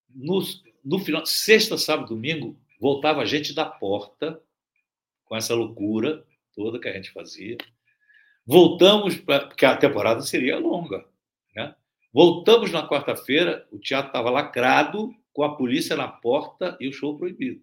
No, 0.09 0.41
no 0.83 0.99
final, 0.99 1.25
sexta, 1.25 1.77
sábado, 1.77 2.09
domingo, 2.09 2.57
voltava 2.79 3.21
a 3.21 3.25
gente 3.25 3.53
da 3.53 3.65
porta 3.65 4.41
com 5.25 5.35
essa 5.35 5.53
loucura 5.53 6.25
toda 6.55 6.79
que 6.79 6.87
a 6.87 6.93
gente 6.93 7.11
fazia. 7.11 7.57
Voltamos, 8.45 9.15
pra, 9.17 9.41
porque 9.41 9.65
a 9.65 9.77
temporada 9.77 10.21
seria 10.21 10.57
longa. 10.57 11.05
Né? 11.55 11.75
Voltamos 12.11 12.71
na 12.71 12.87
quarta-feira, 12.87 13.67
o 13.71 13.77
teatro 13.77 14.09
estava 14.09 14.29
lacrado, 14.31 15.13
com 15.31 15.43
a 15.43 15.55
polícia 15.55 15.95
na 15.95 16.07
porta 16.07 16.75
e 16.79 16.87
o 16.87 16.93
show 16.93 17.15
proibido. 17.15 17.61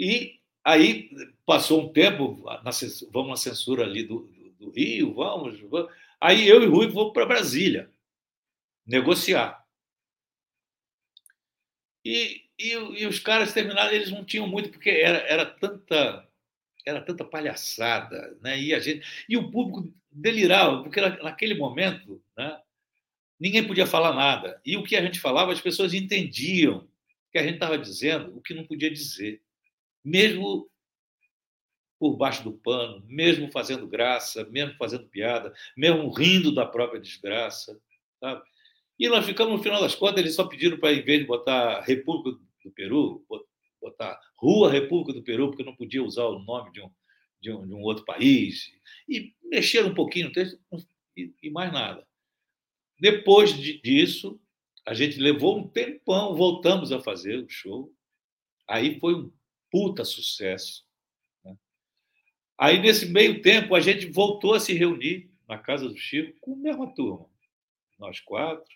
E 0.00 0.40
aí 0.64 1.10
passou 1.44 1.82
um 1.82 1.92
tempo, 1.92 2.42
na, 2.64 2.70
vamos 3.12 3.30
na 3.30 3.36
censura 3.36 3.84
ali 3.84 4.04
do, 4.04 4.20
do, 4.20 4.50
do 4.52 4.70
Rio, 4.70 5.12
vamos, 5.12 5.60
vamos. 5.60 5.92
Aí 6.20 6.48
eu 6.48 6.62
e 6.62 6.66
Rui 6.66 6.88
vamos 6.88 7.12
para 7.12 7.26
Brasília 7.26 7.90
negociar. 8.86 9.64
E, 12.04 12.42
e, 12.58 12.72
e, 12.72 13.06
os 13.06 13.20
caras 13.20 13.52
terminaram, 13.52 13.92
eles 13.92 14.10
não 14.10 14.24
tinham 14.24 14.46
muito, 14.46 14.70
porque 14.70 14.90
era, 14.90 15.18
era 15.18 15.46
tanta 15.46 16.26
era 16.86 17.02
tanta 17.02 17.22
palhaçada, 17.22 18.38
né? 18.40 18.58
E 18.58 18.74
a 18.74 18.80
gente 18.80 19.06
e 19.28 19.36
o 19.36 19.50
público 19.50 19.92
delirava 20.10 20.82
porque 20.82 21.00
naquele 21.00 21.54
momento, 21.54 22.22
né? 22.36 22.58
Ninguém 23.38 23.66
podia 23.66 23.86
falar 23.86 24.14
nada 24.14 24.60
e 24.64 24.76
o 24.76 24.82
que 24.82 24.96
a 24.96 25.02
gente 25.02 25.20
falava 25.20 25.52
as 25.52 25.60
pessoas 25.60 25.92
entendiam 25.92 26.88
que 27.30 27.38
a 27.38 27.42
gente 27.42 27.54
estava 27.54 27.78
dizendo 27.78 28.36
o 28.36 28.40
que 28.40 28.54
não 28.54 28.66
podia 28.66 28.90
dizer, 28.90 29.42
mesmo 30.02 30.68
por 31.98 32.16
baixo 32.16 32.44
do 32.44 32.52
pano, 32.52 33.04
mesmo 33.06 33.50
fazendo 33.50 33.86
graça, 33.86 34.44
mesmo 34.50 34.76
fazendo 34.76 35.08
piada, 35.08 35.52
mesmo 35.76 36.10
rindo 36.10 36.54
da 36.54 36.64
própria 36.64 37.00
desgraça, 37.00 37.78
sabe? 38.20 38.42
E 38.98 39.08
nós 39.08 39.24
ficamos 39.24 39.56
no 39.56 39.62
final 39.62 39.80
das 39.80 39.94
contas 39.94 40.18
eles 40.18 40.34
só 40.34 40.44
pediram 40.44 40.78
para 40.78 40.92
em 40.92 41.02
vez 41.02 41.20
de 41.20 41.26
botar 41.26 41.80
República 41.82 42.38
do 42.64 42.70
Peru, 42.72 43.24
botar 43.80 44.18
Rua 44.36 44.70
República 44.70 45.12
do 45.12 45.22
Peru, 45.22 45.48
porque 45.48 45.64
não 45.64 45.74
podia 45.74 46.02
usar 46.02 46.24
o 46.24 46.40
nome 46.40 46.72
de 46.72 46.80
um, 46.80 46.90
de 47.40 47.52
um, 47.52 47.66
de 47.66 47.74
um 47.74 47.82
outro 47.82 48.04
país, 48.04 48.70
e 49.08 49.32
mexer 49.44 49.84
um 49.84 49.94
pouquinho 49.94 50.26
no 50.26 50.32
texto 50.32 50.58
e, 51.16 51.32
e 51.42 51.50
mais 51.50 51.72
nada. 51.72 52.06
Depois 53.00 53.54
de, 53.54 53.80
disso, 53.80 54.40
a 54.84 54.94
gente 54.94 55.18
levou 55.18 55.58
um 55.58 55.68
tempão, 55.68 56.34
voltamos 56.34 56.90
a 56.90 57.00
fazer 57.00 57.44
o 57.44 57.48
show. 57.48 57.92
Aí 58.66 58.98
foi 58.98 59.14
um 59.14 59.32
puta 59.70 60.04
sucesso. 60.04 60.87
Né? 62.58 62.66
Aí, 62.66 62.78
nesse 62.78 63.06
meio 63.06 63.40
tempo, 63.42 63.74
a 63.74 63.80
gente 63.80 64.06
voltou 64.06 64.54
a 64.54 64.60
se 64.60 64.72
reunir 64.72 65.30
na 65.48 65.58
casa 65.58 65.88
do 65.88 65.96
Chico 65.96 66.38
com 66.40 66.54
a 66.54 66.56
mesma 66.56 66.92
turma. 66.94 67.26
Nós 67.98 68.20
quatro. 68.20 68.68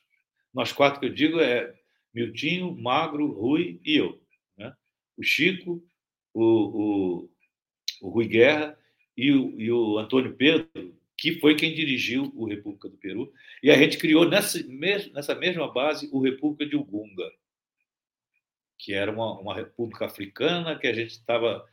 Nós 0.53 0.73
quatro 0.73 1.01
que 1.01 1.07
eu 1.07 1.15
digo 1.15 1.41
é 1.41 1.75
Miltinho, 2.15 2.77
Magro, 2.77 3.33
Rui 3.33 3.81
e 3.85 3.97
eu 3.97 4.23
o 5.17 5.23
Chico, 5.23 5.83
o, 6.35 6.43
o, 6.43 7.31
o 8.03 8.09
Rui 8.09 8.27
Guerra 8.27 8.79
e 9.17 9.33
o, 9.33 9.61
e 9.61 9.71
o 9.71 9.99
Antônio 9.99 10.35
Pedro, 10.35 10.97
que 11.17 11.39
foi 11.39 11.55
quem 11.55 11.75
dirigiu 11.75 12.33
o 12.35 12.47
República 12.47 12.89
do 12.89 12.97
Peru. 12.97 13.33
E 13.63 13.71
a 13.71 13.77
gente 13.77 13.99
criou 13.99 14.29
nessa, 14.29 14.61
nessa 15.13 15.35
mesma 15.35 15.73
base 15.73 16.09
o 16.13 16.21
República 16.21 16.67
de 16.67 16.77
Ugunga, 16.77 17.31
que 18.79 18.93
era 18.93 19.13
uma, 19.13 19.39
uma 19.39 19.55
república 19.55 20.07
africana 20.07 20.79
que 20.79 20.87
a 20.87 20.93
gente 20.93 21.11
estava 21.11 21.65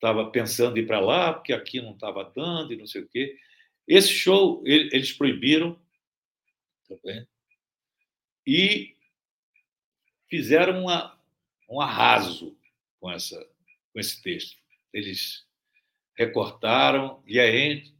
estava 0.00 0.30
pensando 0.30 0.78
em 0.78 0.80
ir 0.80 0.86
para 0.86 0.98
lá, 0.98 1.34
porque 1.34 1.52
aqui 1.52 1.80
não 1.80 1.92
estava 1.92 2.24
dando 2.24 2.72
e 2.72 2.76
não 2.76 2.86
sei 2.86 3.02
o 3.02 3.08
quê. 3.08 3.36
Esse 3.86 4.08
show 4.08 4.62
eles 4.64 5.12
proibiram 5.12 5.78
tá 6.88 7.26
e 8.46 8.96
fizeram 10.28 10.82
uma, 10.82 11.20
um 11.68 11.80
arraso 11.80 12.56
com, 12.98 13.10
essa, 13.10 13.38
com 13.92 14.00
esse 14.00 14.22
texto. 14.22 14.56
Eles 14.92 15.46
recortaram 16.16 17.22
e 17.26 17.38
a 17.38 17.50
gente, 17.50 17.94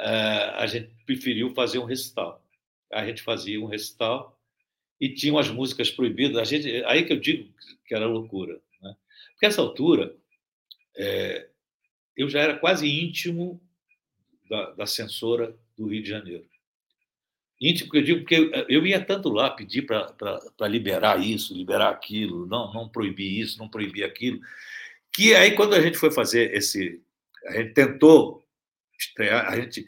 eh, 0.00 0.54
a 0.54 0.66
gente 0.66 0.94
preferiu 1.04 1.52
fazer 1.54 1.78
um 1.78 1.84
recital. 1.84 2.44
A 2.92 3.04
gente 3.04 3.22
fazia 3.22 3.60
um 3.60 3.66
recital 3.66 4.40
e 5.00 5.08
tinham 5.08 5.38
as 5.38 5.48
músicas 5.48 5.90
proibidas. 5.90 6.36
A 6.36 6.44
gente, 6.44 6.84
aí 6.84 7.04
que 7.04 7.12
eu 7.12 7.20
digo 7.20 7.52
que 7.84 7.94
era 7.94 8.06
loucura. 8.06 8.60
Né? 8.80 8.94
Porque 9.32 9.46
essa 9.46 9.60
altura, 9.60 10.16
é, 10.96 11.48
eu 12.16 12.28
já 12.28 12.40
era 12.40 12.58
quase 12.58 12.88
íntimo 12.88 13.60
da, 14.48 14.70
da 14.72 14.86
censora 14.86 15.56
do 15.76 15.86
Rio 15.86 16.02
de 16.02 16.08
Janeiro. 16.08 16.44
Íntimo, 17.60 17.90
eu 17.94 18.02
digo, 18.02 18.20
porque 18.20 18.50
eu 18.68 18.86
ia 18.86 19.04
tanto 19.04 19.28
lá 19.28 19.50
pedir 19.50 19.82
para 19.82 20.68
liberar 20.68 21.20
isso, 21.20 21.54
liberar 21.54 21.90
aquilo, 21.90 22.46
não, 22.46 22.72
não 22.72 22.88
proibir 22.88 23.38
isso, 23.38 23.58
não 23.58 23.68
proibir 23.68 24.02
aquilo, 24.02 24.40
que 25.12 25.34
aí 25.34 25.54
quando 25.54 25.74
a 25.74 25.80
gente 25.80 25.98
foi 25.98 26.10
fazer 26.10 26.54
esse. 26.54 27.02
A 27.46 27.52
gente 27.52 27.74
tentou 27.74 28.42
estrear, 28.98 29.46
a 29.46 29.60
gente 29.60 29.86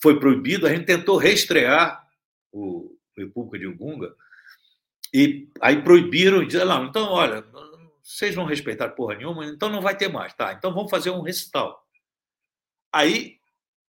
foi 0.00 0.18
proibido, 0.18 0.66
a 0.66 0.70
gente 0.70 0.84
tentou 0.84 1.16
reestrear 1.16 2.08
o 2.52 2.96
República 3.16 3.58
de 3.58 3.66
Ugunga, 3.66 4.14
e 5.12 5.48
aí 5.60 5.82
proibiram 5.82 6.42
e 6.42 6.46
disseram, 6.46 6.66
não, 6.66 6.86
então, 6.86 7.10
olha, 7.10 7.44
vocês 8.08 8.34
vão 8.34 8.46
respeitar 8.46 8.88
porra 8.88 9.16
nenhuma, 9.16 9.44
então 9.44 9.68
não 9.68 9.82
vai 9.82 9.94
ter 9.94 10.08
mais, 10.08 10.32
tá? 10.32 10.54
Então 10.54 10.72
vamos 10.72 10.90
fazer 10.90 11.10
um 11.10 11.20
recital. 11.20 11.86
Aí, 12.90 13.38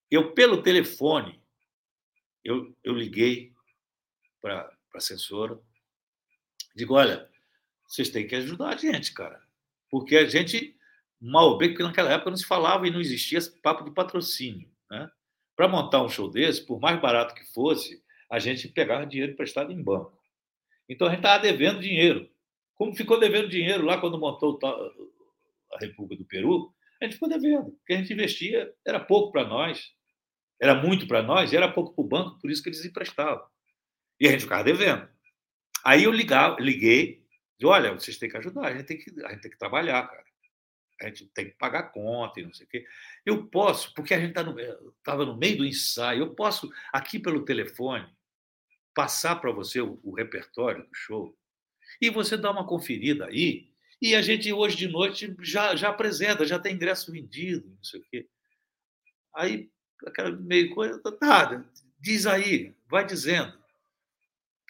eu, 0.09 0.33
pelo 0.33 0.63
telefone, 0.63 1.39
eu, 2.43 2.75
eu 2.83 2.95
liguei 2.95 3.53
para 4.41 4.75
a 4.95 4.99
censora, 4.99 5.59
digo, 6.75 6.95
olha, 6.95 7.29
vocês 7.87 8.09
têm 8.09 8.27
que 8.27 8.33
ajudar 8.33 8.69
a 8.69 8.75
gente, 8.75 9.13
cara. 9.13 9.39
Porque 9.87 10.17
a 10.17 10.25
gente, 10.25 10.75
mal 11.21 11.55
bem, 11.55 11.69
porque 11.69 11.83
naquela 11.83 12.11
época 12.11 12.31
não 12.31 12.37
se 12.37 12.45
falava 12.45 12.87
e 12.87 12.91
não 12.91 12.99
existia 12.99 13.39
papo 13.61 13.83
de 13.83 13.91
patrocínio. 13.91 14.67
Né? 14.89 15.11
Para 15.55 15.67
montar 15.67 16.01
um 16.01 16.09
show 16.09 16.27
desse, 16.27 16.65
por 16.65 16.79
mais 16.79 16.99
barato 16.99 17.35
que 17.35 17.45
fosse, 17.53 18.03
a 18.31 18.39
gente 18.39 18.67
pegava 18.67 19.05
dinheiro 19.05 19.33
emprestado 19.33 19.71
em 19.71 19.81
banco. 19.81 20.19
Então 20.89 21.05
a 21.05 21.11
gente 21.11 21.19
estava 21.19 21.43
devendo 21.43 21.79
dinheiro. 21.79 22.27
Como 22.77 22.95
ficou 22.95 23.19
devendo 23.19 23.49
dinheiro 23.49 23.85
lá 23.85 23.99
quando 23.99 24.19
montou 24.19 24.59
a 24.63 25.77
República 25.79 26.21
do 26.21 26.27
Peru, 26.27 26.73
a 27.01 27.05
gente 27.05 27.13
ficou 27.13 27.29
devendo, 27.29 27.71
porque 27.71 27.93
a 27.93 27.97
gente 27.97 28.13
investia, 28.13 28.73
era 28.85 28.99
pouco 28.99 29.31
para 29.31 29.45
nós, 29.45 29.91
era 30.59 30.75
muito 30.75 31.07
para 31.07 31.21
nós, 31.21 31.51
e 31.51 31.57
era 31.57 31.71
pouco 31.71 31.93
para 31.93 32.03
o 32.03 32.07
banco, 32.07 32.39
por 32.39 32.49
isso 32.49 32.61
que 32.61 32.69
eles 32.69 32.83
emprestavam. 32.83 33.45
E 34.19 34.27
a 34.27 34.31
gente 34.31 34.41
ficava 34.41 34.63
devendo. 34.63 35.07
Aí 35.83 36.03
eu 36.03 36.11
ligava, 36.11 36.59
liguei, 36.59 37.23
disse, 37.57 37.65
olha, 37.65 37.93
vocês 37.93 38.17
têm 38.17 38.29
que 38.29 38.37
ajudar, 38.37 38.67
a 38.67 38.73
gente 38.75 38.85
tem 38.85 38.97
que, 38.97 39.25
a 39.25 39.31
gente 39.31 39.41
tem 39.41 39.51
que 39.51 39.57
trabalhar, 39.57 40.07
cara. 40.07 40.27
A 40.99 41.05
gente 41.05 41.27
tem 41.27 41.45
que 41.45 41.57
pagar 41.57 41.91
conta 41.91 42.39
e 42.39 42.43
não 42.43 42.53
sei 42.53 42.65
o 42.65 42.69
quê. 42.69 42.85
Eu 43.23 43.45
posso, 43.47 43.93
porque 43.93 44.15
a 44.15 44.19
gente 44.19 44.29
estava 44.29 44.51
tá 44.51 44.61
no, 44.61 44.91
tava 45.03 45.25
no 45.25 45.37
meio 45.37 45.59
do 45.59 45.65
ensaio, 45.65 46.21
eu 46.21 46.33
posso, 46.33 46.71
aqui 46.91 47.19
pelo 47.19 47.45
telefone, 47.45 48.07
passar 48.95 49.35
para 49.35 49.51
você 49.51 49.79
o, 49.79 49.99
o, 50.03 50.15
repertório 50.15 50.83
do 50.83 50.95
show 50.95 51.37
e 52.01 52.09
você 52.09 52.37
dá 52.37 52.51
uma 52.51 52.65
conferida 52.65 53.25
aí. 53.25 53.69
E 54.01 54.15
a 54.15 54.21
gente 54.21 54.51
hoje 54.53 54.75
de 54.75 54.87
noite 54.87 55.35
já, 55.41 55.75
já 55.75 55.89
apresenta, 55.89 56.45
já 56.45 56.59
tem 56.59 56.75
ingresso 56.75 57.11
vendido, 57.11 57.67
não 57.67 57.83
sei 57.83 57.99
o 57.99 58.03
quê. 58.11 58.27
Aí, 59.35 59.69
aquela 60.05 60.31
meio 60.31 60.73
coisa, 60.73 61.01
nada, 61.21 61.67
diz 61.99 62.25
aí, 62.25 62.75
vai 62.87 63.05
dizendo. 63.05 63.57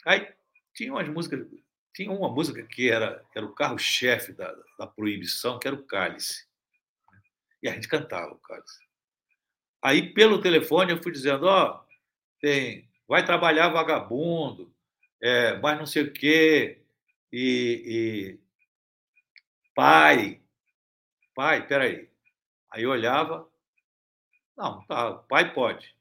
Aí 0.05 0.33
tinha 0.73 0.93
umas 0.93 1.07
músicas, 1.09 1.45
tinha 1.93 2.11
uma 2.11 2.29
música 2.29 2.63
que 2.63 2.89
era, 2.89 3.23
era 3.35 3.45
o 3.45 3.53
carro-chefe 3.53 4.31
da, 4.31 4.55
da 4.79 4.87
proibição, 4.87 5.59
que 5.59 5.67
era 5.67 5.75
o 5.75 5.83
Cálice. 5.83 6.45
E 7.61 7.67
a 7.67 7.73
gente 7.73 7.87
cantava 7.87 8.33
o 8.33 8.39
Cálice. 8.39 8.79
Aí, 9.81 10.13
pelo 10.13 10.41
telefone, 10.41 10.91
eu 10.91 11.01
fui 11.01 11.11
dizendo: 11.11 11.45
Ó, 11.45 11.71
oh, 11.71 11.87
tem 12.39 12.87
vai 13.07 13.25
trabalhar 13.25 13.69
vagabundo, 13.69 14.73
é, 15.21 15.57
mas 15.59 15.79
não 15.79 15.85
sei 15.85 16.03
o 16.03 16.11
quê, 16.11 16.76
e, 17.31 17.83
e 17.85 18.39
pai, 19.75 20.41
pai, 21.35 21.67
peraí. 21.67 22.09
Aí 22.71 22.83
eu 22.83 22.91
olhava, 22.91 23.49
não, 24.57 24.83
tá, 24.85 25.13
pai 25.13 25.53
pode. 25.53 25.95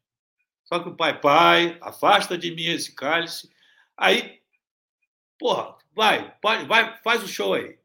Só 0.65 0.81
que 0.81 0.89
o 0.89 0.97
pai, 0.97 1.21
pai, 1.21 1.79
afasta 1.81 2.37
de 2.37 2.51
mim 2.51 2.65
esse 2.65 2.95
cálice. 2.95 3.51
Aí, 3.97 4.43
porra, 5.39 5.77
vai, 5.95 6.37
pode, 6.41 6.65
vai, 6.67 7.01
faz 7.03 7.23
o 7.23 7.29
show 7.29 7.55
aí. 7.55 7.79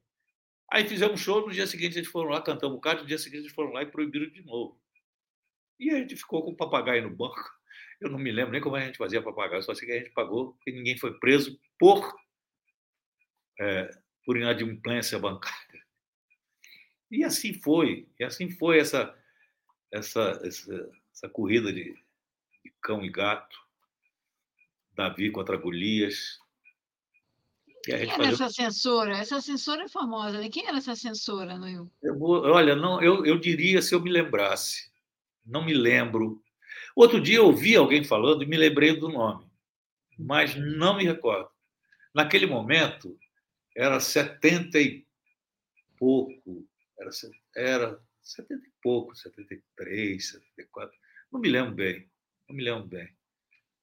Aí 0.72 0.88
fizemos 0.88 1.20
show, 1.20 1.46
no 1.46 1.54
dia 1.54 1.68
seguinte 1.68 1.98
eles 1.98 2.10
foram 2.10 2.30
lá, 2.30 2.42
cantamos 2.42 2.78
o 2.78 2.82
cálice, 2.82 3.04
no 3.04 3.08
dia 3.08 3.18
seguinte 3.18 3.42
eles 3.42 3.52
foram 3.52 3.72
lá 3.72 3.84
e 3.84 3.86
proibiram 3.86 4.32
de 4.32 4.42
novo. 4.44 4.80
E 5.80 5.90
a 5.90 5.98
gente 5.98 6.16
ficou 6.16 6.44
com 6.44 6.52
o 6.52 6.56
papagaio 6.56 7.04
no 7.04 7.16
banco. 7.16 7.44
Eu 8.00 8.10
não 8.10 8.18
me 8.18 8.32
lembro 8.32 8.52
nem 8.52 8.62
como 8.62 8.76
a 8.76 8.80
gente 8.80 8.98
fazia 8.98 9.22
para 9.22 9.34
pagar, 9.34 9.62
só 9.62 9.76
sei 9.76 9.88
que 9.88 9.94
a 9.94 9.98
gente 10.00 10.12
pagou 10.12 10.54
porque 10.54 10.72
ninguém 10.72 10.98
foi 10.98 11.14
preso 11.20 11.60
por, 11.78 12.16
é, 13.60 13.90
por 14.26 14.38
inadimplência 14.38 15.20
bancária. 15.20 15.82
E 17.10 17.24
assim 17.24 17.54
foi, 17.54 18.08
e 18.20 18.24
assim 18.24 18.50
foi 18.50 18.80
essa, 18.80 19.14
essa, 19.92 20.40
essa, 20.44 20.92
essa 21.14 21.30
corrida 21.30 21.72
de, 21.72 21.94
de 22.64 22.74
cão 22.82 23.04
e 23.04 23.10
gato, 23.10 23.58
Davi 24.94 25.32
contra 25.32 25.58
Golias, 25.58 26.40
quem 27.84 27.96
era 27.96 28.16
fazia... 28.16 28.34
essa 28.34 28.50
censora? 28.50 29.18
Essa 29.18 29.42
censora 29.42 29.84
é 29.86 29.88
famosa. 29.88 30.40
Né? 30.40 30.50
Quem 30.50 30.68
era 30.68 30.78
essa 30.78 30.96
censora, 30.96 31.58
Noil? 31.58 31.92
olha, 32.04 32.76
não, 32.76 33.02
eu, 33.02 33.26
eu 33.26 33.40
diria 33.40 33.82
se 33.82 33.96
eu 33.96 34.00
me 34.00 34.12
lembrasse. 34.12 34.92
Não 35.44 35.66
me 35.66 35.74
lembro 35.74 36.44
Outro 36.96 37.22
dia 37.22 37.38
eu 37.38 37.46
ouvi 37.46 37.76
alguém 37.76 38.04
falando 38.04 38.44
e 38.44 38.46
me 38.46 38.58
lembrei 38.58 38.96
do 38.96 39.10
nome, 39.10 39.46
mas 40.18 40.56
não 40.56 40.98
me 40.98 41.06
recordo. 41.06 41.50
Naquele 42.14 42.46
momento, 42.46 43.18
era 43.76 44.00
70 44.00 44.80
e 44.80 45.06
pouco, 45.98 46.68
era, 47.00 47.10
era 47.56 48.00
70 48.22 48.66
e 48.66 48.72
pouco, 48.82 49.16
73, 49.16 50.28
74, 50.28 50.98
não 51.32 51.40
me 51.40 51.50
lembro 51.50 51.74
bem, 51.74 52.10
não 52.48 52.56
me 52.56 52.64
lembro 52.64 52.88
bem. 52.88 53.10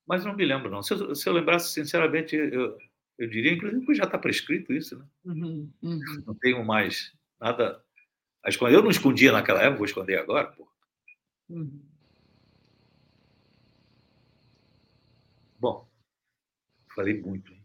Mas 0.06 0.24
não 0.24 0.34
me 0.34 0.44
lembro, 0.44 0.70
não. 0.70 0.82
Se 0.82 0.94
eu, 0.94 1.14
se 1.14 1.28
eu 1.28 1.34
lembrasse, 1.34 1.72
sinceramente, 1.72 2.34
eu, 2.34 2.78
eu 3.18 3.28
diria, 3.28 3.52
inclusive, 3.52 3.84
que 3.84 3.94
já 3.94 4.04
está 4.04 4.16
prescrito 4.16 4.72
isso, 4.72 4.98
né? 4.98 5.04
Uhum, 5.24 5.70
uhum. 5.82 6.22
Não 6.26 6.34
tenho 6.34 6.64
mais 6.64 7.12
nada 7.38 7.84
a 8.42 8.48
esconder. 8.48 8.76
Eu 8.76 8.82
não 8.82 8.90
escondia 8.90 9.32
naquela 9.32 9.60
época, 9.60 9.76
vou 9.76 9.86
esconder 9.86 10.18
agora, 10.18 10.46
pô. 10.52 10.66
Uhum. 11.50 11.82
Bom, 15.58 15.86
falei 16.94 17.20
muito. 17.20 17.57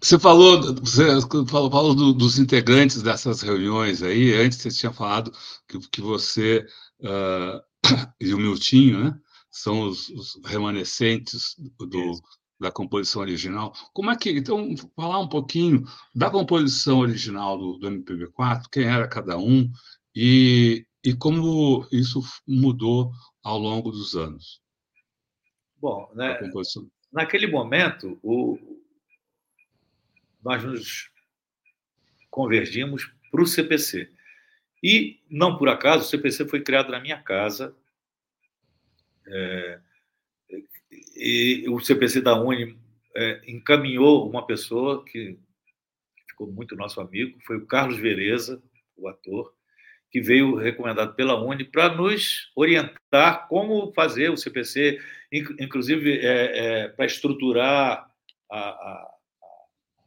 Você 0.00 0.18
falou, 0.18 0.60
você 0.74 1.06
falou, 1.48 1.70
falou 1.70 1.94
do, 1.94 2.12
dos 2.12 2.38
integrantes 2.38 3.02
dessas 3.02 3.40
reuniões 3.40 4.02
aí. 4.02 4.34
Antes 4.34 4.58
você 4.58 4.68
tinha 4.68 4.92
falado 4.92 5.32
que, 5.66 5.78
que 5.88 6.02
você 6.02 6.66
uh, 7.00 7.60
e 8.20 8.34
o 8.34 8.38
Miltinho, 8.38 9.02
né, 9.02 9.18
são 9.50 9.88
os, 9.88 10.10
os 10.10 10.38
remanescentes 10.44 11.56
do, 11.78 12.20
da 12.60 12.70
composição 12.70 13.22
original. 13.22 13.72
Como 13.92 14.10
é 14.10 14.16
que 14.16 14.30
então 14.30 14.74
falar 14.94 15.20
um 15.20 15.28
pouquinho 15.28 15.84
da 16.14 16.30
composição 16.30 16.98
original 16.98 17.56
do, 17.56 17.78
do 17.78 17.90
MPB4, 17.90 18.64
quem 18.70 18.84
era 18.84 19.08
cada 19.08 19.38
um 19.38 19.70
e, 20.14 20.84
e 21.02 21.14
como 21.14 21.86
isso 21.90 22.20
mudou 22.46 23.10
ao 23.42 23.58
longo 23.58 23.90
dos 23.90 24.14
anos? 24.14 24.60
Bom, 25.80 26.10
né, 26.14 26.38
naquele 27.14 27.46
momento, 27.46 28.18
o, 28.22 28.58
nós 30.42 30.62
nos 30.64 31.10
convergimos 32.28 33.08
para 33.30 33.40
o 33.42 33.46
CPC. 33.46 34.10
E, 34.82 35.22
não 35.30 35.56
por 35.56 35.68
acaso, 35.68 36.04
o 36.04 36.08
CPC 36.08 36.46
foi 36.46 36.60
criado 36.60 36.90
na 36.90 37.00
minha 37.00 37.22
casa. 37.22 37.74
É, 39.26 39.80
e 41.16 41.64
o 41.68 41.80
CPC 41.80 42.20
da 42.20 42.38
Uni 42.38 42.76
é, 43.16 43.40
encaminhou 43.46 44.28
uma 44.28 44.44
pessoa 44.44 45.04
que 45.04 45.38
ficou 46.28 46.48
muito 46.50 46.74
nosso 46.74 47.00
amigo, 47.00 47.38
foi 47.46 47.56
o 47.56 47.66
Carlos 47.66 47.96
Vereza, 47.96 48.60
o 48.96 49.06
ator, 49.08 49.54
que 50.14 50.20
veio 50.20 50.54
recomendado 50.54 51.12
pela 51.16 51.34
Uni 51.34 51.64
para 51.64 51.92
nos 51.92 52.52
orientar 52.54 53.48
como 53.48 53.92
fazer 53.94 54.30
o 54.30 54.36
CPC, 54.36 55.00
inclusive 55.32 56.20
é, 56.20 56.84
é, 56.84 56.88
para 56.88 57.04
estruturar 57.04 58.08
a, 58.48 58.58
a, 58.60 59.14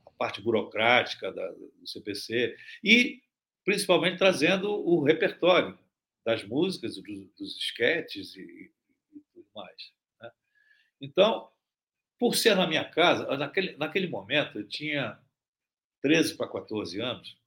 a, 0.06 0.12
parte 0.18 0.42
burocrática 0.42 1.30
da, 1.30 1.46
do 1.50 1.86
CPC 1.86 2.56
e 2.82 3.22
principalmente 3.66 4.18
trazendo 4.18 4.72
o 4.72 5.04
repertório 5.04 5.78
das 6.26 6.42
músicas, 6.42 6.96
dos, 6.96 7.04
dos 7.38 7.58
esquetes 7.58 8.34
e, 8.38 8.72
e, 9.12 9.20
tudo 9.34 9.46
mais. 9.54 9.92
Né? 10.22 10.32
Então, 11.02 11.50
por 12.18 12.34
ser 12.34 12.56
na 12.56 12.66
minha 12.66 12.86
casa, 12.86 13.26
naquele, 13.36 13.76
naquele 13.76 14.08
momento 14.08 14.58
eu 14.58 14.66
tinha 14.66 15.20
13 16.02 16.38
para 16.38 16.48
14 16.48 16.98
anos, 17.02 17.38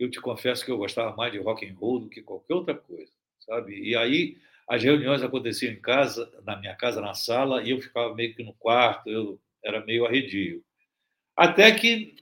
eu 0.00 0.10
te 0.10 0.18
confesso 0.18 0.64
que 0.64 0.70
eu 0.70 0.78
gostava 0.78 1.14
mais 1.14 1.30
de 1.30 1.38
rock 1.38 1.66
and 1.66 1.74
roll 1.74 2.00
do 2.00 2.08
que 2.08 2.22
qualquer 2.22 2.54
outra 2.54 2.74
coisa, 2.74 3.12
sabe? 3.38 3.78
E 3.78 3.94
aí 3.94 4.38
as 4.66 4.82
reuniões 4.82 5.22
aconteciam 5.22 5.72
em 5.72 5.80
casa, 5.80 6.32
na 6.42 6.56
minha 6.56 6.74
casa, 6.74 7.02
na 7.02 7.12
sala, 7.12 7.62
e 7.62 7.70
eu 7.70 7.80
ficava 7.82 8.14
meio 8.14 8.34
que 8.34 8.42
no 8.42 8.54
quarto, 8.54 9.10
eu 9.10 9.38
era 9.62 9.84
meio 9.84 10.06
arredio. 10.06 10.64
Até 11.36 11.70
que 11.72 12.16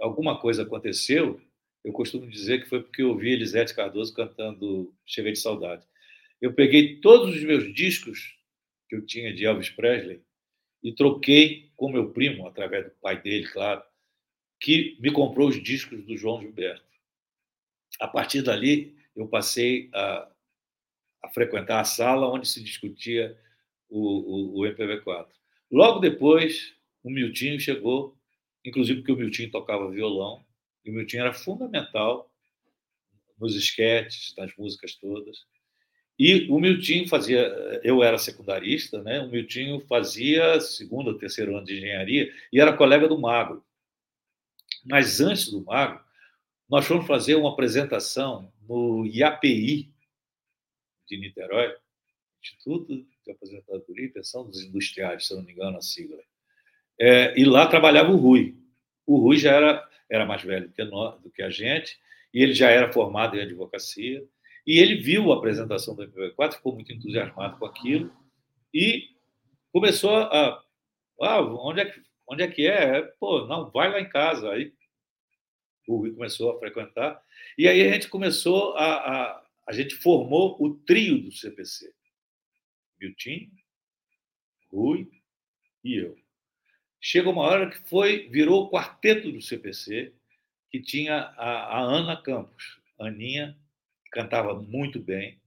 alguma 0.00 0.40
coisa 0.40 0.62
aconteceu, 0.62 1.38
eu 1.84 1.92
costumo 1.92 2.26
dizer 2.26 2.62
que 2.62 2.68
foi 2.68 2.82
porque 2.82 3.02
eu 3.02 3.10
ouvi 3.10 3.32
Elisete 3.32 3.74
Cardoso 3.74 4.14
cantando 4.14 4.94
Chega 5.04 5.30
de 5.30 5.38
Saudade. 5.38 5.86
Eu 6.40 6.54
peguei 6.54 6.96
todos 7.00 7.34
os 7.34 7.42
meus 7.42 7.74
discos 7.74 8.38
que 8.88 8.96
eu 8.96 9.04
tinha 9.04 9.34
de 9.34 9.44
Elvis 9.44 9.68
Presley 9.68 10.22
e 10.82 10.94
troquei 10.94 11.70
com 11.76 11.90
meu 11.90 12.10
primo, 12.10 12.46
através 12.46 12.86
do 12.86 12.90
pai 13.02 13.20
dele, 13.20 13.46
claro, 13.48 13.82
que 14.60 14.96
me 15.00 15.12
comprou 15.12 15.48
os 15.48 15.62
discos 15.62 16.04
do 16.04 16.16
João 16.16 16.40
Gilberto. 16.40 16.84
A 18.00 18.08
partir 18.08 18.42
dali, 18.42 18.96
eu 19.14 19.26
passei 19.26 19.88
a, 19.92 20.30
a 21.22 21.28
frequentar 21.30 21.80
a 21.80 21.84
sala 21.84 22.28
onde 22.28 22.48
se 22.48 22.62
discutia 22.62 23.38
o, 23.88 24.58
o, 24.58 24.60
o 24.60 24.62
MPB4. 24.62 25.26
Logo 25.70 25.98
depois, 26.00 26.74
o 27.02 27.10
Miltinho 27.10 27.58
chegou, 27.60 28.16
inclusive 28.64 29.00
porque 29.00 29.12
o 29.12 29.16
Miltinho 29.16 29.50
tocava 29.50 29.90
violão, 29.90 30.44
e 30.84 30.90
o 30.90 30.94
Miltinho 30.94 31.22
era 31.22 31.32
fundamental 31.32 32.32
nos 33.38 33.54
esquetes, 33.54 34.34
nas 34.36 34.54
músicas 34.56 34.94
todas. 34.94 35.44
E 36.18 36.48
o 36.50 36.58
Miltinho 36.58 37.06
fazia, 37.08 37.40
eu 37.84 38.02
era 38.02 38.18
secundarista, 38.18 39.00
né? 39.02 39.20
O 39.20 39.28
Miltinho 39.28 39.80
fazia 39.86 40.60
segundo 40.60 41.08
ou 41.08 41.18
terceiro 41.18 41.56
ano 41.56 41.64
de 41.64 41.76
engenharia 41.76 42.32
e 42.52 42.60
era 42.60 42.76
colega 42.76 43.06
do 43.06 43.20
Magro. 43.20 43.64
Mas 44.88 45.20
antes 45.20 45.50
do 45.50 45.62
Magro, 45.64 46.00
nós 46.68 46.86
fomos 46.86 47.06
fazer 47.06 47.34
uma 47.34 47.52
apresentação 47.52 48.52
no 48.66 49.06
IAPI 49.06 49.92
de 51.06 51.18
Niterói, 51.18 51.74
Instituto 52.42 53.06
de 53.24 53.30
Aposentadoria 53.30 54.06
e 54.06 54.10
Pensão 54.10 54.46
dos 54.46 54.62
Industriais, 54.62 55.26
se 55.26 55.34
não 55.34 55.42
me 55.42 55.52
engano 55.52 55.76
a 55.76 55.82
sigla. 55.82 56.18
É, 56.98 57.38
e 57.38 57.44
lá 57.44 57.66
trabalhava 57.66 58.10
o 58.10 58.16
Rui. 58.16 58.56
O 59.06 59.18
Rui 59.18 59.36
já 59.36 59.52
era, 59.52 59.88
era 60.10 60.26
mais 60.26 60.42
velho 60.42 60.68
do 60.68 60.74
que, 60.74 60.84
nós, 60.84 61.20
do 61.20 61.30
que 61.30 61.42
a 61.42 61.50
gente, 61.50 61.98
e 62.32 62.42
ele 62.42 62.54
já 62.54 62.70
era 62.70 62.92
formado 62.92 63.36
em 63.36 63.42
advocacia, 63.42 64.24
e 64.66 64.78
ele 64.78 64.96
viu 64.96 65.32
a 65.32 65.36
apresentação 65.36 65.94
do 65.94 66.06
MPB4, 66.06 66.54
ficou 66.54 66.74
muito 66.74 66.92
entusiasmado 66.92 67.58
com 67.58 67.66
aquilo, 67.66 68.12
e 68.72 69.08
começou 69.72 70.16
a. 70.16 70.62
Ah, 71.20 71.40
onde 71.40 71.80
é 71.80 71.84
que, 71.86 72.02
onde 72.28 72.42
é, 72.42 72.48
que 72.48 72.66
é? 72.66 73.02
Pô, 73.18 73.46
não, 73.46 73.70
vai 73.70 73.90
lá 73.90 74.00
em 74.00 74.08
casa. 74.08 74.50
Aí 74.50 74.72
Rui 75.96 76.12
começou 76.12 76.52
a 76.52 76.58
frequentar, 76.58 77.22
e 77.56 77.66
aí 77.66 77.86
a 77.86 77.92
gente 77.92 78.08
começou 78.08 78.76
a, 78.76 78.94
a 78.94 79.48
a 79.68 79.72
gente 79.74 79.94
formou 79.96 80.56
o 80.58 80.74
trio 80.74 81.20
do 81.20 81.30
CPC. 81.30 81.92
Milton, 82.98 83.50
Rui 84.72 85.10
e 85.84 85.96
eu. 85.96 86.16
Chega 86.98 87.28
uma 87.28 87.42
hora 87.42 87.68
que 87.68 87.86
foi, 87.86 88.28
virou 88.30 88.64
o 88.64 88.70
quarteto 88.70 89.30
do 89.30 89.42
CPC, 89.42 90.14
que 90.70 90.80
tinha 90.80 91.16
a, 91.36 91.78
a 91.78 91.80
Ana 91.80 92.16
Campos. 92.16 92.80
Aninha 92.98 93.56
cantava 94.10 94.54
muito 94.54 94.98
bem. 94.98 95.38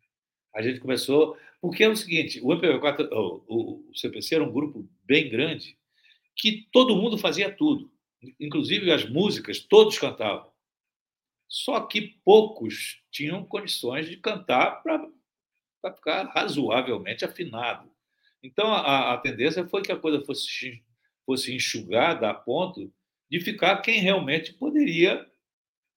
A 0.53 0.61
gente 0.61 0.79
começou. 0.79 1.35
Porque 1.59 1.83
é 1.83 1.89
o 1.89 1.95
seguinte: 1.95 2.39
o 2.41 2.49
MPB4, 2.49 3.09
o, 3.11 3.89
o 3.89 3.95
CPC 3.95 4.35
era 4.35 4.43
um 4.43 4.53
grupo 4.53 4.87
bem 5.03 5.29
grande, 5.29 5.75
que 6.35 6.67
todo 6.71 6.95
mundo 6.95 7.17
fazia 7.17 7.51
tudo. 7.51 7.90
Inclusive 8.39 8.91
as 8.91 9.07
músicas, 9.07 9.59
todos 9.59 9.97
cantavam. 9.97 10.51
Só 11.47 11.81
que 11.81 12.19
poucos 12.23 13.01
tinham 13.11 13.43
condições 13.43 14.07
de 14.07 14.17
cantar 14.17 14.81
para 14.81 15.93
ficar 15.95 16.23
razoavelmente 16.27 17.25
afinado. 17.25 17.91
Então, 18.43 18.73
a, 18.73 19.13
a, 19.13 19.17
tendência 19.17 19.67
foi 19.67 19.81
que 19.81 19.91
a 19.91 19.97
coisa 19.97 20.23
fosse, 20.23 20.83
fosse 21.25 21.53
enxugada 21.53 22.29
a 22.29 22.33
ponto 22.33 22.91
de 23.29 23.39
ficar 23.39 23.81
quem 23.81 23.99
realmente 23.99 24.53
poderia 24.53 25.27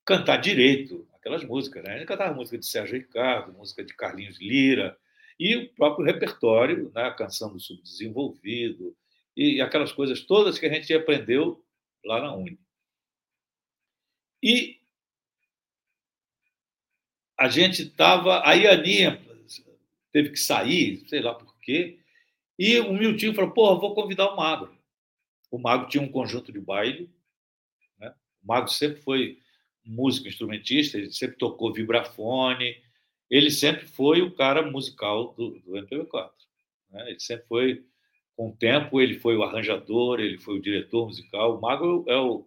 cantar 0.05 0.37
direito 0.39 1.09
aquelas 1.25 1.43
músicas. 1.43 1.83
Né? 1.83 1.99
Gente 1.99 2.07
cantava 2.07 2.35
música 2.35 2.59
de 2.59 2.67
Sérgio 2.67 2.99
Ricardo, 2.99 3.57
música 3.57 3.83
de 3.83 3.95
Carlinhos 3.95 4.39
Lira, 4.39 4.97
e 5.41 5.57
o 5.57 5.69
próprio 5.75 6.05
repertório, 6.05 6.93
né? 6.95 7.05
a 7.05 7.15
canção 7.15 7.51
do 7.51 7.59
subdesenvolvido, 7.59 8.95
e 9.37 9.61
aquelas 9.61 9.91
coisas 9.91 10.21
todas 10.21 10.59
que 10.59 10.67
a 10.67 10.73
gente 10.73 10.93
aprendeu 10.93 11.64
lá 12.05 12.21
na 12.21 12.35
Uni. 12.35 12.59
E 14.43 14.79
a 17.39 17.49
gente 17.49 17.83
estava. 17.83 18.47
Aí 18.47 18.67
a 18.67 18.73
Aninha 18.73 19.21
teve 20.13 20.31
que 20.31 20.39
sair, 20.39 21.03
sei 21.09 21.21
lá 21.21 21.35
por 21.35 21.59
quê, 21.61 21.99
e 22.59 22.79
o 22.81 22.93
Miltinho 22.93 23.35
falou: 23.35 23.51
porra, 23.53 23.81
vou 23.81 23.95
convidar 23.95 24.33
o 24.33 24.37
Magro. 24.37 24.77
O 25.51 25.59
Magro 25.59 25.89
tinha 25.89 26.03
um 26.03 26.11
conjunto 26.11 26.53
de 26.53 26.61
baile. 26.61 27.11
Né? 27.99 28.15
O 28.43 28.47
Magro 28.47 28.71
sempre 28.71 29.01
foi 29.03 29.39
músico 29.85 30.29
instrumentista, 30.29 30.97
ele 30.97 31.13
sempre 31.13 31.37
tocou 31.37 31.73
vibrafone, 31.73 32.81
ele 33.29 33.51
sempre 33.51 33.87
foi 33.87 34.23
o 34.23 34.35
cara 34.35 34.63
musical 34.63 35.35
do, 35.35 35.59
do 35.61 35.73
MPB4. 35.73 36.31
Né? 36.91 37.11
Ele 37.11 37.21
sempre 37.21 37.47
foi, 37.47 37.87
com 38.37 38.49
o 38.49 38.57
tempo, 38.57 39.01
ele 39.01 39.19
foi 39.19 39.37
o 39.37 39.43
arranjador, 39.43 40.21
ele 40.21 40.39
foi 40.39 40.59
o 40.59 40.63
diretor 40.63 41.07
musical. 41.07 41.57
O 41.57 41.61
Magro 41.61 42.05
é 42.09 42.17
o, 42.17 42.47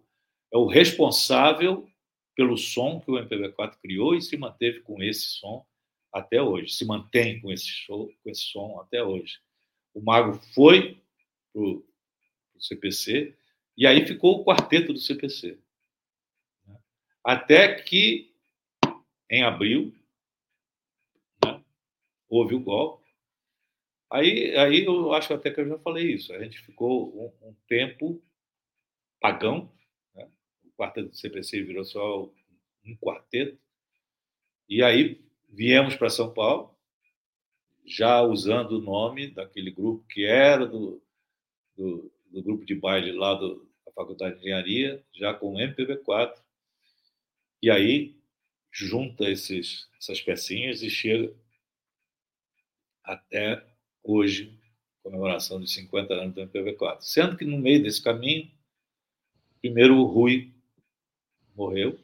é 0.52 0.56
o 0.56 0.66
responsável 0.66 1.88
pelo 2.36 2.56
som 2.56 3.00
que 3.00 3.10
o 3.10 3.14
MPB4 3.14 3.78
criou 3.82 4.14
e 4.14 4.22
se 4.22 4.36
manteve 4.36 4.80
com 4.80 5.02
esse 5.02 5.26
som 5.38 5.66
até 6.12 6.40
hoje, 6.40 6.72
se 6.72 6.84
mantém 6.84 7.40
com 7.40 7.50
esse, 7.50 7.66
show, 7.66 8.08
com 8.22 8.30
esse 8.30 8.42
som 8.42 8.80
até 8.80 9.02
hoje. 9.02 9.40
O 9.94 10.00
Mago 10.00 10.34
foi 10.54 11.02
para 11.52 11.62
o 11.62 11.84
CPC 12.58 13.36
e 13.76 13.86
aí 13.86 14.06
ficou 14.06 14.40
o 14.40 14.44
quarteto 14.44 14.92
do 14.92 14.98
CPC. 14.98 15.58
Né? 16.66 16.78
Até 17.24 17.80
que, 17.80 18.34
em 19.30 19.42
abril, 19.42 19.94
né, 21.44 21.62
houve 22.28 22.54
o 22.54 22.60
golpe. 22.60 23.07
Aí, 24.10 24.56
aí 24.56 24.84
eu 24.84 25.12
acho 25.12 25.34
até 25.34 25.50
que 25.50 25.60
eu 25.60 25.68
já 25.68 25.78
falei 25.78 26.12
isso. 26.14 26.32
A 26.32 26.42
gente 26.42 26.58
ficou 26.60 27.34
um, 27.42 27.48
um 27.48 27.54
tempo 27.66 28.22
pagão, 29.20 29.70
quarteto 30.78 31.08
do 31.08 31.16
CPC 31.16 31.62
virou 31.62 31.84
só 31.84 32.30
um 32.84 32.96
quarteto. 32.96 33.58
E 34.68 34.82
aí 34.82 35.20
viemos 35.48 35.96
para 35.96 36.08
São 36.08 36.32
Paulo, 36.32 36.74
já 37.84 38.22
usando 38.22 38.72
o 38.72 38.80
nome 38.80 39.28
daquele 39.30 39.72
grupo 39.72 40.06
que 40.08 40.24
era 40.24 40.64
do, 40.64 41.02
do, 41.76 42.12
do 42.30 42.42
grupo 42.42 42.64
de 42.64 42.76
baile 42.76 43.12
lá 43.12 43.34
do, 43.34 43.68
da 43.84 43.92
Faculdade 43.92 44.36
de 44.36 44.42
Engenharia, 44.42 45.04
já 45.12 45.34
com 45.34 45.54
MPB4. 45.54 46.34
E 47.60 47.70
aí 47.70 48.16
junta 48.70 49.28
esses, 49.28 49.88
essas 49.98 50.20
pecinhas 50.20 50.82
e 50.82 50.90
chega 50.90 51.34
até 53.02 53.66
hoje, 54.02 54.52
comemoração 55.02 55.60
de 55.60 55.70
50 55.70 56.14
anos 56.14 56.34
do 56.34 56.42
MPB4. 56.42 56.98
Sendo 57.00 57.36
que 57.36 57.44
no 57.44 57.58
meio 57.58 57.82
desse 57.82 58.02
caminho, 58.02 58.50
primeiro 59.60 59.96
o 59.96 60.04
Rui 60.04 60.52
morreu. 61.56 61.98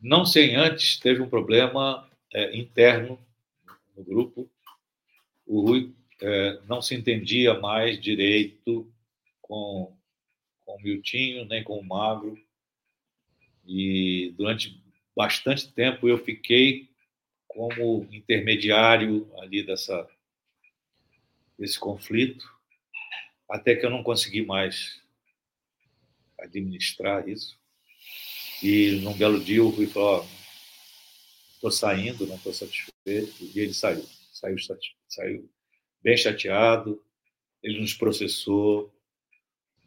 Não 0.00 0.24
sem 0.24 0.56
antes, 0.56 0.98
teve 0.98 1.22
um 1.22 1.28
problema 1.28 2.08
é, 2.32 2.56
interno 2.56 3.18
no 3.96 4.02
grupo. 4.02 4.50
O 5.46 5.60
Rui 5.60 5.94
é, 6.20 6.60
não 6.66 6.80
se 6.82 6.94
entendia 6.94 7.58
mais 7.58 8.00
direito 8.00 8.90
com, 9.40 9.96
com 10.60 10.76
o 10.76 10.82
Miltinho, 10.82 11.44
nem 11.44 11.62
com 11.62 11.78
o 11.78 11.84
Magro. 11.84 12.38
E 13.66 14.34
durante 14.36 14.82
bastante 15.14 15.72
tempo 15.72 16.08
eu 16.08 16.18
fiquei 16.18 16.91
como 17.52 18.08
intermediário 18.10 19.30
ali 19.38 19.62
dessa, 19.62 20.08
desse 21.58 21.78
conflito, 21.78 22.44
até 23.48 23.76
que 23.76 23.84
eu 23.84 23.90
não 23.90 24.02
consegui 24.02 24.44
mais 24.44 25.02
administrar 26.38 27.28
isso. 27.28 27.58
E 28.62 29.00
num 29.02 29.16
belo 29.16 29.42
dia 29.42 29.62
o 29.62 29.68
Rui 29.68 29.86
falou: 29.86 30.26
estou 31.54 31.70
saindo, 31.70 32.26
não 32.26 32.36
estou 32.36 32.52
satisfeito. 32.52 32.92
E 33.54 33.60
ele 33.60 33.74
saiu, 33.74 34.04
saiu, 34.32 34.56
saiu 35.08 35.50
bem 36.02 36.16
chateado. 36.16 37.02
Ele 37.62 37.80
nos 37.80 37.94
processou. 37.94 38.92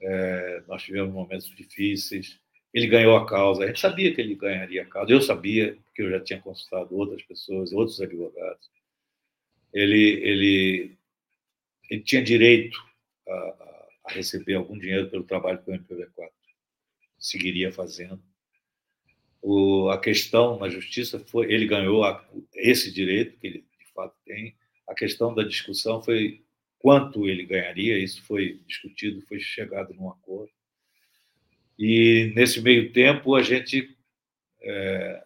É, 0.02 0.64
nós 0.68 0.84
tivemos 0.84 1.14
momentos 1.14 1.48
difíceis. 1.56 2.40
Ele 2.76 2.88
ganhou 2.88 3.16
a 3.16 3.26
causa. 3.26 3.64
A 3.64 3.68
gente 3.68 3.80
sabia 3.80 4.14
que 4.14 4.22
ele 4.22 4.36
ganharia 4.36 4.84
a 4.84 4.86
causa. 4.86 5.12
Eu 5.12 5.22
sabia, 5.22 5.76
porque 5.86 6.04
eu 6.04 6.12
já 6.12 6.20
tinha 6.20 6.42
consultado 6.42 6.96
outras 6.96 7.24
pessoas, 7.24 7.72
outros 7.72 8.00
advogados. 8.02 8.70
Ele, 9.74 10.20
ele, 10.22 10.98
ele 11.90 12.02
tinha 12.02 12.22
direito 12.22 12.78
a, 13.28 13.88
a 14.06 14.12
receber 14.12 14.56
algum 14.56 14.78
dinheiro 14.78 15.10
pelo 15.10 15.24
trabalho 15.24 15.60
com 15.64 15.72
o 15.72 15.76
MPV4 15.76 16.30
seguiria 17.18 17.72
fazendo. 17.72 18.22
O, 19.42 19.90
a 19.90 20.00
questão 20.00 20.60
na 20.60 20.70
justiça 20.70 21.20
foi, 21.20 21.52
ele 21.52 21.66
ganhou 21.66 22.04
a, 22.04 22.28
esse 22.56 22.92
direito 22.92 23.38
que 23.40 23.48
ele 23.48 23.66
de 23.80 23.94
fato 23.94 24.16
tem. 24.26 24.56
A 24.88 24.94
questão 24.94 25.34
da 25.34 25.44
discussão 25.44 26.02
foi 26.04 26.44
quanto 26.80 27.28
ele 27.28 27.46
ganharia, 27.46 27.98
isso 27.98 28.22
foi 28.24 28.62
discutido, 28.68 29.26
foi 29.28 29.40
chegado 29.40 29.94
num 29.94 30.10
acordo. 30.10 30.52
E 31.78 32.32
nesse 32.36 32.62
meio 32.62 32.92
tempo 32.94 33.36
a 33.36 33.42
gente, 33.42 33.96
é, 34.62 35.24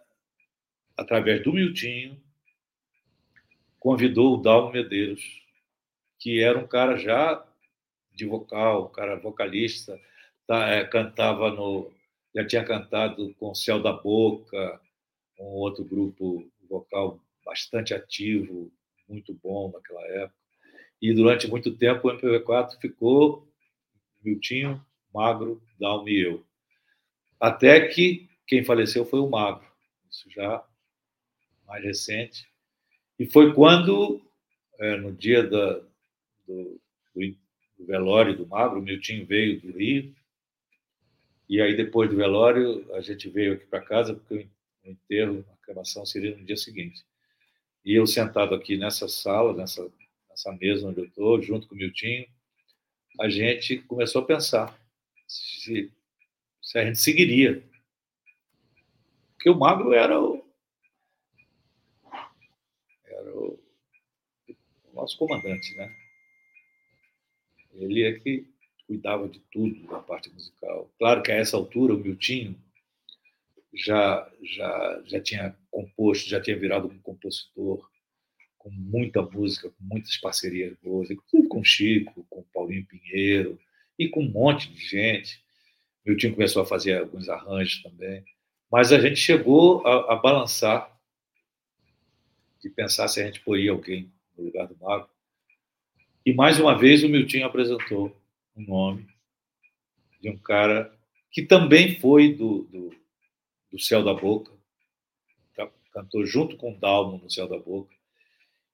através 0.96 1.42
do 1.42 1.52
Miltinho, 1.52 2.20
convidou 3.78 4.34
o 4.34 4.42
Dalmo 4.42 4.72
Medeiros, 4.72 5.22
que 6.18 6.40
era 6.40 6.58
um 6.58 6.66
cara 6.66 6.96
já 6.96 7.44
de 8.12 8.26
vocal, 8.26 8.86
um 8.86 8.92
cara 8.92 9.16
vocalista, 9.16 9.98
tá, 10.46 10.68
é, 10.68 10.84
cantava 10.84 11.50
no, 11.50 11.92
já 12.34 12.46
tinha 12.46 12.64
cantado 12.64 13.34
com 13.34 13.50
o 13.50 13.54
Céu 13.54 13.82
da 13.82 13.92
Boca, 13.92 14.80
um 15.38 15.44
outro 15.44 15.84
grupo 15.84 16.46
vocal 16.68 17.18
bastante 17.44 17.94
ativo, 17.94 18.70
muito 19.08 19.32
bom 19.42 19.70
naquela 19.72 20.06
época. 20.06 20.38
E 21.00 21.14
durante 21.14 21.48
muito 21.48 21.74
tempo 21.76 22.08
o 22.08 22.12
MPV4 22.12 22.78
ficou 22.78 23.48
Miltinho, 24.22 24.84
Magro, 25.12 25.62
Dalmo 25.78 26.08
e 26.08 26.20
eu. 26.20 26.44
Até 27.38 27.88
que 27.88 28.28
quem 28.46 28.64
faleceu 28.64 29.04
foi 29.04 29.20
o 29.20 29.30
Magro, 29.30 29.66
isso 30.10 30.30
já 30.30 30.64
mais 31.66 31.84
recente. 31.84 32.48
E 33.18 33.26
foi 33.26 33.54
quando, 33.54 34.20
é, 34.78 34.96
no 34.96 35.12
dia 35.12 35.42
da, 35.42 35.74
do, 36.46 36.80
do, 37.14 37.36
do, 37.78 37.86
velório 37.86 38.36
do 38.36 38.46
Magro, 38.46 38.80
o 38.80 38.82
Miltinho 38.82 39.24
veio 39.24 39.60
do 39.60 39.78
Rio. 39.78 40.14
E 41.48 41.60
aí, 41.60 41.76
depois 41.76 42.10
do 42.10 42.16
velório, 42.16 42.92
a 42.94 43.00
gente 43.00 43.28
veio 43.28 43.54
aqui 43.54 43.66
para 43.66 43.80
casa, 43.80 44.14
porque 44.14 44.48
o 44.84 44.90
enterro, 44.90 45.44
a 45.52 45.64
cremação 45.64 46.04
seria 46.04 46.36
no 46.36 46.44
dia 46.44 46.56
seguinte. 46.56 47.04
E 47.84 47.94
eu 47.94 48.06
sentado 48.06 48.54
aqui 48.54 48.76
nessa 48.76 49.08
sala, 49.08 49.54
nessa, 49.54 49.88
nessa 50.28 50.52
mesa 50.52 50.88
onde 50.88 51.00
eu 51.00 51.06
estou, 51.06 51.40
junto 51.40 51.68
com 51.68 51.74
o 51.74 51.78
Miltinho, 51.78 52.26
a 53.20 53.28
gente 53.28 53.78
começou 53.78 54.22
a 54.22 54.26
pensar 54.26 54.79
se, 55.30 55.92
se 56.60 56.78
a 56.78 56.84
gente 56.84 56.98
seguiria. 56.98 57.62
Porque 59.34 59.48
o 59.48 59.58
Magro 59.58 59.92
era 59.92 60.20
o, 60.20 60.44
era 63.06 63.36
o, 63.36 63.58
o 64.48 64.92
nosso 64.92 65.16
comandante, 65.16 65.74
né? 65.76 65.94
Ele 67.74 68.02
é 68.02 68.18
que 68.18 68.46
cuidava 68.86 69.28
de 69.28 69.38
tudo 69.52 69.86
da 69.86 70.00
parte 70.00 70.28
musical. 70.30 70.92
Claro 70.98 71.22
que 71.22 71.30
a 71.30 71.36
essa 71.36 71.56
altura 71.56 71.94
o 71.94 71.98
Miltinho 71.98 72.60
já 73.72 74.28
já 74.42 75.02
já 75.06 75.22
tinha 75.22 75.56
composto, 75.70 76.28
já 76.28 76.40
tinha 76.40 76.58
virado 76.58 76.88
um 76.88 76.98
compositor 76.98 77.88
com 78.58 78.68
muita 78.68 79.22
música, 79.22 79.70
com 79.70 79.84
muitas 79.84 80.16
parcerias 80.18 80.76
boas, 80.82 81.08
inclusive 81.08 81.48
com 81.48 81.64
Chico, 81.64 82.26
com 82.28 82.42
Paulinho 82.52 82.84
Pinheiro 82.84 83.58
e 84.00 84.08
com 84.08 84.22
um 84.22 84.30
monte 84.30 84.72
de 84.72 84.80
gente. 84.80 85.42
Meu 86.04 86.16
time 86.16 86.34
começou 86.34 86.62
a 86.62 86.66
fazer 86.66 86.98
alguns 86.98 87.28
arranjos 87.28 87.82
também, 87.82 88.24
mas 88.70 88.92
a 88.92 88.98
gente 88.98 89.16
chegou 89.16 89.86
a, 89.86 90.14
a 90.14 90.16
balançar 90.16 90.98
de 92.62 92.70
pensar 92.70 93.08
se 93.08 93.22
a 93.22 93.26
gente 93.26 93.40
poria 93.40 93.70
alguém 93.70 94.10
no 94.36 94.44
lugar 94.44 94.66
do 94.66 94.76
Mago. 94.78 95.08
E 96.24 96.32
mais 96.32 96.58
uma 96.58 96.76
vez 96.76 97.04
o 97.04 97.08
Miltinho 97.08 97.46
apresentou 97.46 98.16
um 98.56 98.62
nome 98.62 99.06
de 100.20 100.30
um 100.30 100.36
cara 100.38 100.94
que 101.30 101.42
também 101.42 101.98
foi 101.98 102.34
do, 102.34 102.64
do 102.64 103.00
do 103.70 103.78
Céu 103.78 104.02
da 104.02 104.12
Boca, 104.12 104.52
cantou 105.92 106.24
junto 106.24 106.56
com 106.56 106.72
o 106.72 106.78
Dalmo 106.78 107.18
no 107.18 107.30
Céu 107.30 107.48
da 107.48 107.58
Boca, 107.58 107.94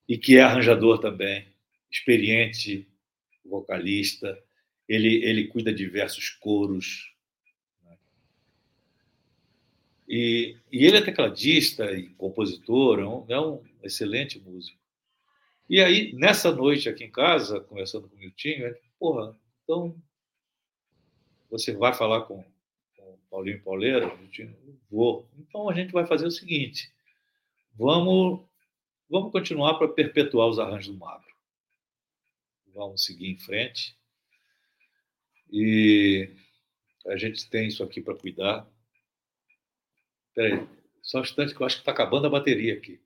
e 0.09 0.17
que 0.17 0.37
é 0.37 0.43
arranjador 0.43 0.99
também, 0.99 1.47
experiente, 1.91 2.87
vocalista. 3.45 4.43
Ele, 4.89 5.25
ele 5.25 5.49
cuida 5.49 5.73
de 5.73 5.79
diversos 5.79 6.31
coros. 6.31 7.13
Né? 7.83 7.97
E, 10.09 10.57
e 10.71 10.87
ele 10.87 10.99
é 10.99 11.03
tecladista 11.03 11.93
e 11.93 12.09
compositor, 12.11 13.01
é 13.01 13.07
um, 13.07 13.25
é 13.29 13.41
um 13.41 13.63
excelente 13.83 14.39
músico. 14.39 14.79
E 15.69 15.81
aí, 15.81 16.13
nessa 16.13 16.53
noite 16.53 16.89
aqui 16.89 17.05
em 17.05 17.11
casa, 17.11 17.61
conversando 17.61 18.09
com 18.09 18.15
o 18.15 18.19
Miltinho, 18.19 18.67
ele, 18.67 18.79
porra, 18.99 19.37
então 19.65 20.01
você 21.51 21.73
vai 21.75 21.93
falar 21.93 22.23
com 22.23 22.45
Paulinho 23.37 23.63
Pauleira, 23.63 24.19
vou. 24.91 25.29
Então 25.39 25.69
a 25.69 25.75
gente 25.75 25.93
vai 25.93 26.07
fazer 26.07 26.27
o 26.27 26.31
seguinte: 26.31 26.91
vamos, 27.75 28.41
vamos 29.11 29.33
continuar 29.33 29.75
para 29.75 29.89
perpetuar 29.89 30.49
os 30.49 30.59
arranjos 30.59 30.95
do 30.95 30.99
Magro. 30.99 31.35
Vamos 32.75 33.05
seguir 33.05 33.29
em 33.29 33.39
frente. 33.39 33.97
E 35.51 36.31
a 37.07 37.17
gente 37.17 37.49
tem 37.49 37.69
isso 37.69 37.83
aqui 37.83 38.01
para 38.01 38.17
cuidar. 38.17 38.67
Espera 40.29 40.57
aí, 40.57 40.69
só 41.03 41.19
um 41.19 41.23
instante 41.23 41.55
que 41.55 41.61
eu 41.61 41.67
acho 41.67 41.77
que 41.77 41.83
está 41.83 41.93
acabando 41.93 42.27
a 42.27 42.31
bateria 42.31 42.75
aqui. 42.75 43.01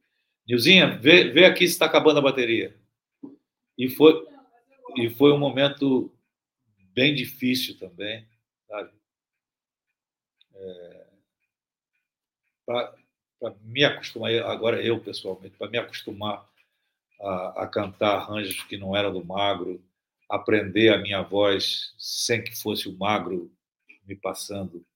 Nilzinha, 0.47 0.99
vê, 0.99 1.31
vê 1.31 1.45
aqui 1.45 1.67
se 1.67 1.75
está 1.75 1.87
acabando 1.87 2.19
a 2.19 2.23
bateria. 2.23 2.77
E 3.77 3.89
foi, 3.89 4.27
e 4.97 5.11
foi 5.11 5.33
um 5.33 5.39
momento 5.39 6.13
bem 6.93 7.15
difícil 7.15 7.79
também, 7.79 8.27
sabe? 8.67 8.91
é, 10.61 11.07
para 12.67 13.55
me 13.63 13.85
acostumar, 13.85 14.33
agora 14.43 14.83
eu 14.83 15.01
pessoalmente, 15.01 15.57
para 15.57 15.71
me 15.71 15.79
acostumar 15.79 16.49
a, 17.21 17.63
a, 17.65 17.67
cantar 17.67 18.17
arranjos 18.17 18.63
que 18.65 18.77
não 18.77 18.95
eram 18.95 19.13
do 19.13 19.25
magro, 19.25 19.83
aprender 20.31 20.91
a 20.91 20.99
minha 20.99 21.23
voz 21.23 21.95
sem 21.99 22.43
que 22.43 22.55
fosse 22.55 22.89
o 22.89 22.97
magro 22.97 23.53
me 24.07 24.15
passando 24.15 24.87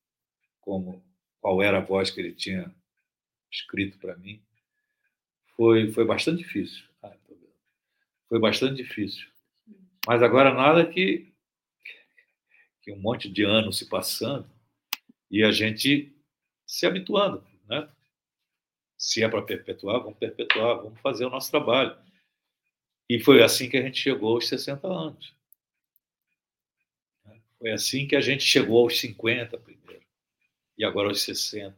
como 0.60 1.04
qual 1.40 1.62
era 1.62 1.78
a 1.78 1.84
voz 1.84 2.10
que 2.10 2.20
ele 2.20 2.32
tinha 2.32 2.74
escrito 3.50 3.98
para 3.98 4.16
mim, 4.16 4.42
foi, 5.56 5.92
foi 5.92 6.04
bastante 6.04 6.38
difícil. 6.38 6.84
Ah, 7.02 7.14
foi 8.28 8.40
bastante 8.40 8.76
difícil. 8.76 9.28
Mas 10.06 10.22
agora 10.22 10.52
nada 10.52 10.86
que, 10.86 11.32
que 12.82 12.92
um 12.92 12.98
monte 12.98 13.28
de 13.28 13.44
anos 13.44 13.78
se 13.78 13.88
passando, 13.88 14.50
e 15.30 15.42
a 15.42 15.52
gente 15.52 16.16
se 16.66 16.86
habituando, 16.86 17.44
né? 17.68 17.88
Se 18.96 19.22
é 19.22 19.28
para 19.28 19.42
perpetuar, 19.42 20.00
vamos 20.00 20.18
perpetuar, 20.18 20.76
vamos 20.76 21.00
fazer 21.00 21.24
o 21.26 21.30
nosso 21.30 21.50
trabalho. 21.50 21.96
E 23.08 23.20
foi 23.20 23.42
assim 23.42 23.68
que 23.68 23.76
a 23.76 23.82
gente 23.82 24.00
chegou 24.00 24.34
aos 24.34 24.48
60 24.48 24.86
anos. 24.86 25.34
Foi 27.58 27.70
assim 27.72 28.06
que 28.06 28.16
a 28.16 28.20
gente 28.20 28.44
chegou 28.44 28.82
aos 28.82 28.98
50 28.98 29.56
primeiro, 29.58 30.04
e 30.76 30.84
agora 30.84 31.08
aos 31.08 31.22
60. 31.22 31.74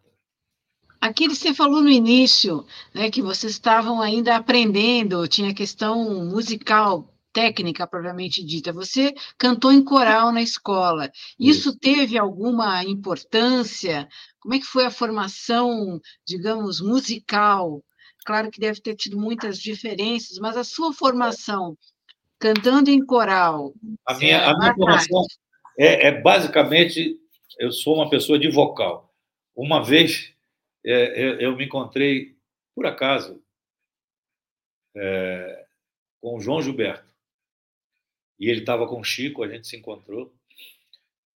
Aquilo 1.00 1.34
que 1.34 1.38
você 1.38 1.54
falou 1.54 1.82
no 1.82 1.90
início, 1.90 2.66
né, 2.92 3.10
que 3.10 3.22
vocês 3.22 3.52
estavam 3.52 4.00
ainda 4.00 4.34
aprendendo, 4.34 5.28
tinha 5.28 5.54
questão 5.54 6.24
musical 6.24 7.12
técnica 7.32 7.86
propriamente 7.86 8.42
dita. 8.42 8.72
Você 8.72 9.14
cantou 9.36 9.70
em 9.70 9.84
coral 9.84 10.32
na 10.32 10.40
escola. 10.40 11.12
Isso, 11.38 11.68
Isso 11.68 11.78
teve 11.78 12.16
alguma 12.16 12.82
importância? 12.82 14.08
Como 14.40 14.54
é 14.54 14.58
que 14.58 14.64
foi 14.64 14.86
a 14.86 14.90
formação, 14.90 16.00
digamos, 16.26 16.80
musical? 16.80 17.84
Claro 18.26 18.50
que 18.50 18.58
deve 18.58 18.80
ter 18.80 18.96
tido 18.96 19.16
muitas 19.16 19.56
diferenças, 19.56 20.36
mas 20.38 20.56
a 20.56 20.64
sua 20.64 20.92
formação 20.92 21.78
cantando 22.40 22.90
em 22.90 23.06
coral. 23.06 23.72
A 24.04 24.14
minha, 24.14 24.38
é, 24.38 24.44
a 24.44 24.58
minha 24.58 24.74
formação 24.74 25.22
é, 25.78 26.08
é, 26.08 26.20
basicamente 26.20 27.16
eu 27.56 27.70
sou 27.70 27.94
uma 27.94 28.10
pessoa 28.10 28.36
de 28.36 28.50
vocal. 28.50 29.14
Uma 29.54 29.80
vez 29.80 30.34
é, 30.84 31.22
eu, 31.22 31.40
eu, 31.40 31.56
me 31.56 31.66
encontrei 31.66 32.36
por 32.74 32.84
acaso 32.84 33.40
é, 34.96 35.64
com 36.20 36.36
o 36.36 36.40
João 36.40 36.60
Gilberto 36.60 37.06
e 38.40 38.50
ele 38.50 38.60
estava 38.60 38.88
com 38.88 38.98
o 38.98 39.04
Chico, 39.04 39.44
a 39.44 39.48
gente 39.48 39.68
se 39.68 39.76
encontrou. 39.76 40.34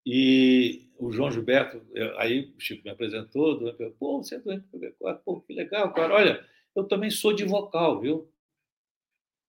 E 0.05 0.91
o 0.99 1.13
João 1.13 1.31
Gilberto, 1.31 1.81
aí 2.17 2.53
o 2.57 2.61
Chico 2.61 2.83
me 2.83 2.91
apresentou, 2.91 3.57
do 3.57 3.93
pô, 3.93 4.19
você 4.19 4.35
é 4.35 4.39
do 4.41 4.51
MPB4, 4.51 5.21
pô, 5.25 5.41
que 5.41 5.53
legal, 5.53 5.93
cara. 5.93 6.15
Olha, 6.15 6.51
eu 6.75 6.85
também 6.85 7.11
sou 7.11 7.33
de 7.33 7.45
vocal, 7.45 8.01
viu? 8.01 8.31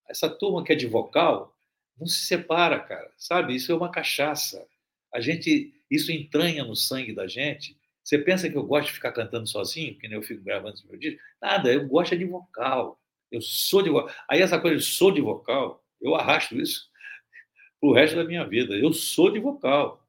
Essa 0.08 0.30
turma 0.30 0.64
que 0.64 0.74
é 0.74 0.76
de 0.76 0.88
vocal 0.88 1.56
não 1.98 2.08
se 2.08 2.26
separa, 2.26 2.80
cara, 2.80 3.12
sabe? 3.18 3.56
Isso 3.56 3.72
é 3.72 3.76
uma 3.76 3.92
cachaça. 3.92 4.68
A 5.14 5.20
gente, 5.20 5.74
isso 5.90 6.12
entranha 6.12 6.64
no 6.64 6.76
sangue 6.76 7.14
da 7.14 7.28
gente. 7.28 7.78
Você 8.04 8.18
pensa 8.18 8.50
que 8.50 8.58
eu 8.58 8.64
gosto 8.64 8.88
de 8.88 8.94
ficar 8.94 9.12
cantando 9.12 9.48
sozinho, 9.48 9.98
que 9.98 10.08
nem 10.08 10.18
eu 10.18 10.24
fico 10.24 10.44
gravando 10.44 10.74
os 10.74 10.84
meus 10.84 11.00
discos? 11.00 11.22
Nada, 11.42 11.72
eu 11.72 11.88
gosto 11.88 12.14
é 12.14 12.18
de 12.18 12.26
vocal. 12.26 13.00
Eu 13.32 13.42
sou 13.42 13.82
de 13.82 13.90
vocal. 13.90 14.14
Aí 14.28 14.42
essa 14.42 14.60
coisa 14.60 14.78
de 14.78 14.84
sou 14.84 15.12
de 15.12 15.22
vocal, 15.22 15.84
eu 16.02 16.16
arrasto 16.16 16.60
isso 16.60 16.90
o 17.82 17.94
resto 17.94 18.16
da 18.16 18.24
minha 18.24 18.46
vida. 18.46 18.76
Eu 18.76 18.92
sou 18.94 19.32
de 19.32 19.40
vocal. 19.40 20.06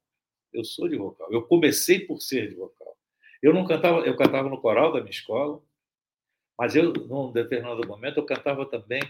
Eu 0.51 0.63
sou 0.63 0.87
de 0.87 0.95
vocal. 0.95 1.31
Eu 1.31 1.43
comecei 1.43 1.99
por 1.99 2.21
ser 2.21 2.49
de 2.49 2.55
vocal. 2.55 2.97
Eu 3.41 3.53
não 3.53 3.65
cantava, 3.65 3.99
eu 3.99 4.15
cantava 4.15 4.49
no 4.49 4.59
coral 4.59 4.91
da 4.93 4.99
minha 4.99 5.11
escola, 5.11 5.61
mas 6.63 6.77
eu, 6.77 6.93
num 6.93 7.29
determinado 7.29 7.85
momento, 7.85 8.19
eu 8.19 8.25
cantava 8.25 8.65
também 8.65 9.01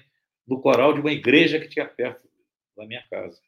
no 0.48 0.60
coral 0.60 0.92
de 0.92 1.00
uma 1.00 1.12
igreja 1.12 1.60
que 1.60 1.70
tinha 1.70 1.86
perto 1.86 2.28
da 2.76 2.84
minha 2.84 3.06
casa. 3.08 3.40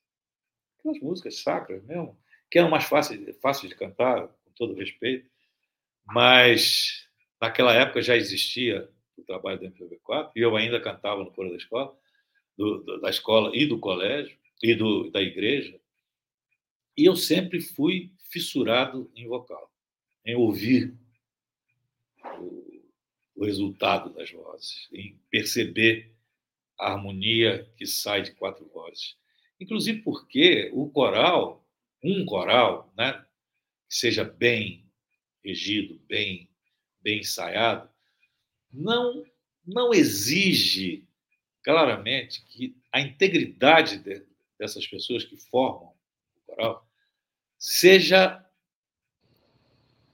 Aquelas 0.77 0.99
músicas 0.99 1.41
sacras 1.41 1.83
mesmo, 1.85 2.15
que 2.51 2.59
eram 2.59 2.69
mais 2.69 2.83
fáceis, 2.83 3.35
fáceis 3.41 3.67
de 3.67 3.75
cantar, 3.75 4.29
todo 4.55 4.75
respeito, 4.75 5.27
mas 6.05 7.09
naquela 7.41 7.73
época 7.73 7.99
já 7.99 8.15
existia 8.15 8.87
o 9.17 9.23
trabalho 9.23 9.59
da 9.59 9.69
MPB4 9.69 10.33
e 10.35 10.39
eu 10.39 10.55
ainda 10.55 10.79
cantava 10.79 11.23
no 11.23 11.31
coro 11.31 11.49
da 11.49 11.57
escola, 11.57 11.97
do, 12.55 12.99
da 13.01 13.09
escola 13.09 13.49
e 13.55 13.65
do 13.65 13.79
colégio 13.79 14.37
e 14.61 14.75
do, 14.75 15.09
da 15.09 15.19
igreja, 15.19 15.81
e 16.95 17.05
eu 17.05 17.15
sempre 17.15 17.59
fui 17.59 18.11
fissurado 18.29 19.11
em 19.15 19.27
vocal, 19.27 19.73
em 20.23 20.35
ouvir 20.35 20.93
o, 22.39 22.64
o 23.35 23.45
resultado 23.45 24.13
das 24.13 24.31
vozes, 24.31 24.87
em 24.93 25.19
perceber 25.29 26.11
a 26.79 26.93
harmonia 26.93 27.69
que 27.77 27.85
sai 27.85 28.21
de 28.21 28.31
quatro 28.31 28.65
vozes. 28.73 29.17
Inclusive 29.59 30.01
porque 30.01 30.69
o 30.73 30.89
coral, 30.89 31.65
um 32.03 32.25
coral, 32.25 32.93
né, 32.97 33.13
que 33.89 33.95
seja 33.95 34.23
bem 34.23 34.85
regido, 35.43 35.99
bem, 36.07 36.49
bem 37.01 37.19
ensaiado, 37.19 37.89
não, 38.71 39.25
não 39.65 39.93
exige 39.93 41.07
claramente 41.63 42.43
que 42.45 42.75
a 42.91 42.99
integridade 42.99 43.99
de, 43.99 44.25
dessas 44.57 44.85
pessoas 44.87 45.23
que 45.23 45.37
formam 45.37 45.93
o 46.35 46.41
coral 46.45 46.87
seja 47.57 48.44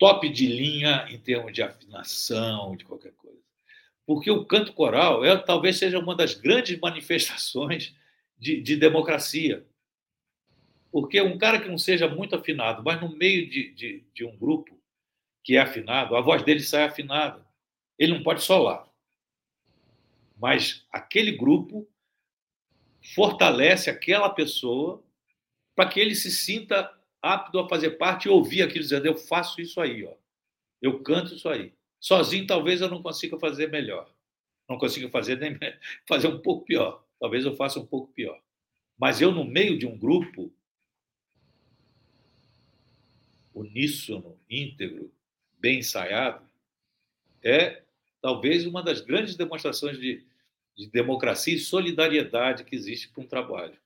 top 0.02 0.28
de 0.30 0.47
linha 0.47 1.06
em 1.12 1.20
termos 1.20 1.54
de 1.54 1.62
afinação, 1.62 2.76
de 2.76 2.84
qualquer 2.84 3.12
coisa. 3.12 3.38
Porque 4.04 4.32
o 4.32 4.43
canto 4.43 4.74
coral 4.74 5.24
é, 5.24 5.38
talvez 5.38 5.78
seja 5.78 5.99
uma 5.99 6.16
das 6.16 6.34
grandes 6.34 6.80
manifestações 6.80 7.95
de, 8.36 8.60
de 8.60 8.76
democracia. 8.76 9.64
Porque 10.91 11.22
um 11.22 11.38
cara 11.38 11.62
que 11.62 11.70
não 11.70 11.78
seja 11.78 12.08
muito 12.08 12.36
afinado, 12.36 12.82
mas 12.84 12.99
no 12.99 13.16
meio 13.16 13.47
de, 13.47 13.76
de, 13.76 14.04
de 14.12 14.26
um 14.26 14.36
grupo 14.36 14.76
que 15.43 15.56
é 15.56 15.60
afinado, 15.60 16.16
a 16.16 16.22
voz 16.22 16.41
dele 16.41 16.62
sai 16.62 16.86
afinada. 16.86 17.45
Ele 17.95 18.16
não 18.16 18.24
pode 18.24 18.41
solar. 18.41 18.91
Mas 20.36 20.84
aquele 20.91 21.32
grupo 21.32 21.88
fortalece 23.14 23.88
aquela 23.88 24.32
pessoa 24.32 25.04
para 25.76 25.88
que 25.88 25.99
ele 25.99 26.16
se 26.16 26.32
sinta 26.32 26.91
apto 27.22 27.60
a 27.60 27.70
fazer 27.70 27.92
parte 27.92 28.26
e 28.26 28.30
ouvir 28.30 28.62
aquilo 28.62 28.84
dizendo: 28.84 29.06
eu 29.06 29.16
faço 29.16 29.62
isso 29.62 29.80
aí, 29.80 30.04
ó. 30.06 30.14
eu 30.82 31.02
canto 31.04 31.36
isso 31.36 31.48
aí. 31.48 31.74
Sozinho, 32.00 32.48
talvez 32.48 32.82
eu 32.82 32.90
não 32.90 33.02
consiga 33.02 33.38
fazer 33.38 33.70
melhor. 33.70 34.12
Não 34.68 34.78
consiga 34.78 35.10
fazer 35.10 35.38
nem 35.38 35.58
fazer 36.08 36.28
um 36.28 36.40
pouco 36.40 36.66
pior. 36.66 37.06
Talvez 37.20 37.46
eu 37.46 37.56
faça 37.56 37.80
um 37.80 37.86
pouco 37.86 38.12
pior. 38.14 38.42
Mas 38.98 39.22
eu, 39.22 39.32
no 39.32 39.44
meio 39.44 39.78
de 39.78 39.86
um 39.86 39.98
grupo 39.98 40.52
uníssono, 43.54 44.40
íntegro, 44.50 45.12
bem 45.60 45.80
ensaiado, 45.80 46.44
é 47.44 47.84
talvez 48.22 48.66
uma 48.66 48.82
das 48.82 49.02
grandes 49.02 49.36
demonstrações 49.36 50.00
de, 50.00 50.26
de 50.76 50.88
democracia 50.88 51.54
e 51.54 51.60
solidariedade 51.60 52.64
que 52.64 52.76
existe 52.76 53.10
para 53.10 53.24
um 53.24 53.28
trabalho. 53.28 53.78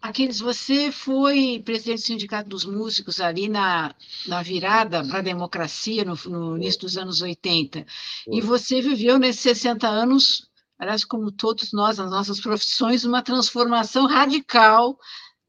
Aquiles, 0.00 0.38
você 0.38 0.92
foi 0.92 1.60
presidente 1.64 2.00
do 2.00 2.06
Sindicato 2.06 2.48
dos 2.48 2.64
Músicos 2.64 3.20
ali 3.20 3.48
na, 3.48 3.94
na 4.26 4.42
virada 4.42 5.04
para 5.04 5.18
a 5.18 5.22
democracia, 5.22 6.04
no, 6.04 6.14
no 6.26 6.56
início 6.56 6.80
dos 6.82 6.96
anos 6.96 7.20
80. 7.20 7.84
Foi. 8.24 8.36
E 8.36 8.40
você 8.40 8.80
viveu 8.80 9.18
nesses 9.18 9.42
60 9.42 9.88
anos, 9.88 10.48
aliás, 10.78 11.04
como 11.04 11.32
todos 11.32 11.72
nós, 11.72 11.98
nas 11.98 12.10
nossas 12.10 12.40
profissões, 12.40 13.04
uma 13.04 13.22
transformação 13.22 14.06
radical 14.06 14.96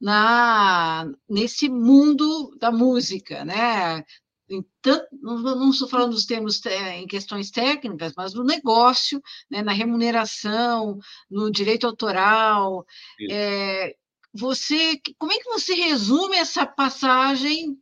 na 0.02 1.06
nesse 1.30 1.70
mundo 1.70 2.56
da 2.60 2.72
música, 2.72 3.45
né? 3.45 4.04
Então, 4.50 5.00
não, 5.22 5.70
estou 5.70 5.88
falando 5.88 6.14
dos 6.14 6.26
termos 6.26 6.60
em 6.66 7.06
questões 7.06 7.52
técnicas, 7.52 8.14
mas 8.18 8.34
no 8.34 8.43
negócio, 8.43 9.22
né, 9.50 9.62
na 9.62 9.72
remuneração, 9.72 10.97
no 11.30 11.52
direito 11.52 11.86
autoral. 11.86 12.84
É, 13.30 13.95
você, 14.34 14.99
como 15.17 15.32
é 15.32 15.38
que 15.38 15.49
você 15.49 15.73
resume 15.73 16.38
essa 16.38 16.65
passagem 16.65 17.77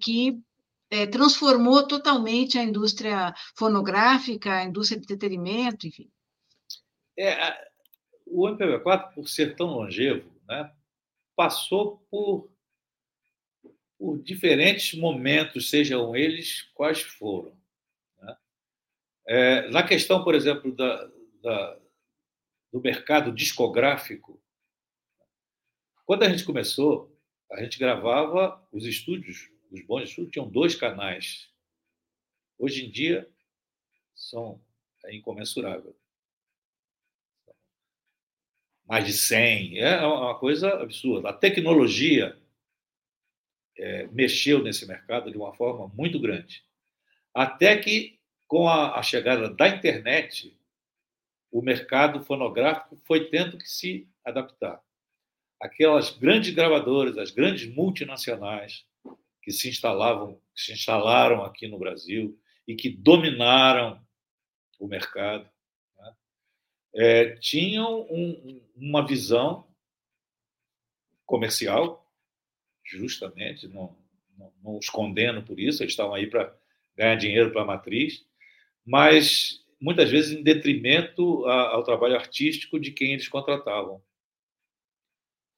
que 0.00 0.38
é, 0.90 1.06
transformou 1.06 1.86
totalmente 1.86 2.58
a 2.58 2.62
indústria 2.62 3.32
fonográfica, 3.56 4.58
a 4.58 4.64
indústria 4.64 5.00
de 5.00 5.04
entretenimento, 5.04 5.86
enfim? 5.86 6.10
É, 7.18 7.70
o 8.26 8.46
MPB4, 8.48 9.14
por 9.14 9.28
ser 9.28 9.56
tão 9.56 9.68
longevo, 9.68 10.30
né, 10.46 10.70
passou 11.36 12.04
por, 12.10 12.50
por 13.98 14.22
diferentes 14.22 14.98
momentos, 14.98 15.70
sejam 15.70 16.16
eles 16.16 16.62
quais 16.74 17.00
foram. 17.00 17.56
Né? 18.20 18.36
É, 19.28 19.70
na 19.70 19.82
questão, 19.82 20.24
por 20.24 20.34
exemplo, 20.34 20.74
da, 20.74 21.10
da, 21.42 21.78
do 22.72 22.80
mercado 22.80 23.32
discográfico, 23.32 24.41
quando 26.12 26.24
a 26.24 26.28
gente 26.28 26.44
começou, 26.44 27.18
a 27.50 27.62
gente 27.62 27.78
gravava 27.78 28.62
os 28.70 28.84
estúdios, 28.84 29.50
os 29.70 29.80
bons 29.86 30.10
estúdios 30.10 30.30
tinham 30.30 30.46
dois 30.46 30.74
canais. 30.74 31.50
Hoje 32.58 32.84
em 32.84 32.90
dia 32.90 33.26
são 34.14 34.60
é 35.06 35.16
incomensurável 35.16 35.96
mais 38.84 39.06
de 39.06 39.14
100. 39.14 39.78
É 39.78 40.04
uma 40.04 40.38
coisa 40.38 40.82
absurda. 40.82 41.30
A 41.30 41.32
tecnologia 41.32 42.38
é, 43.78 44.06
mexeu 44.08 44.62
nesse 44.62 44.86
mercado 44.86 45.30
de 45.30 45.38
uma 45.38 45.54
forma 45.54 45.88
muito 45.94 46.20
grande. 46.20 46.62
Até 47.32 47.74
que, 47.78 48.20
com 48.46 48.68
a, 48.68 48.98
a 48.98 49.02
chegada 49.02 49.48
da 49.48 49.66
internet, 49.66 50.54
o 51.50 51.62
mercado 51.62 52.22
fonográfico 52.22 53.00
foi 53.06 53.30
tendo 53.30 53.56
que 53.56 53.66
se 53.66 54.06
adaptar. 54.22 54.84
Aquelas 55.62 56.10
grandes 56.10 56.52
gravadoras, 56.52 57.16
as 57.16 57.30
grandes 57.30 57.72
multinacionais 57.72 58.84
que 59.40 59.52
se 59.52 59.68
instalavam, 59.68 60.40
que 60.52 60.60
se 60.60 60.72
instalaram 60.72 61.44
aqui 61.44 61.68
no 61.68 61.78
Brasil 61.78 62.36
e 62.66 62.74
que 62.74 62.90
dominaram 62.90 64.04
o 64.80 64.88
mercado, 64.88 65.48
é, 66.92 67.36
tinham 67.36 68.02
um, 68.10 68.60
uma 68.74 69.06
visão 69.06 69.68
comercial, 71.24 72.12
justamente, 72.84 73.68
não, 73.68 73.96
não, 74.36 74.52
não, 74.64 74.78
os 74.78 74.90
condeno 74.90 75.44
por 75.44 75.60
isso, 75.60 75.84
eles 75.84 75.92
estavam 75.92 76.14
aí 76.14 76.26
para 76.26 76.52
ganhar 76.96 77.14
dinheiro 77.14 77.52
para 77.52 77.62
a 77.62 77.66
matriz, 77.66 78.26
mas 78.84 79.64
muitas 79.80 80.10
vezes 80.10 80.32
em 80.32 80.42
detrimento 80.42 81.46
ao 81.46 81.84
trabalho 81.84 82.16
artístico 82.16 82.80
de 82.80 82.90
quem 82.90 83.12
eles 83.12 83.28
contratavam 83.28 84.02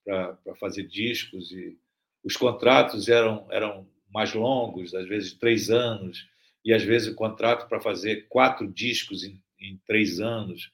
para 0.05 0.55
fazer 0.59 0.85
discos 0.87 1.51
e 1.53 1.79
os 2.23 2.37
contratos 2.37 3.09
eram 3.09 3.47
eram 3.51 3.89
mais 4.13 4.33
longos, 4.35 4.95
às 4.95 5.09
vezes 5.09 5.35
três 5.35 5.71
anos 5.71 6.29
e 6.65 6.73
às 6.73 6.83
vezes 6.83 7.09
o 7.09 7.15
contrato 7.15 7.69
para 7.69 7.81
fazer 7.81 8.29
quatro 8.29 8.67
discos 8.67 9.25
em, 9.25 9.43
em 9.59 9.81
três 9.87 10.21
anos 10.21 10.73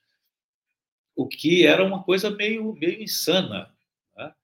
o 1.20 1.28
que 1.28 1.66
era 1.66 1.84
uma 1.84 2.02
coisa 2.02 2.30
meio, 2.30 2.72
meio 2.74 3.02
insana. 3.02 3.70
Né? 4.16 4.34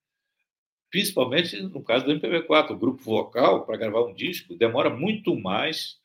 Principalmente 0.90 1.58
no 1.62 1.82
caso 1.82 2.04
do 2.04 2.12
MPB4. 2.12 2.70
O 2.70 2.78
grupo 2.78 3.02
vocal, 3.02 3.64
para 3.64 3.78
gravar 3.78 4.04
um 4.04 4.14
disco, 4.14 4.54
demora 4.54 4.90
muito 4.90 5.34
mais 5.34 5.98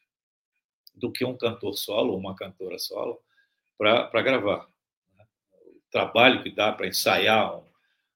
do 0.96 1.12
que 1.12 1.26
um 1.26 1.36
cantor 1.36 1.74
solo 1.74 2.14
ou 2.14 2.20
uma 2.20 2.36
cantora 2.36 2.78
solo 2.80 3.22
para 3.78 4.22
gravar. 4.22 4.66
Né? 5.18 5.26
O 5.66 5.92
trabalho 5.92 6.42
que 6.42 6.52
dá 6.52 6.72
para 6.72 6.88
ensaiar 6.88 7.58
um, 7.60 7.66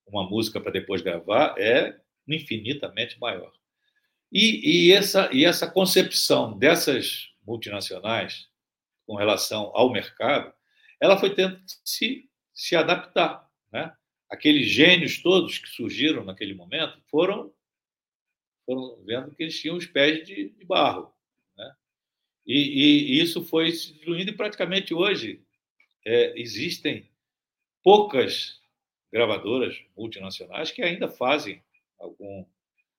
uma 0.07 0.23
música 0.29 0.59
para 0.59 0.71
depois 0.71 1.01
gravar 1.01 1.55
é 1.57 1.99
infinitamente 2.27 3.19
maior. 3.19 3.51
E, 4.31 4.87
e, 4.87 4.91
essa, 4.91 5.29
e 5.31 5.45
essa 5.45 5.69
concepção 5.69 6.57
dessas 6.57 7.29
multinacionais 7.45 8.47
com 9.05 9.15
relação 9.15 9.71
ao 9.73 9.91
mercado, 9.91 10.51
ela 10.99 11.17
foi 11.17 11.33
tendo 11.33 11.57
que 11.57 11.63
se 11.83 12.29
se 12.55 12.75
adaptar. 12.75 13.47
Né? 13.71 13.93
Aqueles 14.29 14.67
gênios 14.67 15.21
todos 15.21 15.57
que 15.59 15.67
surgiram 15.67 16.23
naquele 16.23 16.55
momento 16.55 16.97
foram, 17.11 17.53
foram 18.65 19.03
vendo 19.03 19.35
que 19.35 19.43
eles 19.43 19.59
tinham 19.59 19.75
os 19.75 19.85
pés 19.85 20.25
de, 20.25 20.49
de 20.49 20.65
barro. 20.65 21.13
Né? 21.57 21.75
E, 22.47 23.17
e, 23.17 23.21
isso 23.21 23.43
foi 23.43 23.71
se 23.71 23.93
diluindo, 23.93 24.31
e 24.31 24.35
praticamente 24.35 24.93
hoje 24.93 25.43
é, 26.05 26.39
existem 26.39 27.11
poucas 27.83 28.61
gravadoras 29.11 29.79
multinacionais 29.95 30.71
que 30.71 30.81
ainda 30.81 31.07
fazem 31.07 31.63
algum, 31.99 32.45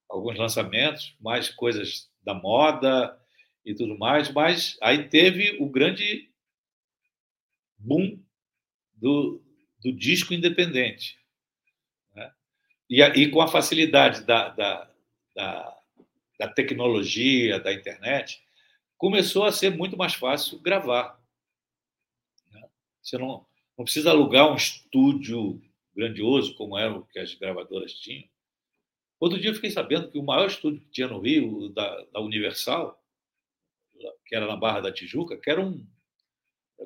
alguns 0.09 0.37
lançamentos, 0.37 1.15
mais 1.19 1.49
coisas 1.49 2.09
da 2.23 2.33
moda 2.33 3.19
e 3.65 3.73
tudo 3.73 3.97
mais, 3.97 4.31
mas 4.31 4.77
aí 4.81 5.07
teve 5.09 5.57
o 5.61 5.69
grande 5.69 6.31
boom 7.77 8.19
do, 8.93 9.41
do 9.79 9.91
disco 9.91 10.33
independente. 10.33 11.17
Né? 12.15 12.31
E, 12.89 13.01
e, 13.01 13.29
com 13.29 13.41
a 13.41 13.47
facilidade 13.47 14.23
da, 14.23 14.49
da, 14.49 14.91
da, 15.35 15.77
da 16.39 16.47
tecnologia, 16.47 17.59
da 17.59 17.73
internet, 17.73 18.41
começou 18.97 19.45
a 19.45 19.51
ser 19.51 19.69
muito 19.75 19.95
mais 19.95 20.13
fácil 20.13 20.59
gravar. 20.59 21.21
Né? 22.51 22.67
Você 23.01 23.17
não, 23.17 23.45
não 23.77 23.85
precisa 23.85 24.09
alugar 24.09 24.51
um 24.51 24.55
estúdio 24.55 25.61
grandioso, 25.97 26.55
como 26.55 26.77
era 26.77 26.93
o 26.93 27.05
que 27.05 27.17
as 27.17 27.33
gravadoras 27.33 27.91
tinham. 27.93 28.29
Outro 29.19 29.39
dia 29.39 29.49
eu 29.49 29.55
fiquei 29.55 29.71
sabendo 29.71 30.11
que 30.11 30.19
o 30.19 30.23
maior 30.23 30.45
estúdio 30.45 30.81
que 30.81 30.91
tinha 30.91 31.07
no 31.07 31.19
Rio, 31.19 31.69
da, 31.69 32.03
da 32.13 32.21
Universal, 32.21 33.03
que 34.27 34.35
era 34.35 34.45
na 34.45 34.55
Barra 34.55 34.81
da 34.81 34.91
Tijuca, 34.91 35.35
que 35.35 35.49
era 35.49 35.59
um 35.59 35.85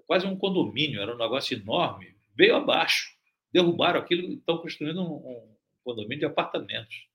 quase 0.07 0.25
um 0.25 0.37
condomínio, 0.37 1.01
era 1.01 1.13
um 1.13 1.17
negócio 1.17 1.57
enorme, 1.57 2.15
veio 2.33 2.55
abaixo. 2.55 3.13
Derrubaram 3.51 3.99
aquilo 3.99 4.21
e 4.29 4.35
estão 4.35 4.57
construindo 4.57 5.01
um, 5.01 5.15
um 5.15 5.55
condomínio 5.83 6.19
de 6.19 6.25
apartamentos. 6.25 7.05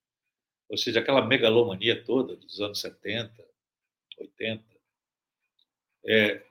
Ou 0.68 0.76
seja, 0.76 1.00
aquela 1.00 1.26
megalomania 1.26 2.04
toda 2.04 2.36
dos 2.36 2.60
anos 2.60 2.78
70, 2.80 3.32
80, 4.18 4.62
é, 6.06 6.46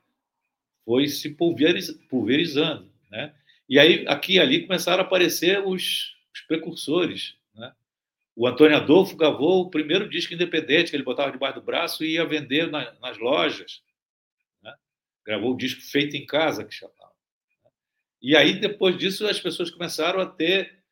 foi 0.83 1.07
se 1.07 1.29
pulverizando. 1.29 2.91
Né? 3.11 3.35
E 3.67 3.79
aí, 3.79 4.05
aqui 4.07 4.33
e 4.33 4.39
ali, 4.39 4.65
começaram 4.65 5.03
a 5.03 5.05
aparecer 5.05 5.65
os, 5.65 6.15
os 6.33 6.41
precursores. 6.47 7.35
Né? 7.53 7.73
O 8.35 8.47
Antônio 8.47 8.77
Adolfo 8.77 9.15
gravou 9.15 9.61
o 9.61 9.69
primeiro 9.69 10.07
disco 10.07 10.33
independente 10.33 10.91
que 10.91 10.95
ele 10.95 11.03
botava 11.03 11.31
debaixo 11.31 11.59
do 11.59 11.65
braço 11.65 12.03
e 12.03 12.13
ia 12.13 12.25
vender 12.25 12.69
na, 12.69 12.93
nas 12.99 13.17
lojas. 13.17 13.81
Né? 14.61 14.73
Gravou 15.25 15.53
o 15.53 15.57
disco 15.57 15.81
Feito 15.81 16.15
em 16.15 16.25
Casa, 16.25 16.63
que 16.63 16.73
chamava. 16.73 17.13
Né? 17.63 17.71
E 18.21 18.35
aí, 18.35 18.59
depois 18.59 18.97
disso, 18.97 19.25
as 19.25 19.39
pessoas 19.39 19.71
começaram 19.71 20.19
a 20.19 20.25
ter 20.27 20.83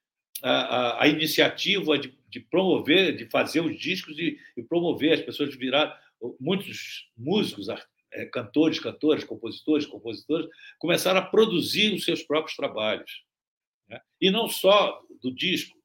a, 0.42 0.52
a, 0.52 1.04
a 1.04 1.08
iniciativa 1.08 1.98
de, 1.98 2.18
de, 2.28 2.40
promover, 2.40 3.16
de 3.16 3.26
fazer 3.26 3.62
os 3.62 3.80
discos 3.80 4.18
e, 4.18 4.40
e 4.58 4.64
promover. 4.64 5.14
As 5.14 5.22
pessoas 5.22 5.56
viraram, 5.56 5.94
muitos 6.40 7.12
músicos, 7.16 7.70
é, 7.70 7.76
cantores, 8.32 8.80
cantoras, 8.80 9.24
compositores, 9.24 9.86
compositores, 9.86 10.48
começaram 10.80 11.20
a 11.20 11.26
produzir 11.26 11.94
os 11.94 12.06
seus 12.06 12.24
próprios 12.24 12.56
trabalhos. 12.56 13.24
Né? 13.88 14.00
E 14.22 14.30
não 14.30 14.48
só 14.48 15.02
do 15.22 15.34
disco. 15.34 15.78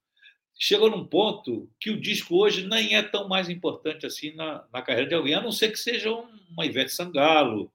Chegou 0.58 0.90
num 0.90 1.06
ponto 1.06 1.70
que 1.78 1.90
o 1.90 2.00
disco 2.00 2.36
hoje 2.36 2.66
nem 2.66 2.96
é 2.96 3.02
tão 3.02 3.28
mais 3.28 3.48
importante 3.48 4.04
assim 4.04 4.34
na, 4.34 4.66
na 4.72 4.82
carreira 4.82 5.08
de 5.08 5.14
alguém, 5.14 5.34
a 5.34 5.40
não 5.40 5.52
ser 5.52 5.70
que 5.70 5.78
seja 5.78 6.10
uma 6.12 6.66
Ivete 6.66 6.92
Sangalo, 6.92 7.72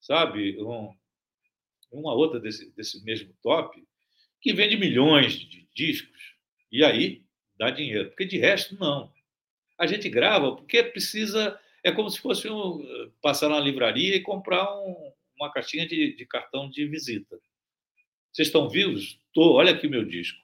sabe? 0.00 0.56
Um, 0.62 0.94
uma 1.90 2.14
outra 2.14 2.40
desse, 2.40 2.70
desse 2.74 3.04
mesmo 3.04 3.34
top, 3.42 3.86
que 4.40 4.54
vende 4.54 4.76
milhões 4.76 5.34
de 5.34 5.68
discos 5.74 6.34
e 6.70 6.82
aí 6.82 7.22
dá 7.56 7.70
dinheiro. 7.70 8.08
Porque 8.08 8.24
de 8.24 8.38
resto, 8.38 8.78
não. 8.80 9.12
A 9.78 9.86
gente 9.86 10.08
grava 10.08 10.56
porque 10.56 10.82
precisa 10.82 11.58
é 11.82 11.90
como 11.90 12.08
se 12.10 12.20
fosse 12.20 12.48
um, 12.48 13.10
passar 13.20 13.48
na 13.48 13.58
livraria 13.58 14.14
e 14.14 14.22
comprar 14.22 14.72
um, 14.80 15.12
uma 15.36 15.50
caixinha 15.52 15.86
de, 15.86 16.14
de, 16.14 16.26
cartão 16.26 16.70
de 16.70 16.86
visita. 16.86 17.38
Vocês 18.32 18.48
estão 18.48 18.68
vivos? 18.68 19.18
Tô, 19.32 19.54
olha 19.54 19.72
aqui 19.72 19.88
meu 19.88 20.04
disco. 20.04 20.38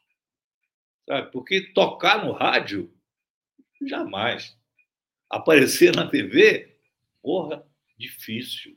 Sabe? 1.07 1.31
Porque 1.31 1.73
tocar 1.73 2.25
no 2.25 2.33
rádio, 2.33 2.93
jamais. 3.87 4.57
Aparecer 5.31 5.95
na 5.95 6.07
TV, 6.07 6.77
porra, 7.23 7.65
difícil. 7.97 8.77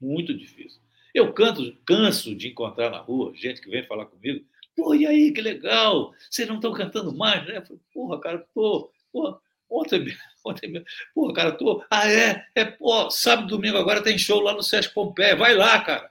Muito 0.00 0.36
difícil. 0.36 0.80
Eu 1.14 1.32
canto, 1.32 1.76
canso 1.84 2.34
de 2.34 2.48
encontrar 2.48 2.90
na 2.90 2.98
rua 2.98 3.32
gente 3.34 3.60
que 3.60 3.70
vem 3.70 3.86
falar 3.86 4.06
comigo. 4.06 4.44
Pô, 4.76 4.94
e 4.94 5.06
aí, 5.06 5.32
que 5.32 5.40
legal! 5.40 6.14
Vocês 6.30 6.48
não 6.48 6.56
estão 6.56 6.72
cantando 6.72 7.14
mais, 7.14 7.46
né? 7.46 7.62
Porra, 7.92 8.20
cara, 8.20 8.46
tô. 8.54 8.90
Porra, 9.12 9.40
Ontem, 9.70 10.04
ontem 10.44 10.84
pô, 11.14 11.32
cara, 11.32 11.52
tô. 11.52 11.84
Ah, 11.88 12.10
é? 12.10 12.44
É, 12.54 12.64
pô, 12.64 13.10
sábado 13.10 13.48
domingo 13.48 13.78
agora 13.78 14.02
tem 14.02 14.18
show 14.18 14.40
lá 14.40 14.52
no 14.52 14.62
Sesc 14.62 14.92
Pompeia. 14.92 15.36
Vai 15.36 15.54
lá, 15.54 15.80
cara. 15.80 16.10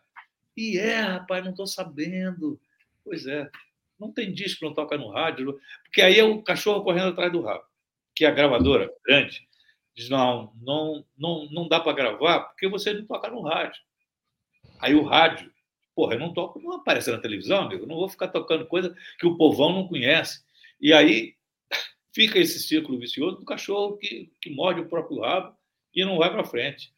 E 0.55 0.78
é, 0.78 1.01
rapaz, 1.01 1.43
não 1.43 1.53
tô 1.53 1.68
sabendo. 1.68 2.60
Pois 3.03 3.28
é. 3.28 3.49
Não 3.99 4.12
tem 4.12 4.32
disco 4.32 4.64
não 4.64 4.74
toca 4.74 4.97
no 4.97 5.10
rádio, 5.10 5.60
porque 5.84 6.01
aí 6.01 6.18
é 6.18 6.24
o 6.24 6.41
cachorro 6.41 6.84
correndo 6.84 7.10
atrás 7.10 7.32
do 7.32 7.41
rabo. 7.41 7.66
Que 8.16 8.26
a 8.26 8.32
gravadora 8.32 8.89
grande 9.05 9.45
diz: 9.93 10.10
não, 10.10 10.53
não, 10.62 11.05
não, 11.18 11.49
não 11.51 11.68
dá 11.68 11.80
para 11.80 11.91
gravar 11.91 12.39
porque 12.41 12.68
você 12.68 12.93
não 12.93 13.05
toca 13.05 13.30
no 13.30 13.41
rádio. 13.41 13.82
Aí 14.80 14.95
o 14.95 15.03
rádio, 15.03 15.51
porra, 15.93 16.14
eu 16.14 16.20
não 16.20 16.34
toco, 16.34 16.60
não 16.60 16.74
aparece 16.78 17.12
na 17.12 17.18
televisão, 17.18 17.64
amigo, 17.64 17.86
não 17.86 17.97
vou 17.97 18.07
ficar 18.07 18.30
tocando 18.30 18.66
coisa 18.66 18.95
que 19.20 19.28
o 19.28 19.36
povão 19.36 19.74
não 19.74 19.88
conhece. 19.88 20.45
E 20.80 20.93
aí 20.93 21.36
fica 22.14 22.39
esse 22.39 22.60
círculo 22.60 22.99
vicioso 22.99 23.38
do 23.38 23.45
cachorro 23.45 23.97
que, 23.97 24.32
que 24.41 24.49
morde 24.49 24.82
o 24.82 24.89
próprio 24.89 25.22
rabo 25.22 25.55
e 25.93 26.03
não 26.05 26.18
vai 26.18 26.32
para 26.32 26.43
frente. 26.43 26.93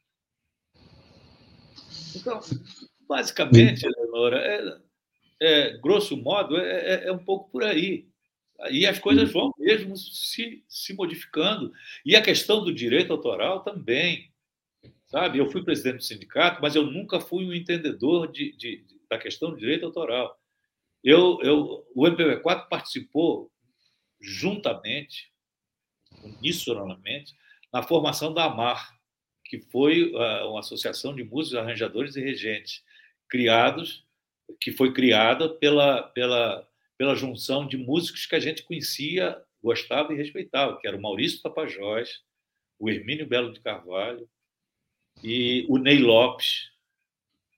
Então, 2.16 2.40
basicamente, 3.08 3.86
Eleonora, 3.86 4.38
é, 4.38 4.82
é, 5.42 5.78
grosso 5.78 6.16
modo, 6.18 6.58
é, 6.58 6.66
é, 6.66 7.08
é, 7.08 7.12
um 7.12 7.24
pouco 7.24 7.50
por 7.50 7.64
aí. 7.64 8.08
E 8.70 8.86
as 8.86 9.00
coisas 9.00 9.32
vão 9.32 9.52
mesmo 9.58 9.98
se, 9.98 10.64
se 10.68 10.94
modificando. 10.94 11.72
E 12.06 12.16
a 12.16 12.22
questão 12.22 12.64
do 12.64 12.74
direito 12.74 13.12
autoral 13.12 13.64
também. 13.64 14.30
Sabe? 15.08 15.40
Eu 15.40 15.50
fui 15.50 15.64
presidente 15.64 15.98
do 15.98 16.04
sindicato, 16.04 16.62
mas 16.62 16.76
eu 16.76 16.86
nunca 16.86 17.20
fui 17.20 17.46
um 17.46 17.54
entendedor 17.54 18.32
de, 18.32 18.56
de, 18.56 18.86
da 19.10 19.18
questão 19.18 19.50
do 19.50 19.58
direito 19.58 19.86
autoral. 19.86 20.40
Eu, 21.04 21.40
eu, 21.42 21.86
o 21.96 22.06
MPV4 22.06 22.70
participou 22.70 23.52
juntamente, 24.22 25.32
unisonamente, 26.24 27.34
na 27.74 27.82
formação 27.82 28.34
da 28.34 28.46
AMAR, 28.46 28.96
que 29.46 29.60
foi 29.60 30.14
ah, 30.16 30.48
uma 30.48 30.60
associação 30.60 31.16
de 31.16 31.24
músicos, 31.24 31.58
arranjadores 31.58 32.16
e 32.16 32.22
regentes, 32.22 32.84
criados, 33.28 34.06
que 34.60 34.72
foi 34.72 34.94
criada 34.94 35.50
pela, 35.50 36.04
pela, 36.04 36.68
pela 36.98 37.16
junção 37.16 37.68
de 37.68 37.78
músicos 37.78 38.26
que 38.26 38.36
a 38.36 38.40
gente 38.40 38.64
conhecia, 38.64 39.42
gostava 39.64 40.14
e 40.14 40.18
respeitava, 40.18 40.78
que 40.80 40.88
era 40.88 40.98
o 40.98 41.02
Maurício 41.02 41.42
Tapajós, 41.42 42.22
o 42.78 42.90
Hermínio 42.90 43.28
Belo 43.28 43.54
de 43.54 43.60
Carvalho 43.60 44.30
e 45.24 45.66
o 45.70 45.78
Ney 45.78 46.00
Lopes. 46.00 46.72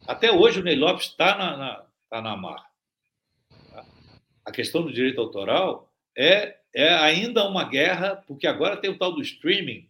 Até 0.08 0.32
hoje 0.32 0.60
o 0.60 0.64
Ney 0.64 0.76
Lopes 0.76 1.08
está 1.08 1.38
na, 1.38 1.58
na, 1.58 1.88
tá 2.10 2.22
na 2.22 2.34
AMAR. 2.34 2.70
A 4.46 4.52
questão 4.52 4.84
do 4.84 4.92
direito 4.92 5.22
autoral 5.22 5.93
é, 6.18 6.58
é 6.74 6.94
ainda 6.94 7.48
uma 7.48 7.68
guerra, 7.68 8.16
porque 8.16 8.48
agora 8.48 8.78
tem 8.78 8.90
o 8.90 8.98
tal 8.98 9.14
do 9.14 9.22
streaming, 9.22 9.90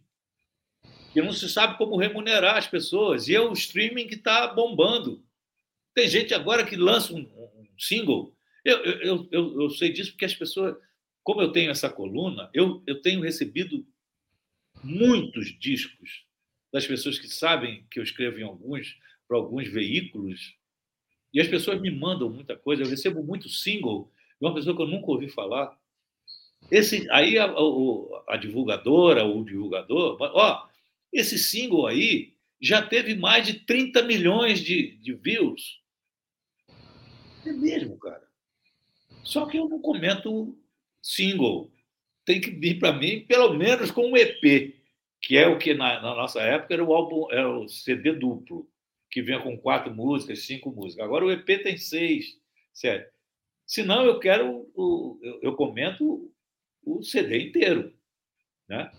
que 1.12 1.22
não 1.22 1.32
se 1.32 1.48
sabe 1.48 1.78
como 1.78 1.96
remunerar 1.96 2.56
as 2.56 2.66
pessoas, 2.66 3.28
e 3.28 3.34
é 3.34 3.40
o 3.40 3.52
streaming 3.52 4.06
que 4.06 4.14
está 4.14 4.48
bombando. 4.48 5.24
Tem 5.94 6.08
gente 6.08 6.34
agora 6.34 6.66
que 6.66 6.76
lança 6.76 7.14
um, 7.14 7.20
um 7.20 7.66
single. 7.78 8.36
Eu, 8.64 8.78
eu, 8.84 9.28
eu, 9.30 9.62
eu, 9.62 9.70
sei 9.70 9.92
disso 9.92 10.12
porque 10.12 10.24
as 10.24 10.34
pessoas, 10.34 10.76
como 11.22 11.40
eu 11.40 11.52
tenho 11.52 11.70
essa 11.70 11.88
coluna, 11.88 12.50
eu, 12.52 12.82
eu 12.86 13.00
tenho 13.00 13.22
recebido 13.22 13.86
muitos 14.82 15.56
discos 15.58 16.24
das 16.72 16.86
pessoas 16.86 17.18
que 17.18 17.28
sabem 17.28 17.86
que 17.90 18.00
eu 18.00 18.02
escrevo 18.02 18.40
em 18.40 18.42
alguns, 18.42 18.98
para 19.28 19.36
alguns 19.36 19.68
veículos, 19.68 20.56
e 21.32 21.40
as 21.40 21.48
pessoas 21.48 21.80
me 21.80 21.90
mandam 21.90 22.30
muita 22.30 22.56
coisa. 22.56 22.82
Eu 22.82 22.88
recebo 22.88 23.22
muito 23.22 23.48
single 23.48 24.10
de 24.40 24.46
uma 24.46 24.54
pessoa 24.54 24.74
que 24.74 24.82
eu 24.82 24.86
nunca 24.86 25.10
ouvi 25.10 25.28
falar. 25.28 25.76
Esse, 26.70 27.08
aí 27.10 27.38
a, 27.38 27.44
a, 27.44 28.24
a 28.28 28.36
divulgadora, 28.36 29.24
o 29.24 29.44
divulgador, 29.44 30.16
ó, 30.20 30.68
esse 31.12 31.38
single 31.38 31.86
aí 31.86 32.34
já 32.60 32.80
teve 32.80 33.14
mais 33.14 33.46
de 33.46 33.60
30 33.60 34.02
milhões 34.02 34.60
de, 34.60 34.96
de 34.96 35.14
views. 35.14 35.82
É 37.46 37.52
mesmo, 37.52 37.98
cara. 37.98 38.26
Só 39.22 39.46
que 39.46 39.58
eu 39.58 39.68
não 39.68 39.80
comento 39.80 40.58
single. 41.02 41.70
Tem 42.24 42.40
que 42.40 42.50
vir 42.50 42.78
para 42.78 42.92
mim, 42.92 43.20
pelo 43.26 43.52
menos 43.54 43.90
com 43.90 44.10
um 44.10 44.16
EP, 44.16 44.74
que 45.20 45.36
é 45.36 45.46
o 45.46 45.58
que 45.58 45.74
na, 45.74 46.00
na, 46.00 46.14
nossa 46.14 46.40
época 46.40 46.74
era 46.74 46.84
o 46.84 46.94
álbum, 46.94 47.30
era 47.30 47.48
o 47.48 47.68
CD 47.68 48.12
duplo, 48.12 48.68
que 49.10 49.22
vinha 49.22 49.40
com 49.40 49.58
quatro 49.58 49.94
músicas, 49.94 50.46
cinco 50.46 50.70
músicas. 50.70 51.04
Agora 51.04 51.24
o 51.24 51.30
EP 51.30 51.46
tem 51.62 51.76
seis, 51.76 52.38
sério. 52.72 53.06
Senão 53.66 54.04
eu 54.04 54.18
quero, 54.18 54.70
eu, 54.76 55.40
eu 55.42 55.54
comento 55.54 56.30
o 56.84 57.02
CD 57.02 57.48
inteiro. 57.48 57.94
Né? 58.68 58.90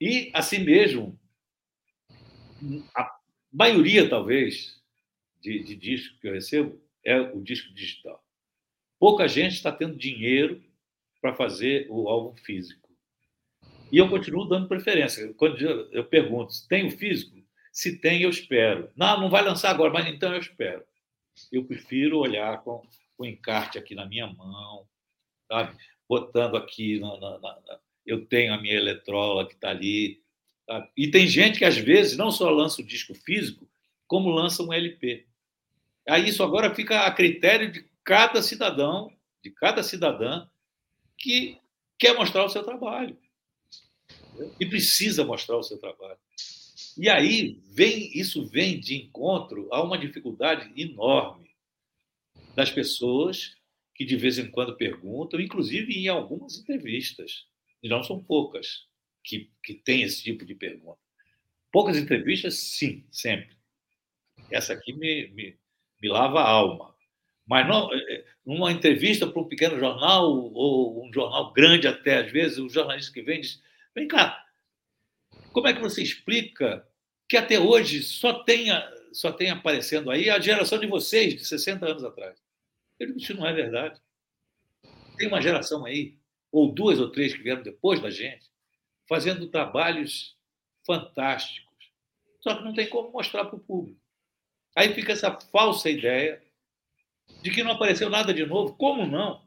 E, 0.00 0.30
assim 0.34 0.58
mesmo, 0.58 1.18
a 2.94 3.10
maioria, 3.52 4.08
talvez, 4.08 4.82
de, 5.40 5.62
de 5.62 6.18
que 6.20 6.28
eu 6.28 6.32
recebo 6.32 6.80
é 7.04 7.20
o 7.20 7.42
disco 7.42 7.72
digital. 7.74 8.22
Pouca 8.98 9.28
gente 9.28 9.54
está 9.54 9.70
tendo 9.70 9.96
dinheiro 9.96 10.62
para 11.20 11.34
fazer 11.34 11.86
o 11.90 12.08
álbum 12.08 12.36
físico. 12.36 12.88
E 13.92 13.98
eu 13.98 14.08
continuo 14.08 14.46
dando 14.46 14.68
preferência. 14.68 15.32
Quando 15.34 15.58
eu 15.58 16.04
pergunto 16.04 16.52
tem 16.68 16.86
o 16.86 16.90
físico, 16.90 17.36
se 17.72 17.98
tem, 17.98 18.22
eu 18.22 18.30
espero. 18.30 18.90
Não, 18.96 19.20
não 19.20 19.30
vai 19.30 19.44
lançar 19.44 19.70
agora, 19.70 19.92
mas 19.92 20.06
então 20.06 20.32
eu 20.32 20.40
espero. 20.40 20.84
Eu 21.50 21.64
prefiro 21.64 22.18
olhar 22.18 22.62
com 22.62 22.86
o 23.18 23.26
encarte 23.26 23.78
aqui 23.78 23.94
na 23.94 24.06
minha 24.06 24.26
mão, 24.26 24.86
sabe? 25.50 25.76
Botando 26.08 26.56
aqui, 26.56 26.98
na, 27.00 27.18
na, 27.18 27.38
na, 27.38 27.78
eu 28.06 28.26
tenho 28.26 28.52
a 28.52 28.60
minha 28.60 28.74
eletrola 28.74 29.46
que 29.46 29.54
está 29.54 29.70
ali, 29.70 30.22
Sabe? 30.66 30.88
E 30.96 31.10
tem 31.10 31.26
gente 31.26 31.58
que, 31.58 31.64
às 31.64 31.76
vezes, 31.76 32.16
não 32.16 32.30
só 32.30 32.48
lança 32.50 32.80
o 32.80 32.84
disco 32.84 33.14
físico, 33.14 33.68
como 34.06 34.30
lança 34.30 34.62
um 34.62 34.72
LP. 34.72 35.26
Aí 36.08 36.28
isso 36.28 36.42
agora 36.42 36.74
fica 36.74 37.02
a 37.02 37.10
critério 37.10 37.70
de 37.70 37.84
cada 38.02 38.42
cidadão, 38.42 39.12
de 39.42 39.50
cada 39.50 39.82
cidadã 39.82 40.46
que 41.16 41.58
quer 41.98 42.14
mostrar 42.14 42.44
o 42.44 42.48
seu 42.48 42.62
trabalho. 42.62 43.16
E 44.58 44.66
precisa 44.66 45.24
mostrar 45.24 45.56
o 45.56 45.62
seu 45.62 45.78
trabalho. 45.78 46.18
E 46.96 47.08
aí 47.08 47.60
vem 47.70 48.10
isso 48.16 48.46
vem 48.46 48.78
de 48.78 48.96
encontro 48.96 49.68
a 49.72 49.82
uma 49.82 49.98
dificuldade 49.98 50.70
enorme 50.80 51.50
das 52.54 52.70
pessoas 52.70 53.56
que 53.94 54.04
de 54.04 54.16
vez 54.16 54.38
em 54.38 54.50
quando 54.50 54.76
perguntam, 54.76 55.40
inclusive 55.40 55.92
em 55.94 56.08
algumas 56.08 56.58
entrevistas, 56.58 57.46
e 57.82 57.88
não 57.88 58.02
são 58.02 58.22
poucas 58.22 58.86
que, 59.22 59.50
que 59.62 59.74
têm 59.74 60.02
esse 60.02 60.22
tipo 60.22 60.44
de 60.44 60.54
pergunta. 60.54 60.98
Poucas 61.70 61.96
entrevistas, 61.96 62.54
sim, 62.58 63.06
sempre. 63.10 63.56
Essa 64.50 64.72
aqui 64.72 64.92
me, 64.92 65.28
me, 65.28 65.58
me 66.00 66.08
lava 66.08 66.40
a 66.40 66.48
alma. 66.48 66.94
Mas 67.46 67.68
não, 67.68 67.92
é, 67.92 67.96
é, 67.96 68.24
numa 68.44 68.72
entrevista 68.72 69.26
para 69.26 69.40
um 69.40 69.48
pequeno 69.48 69.78
jornal, 69.78 70.30
ou 70.30 71.06
um 71.06 71.12
jornal 71.12 71.52
grande 71.52 71.86
até, 71.86 72.18
às 72.18 72.32
vezes, 72.32 72.58
o 72.58 72.68
jornalista 72.68 73.12
que 73.12 73.22
vem 73.22 73.40
diz: 73.40 73.62
vem 73.94 74.08
cá, 74.08 74.44
como 75.52 75.68
é 75.68 75.74
que 75.74 75.80
você 75.80 76.02
explica 76.02 76.86
que 77.28 77.36
até 77.36 77.58
hoje 77.58 78.02
só 78.02 78.44
tenha, 78.44 78.82
só 79.12 79.30
tem 79.30 79.50
aparecendo 79.50 80.10
aí 80.10 80.30
a 80.30 80.40
geração 80.40 80.78
de 80.78 80.86
vocês, 80.86 81.34
de 81.34 81.44
60 81.44 81.86
anos 81.86 82.04
atrás? 82.04 82.42
Eu 82.98 83.08
digo, 83.08 83.18
isso 83.18 83.34
não 83.34 83.46
é 83.46 83.52
verdade. 83.52 84.00
Tem 85.16 85.28
uma 85.28 85.40
geração 85.40 85.84
aí, 85.84 86.18
ou 86.50 86.72
duas 86.72 86.98
ou 87.00 87.10
três 87.10 87.34
que 87.34 87.42
vieram 87.42 87.62
depois 87.62 88.00
da 88.00 88.10
gente, 88.10 88.50
fazendo 89.08 89.48
trabalhos 89.48 90.36
fantásticos. 90.86 91.64
Só 92.40 92.56
que 92.56 92.64
não 92.64 92.74
tem 92.74 92.88
como 92.88 93.10
mostrar 93.10 93.44
para 93.44 93.56
o 93.56 93.60
público. 93.60 94.00
Aí 94.76 94.92
fica 94.92 95.12
essa 95.12 95.38
falsa 95.52 95.88
ideia 95.88 96.42
de 97.42 97.50
que 97.50 97.62
não 97.62 97.72
apareceu 97.72 98.10
nada 98.10 98.34
de 98.34 98.44
novo. 98.44 98.74
Como 98.74 99.06
não? 99.06 99.42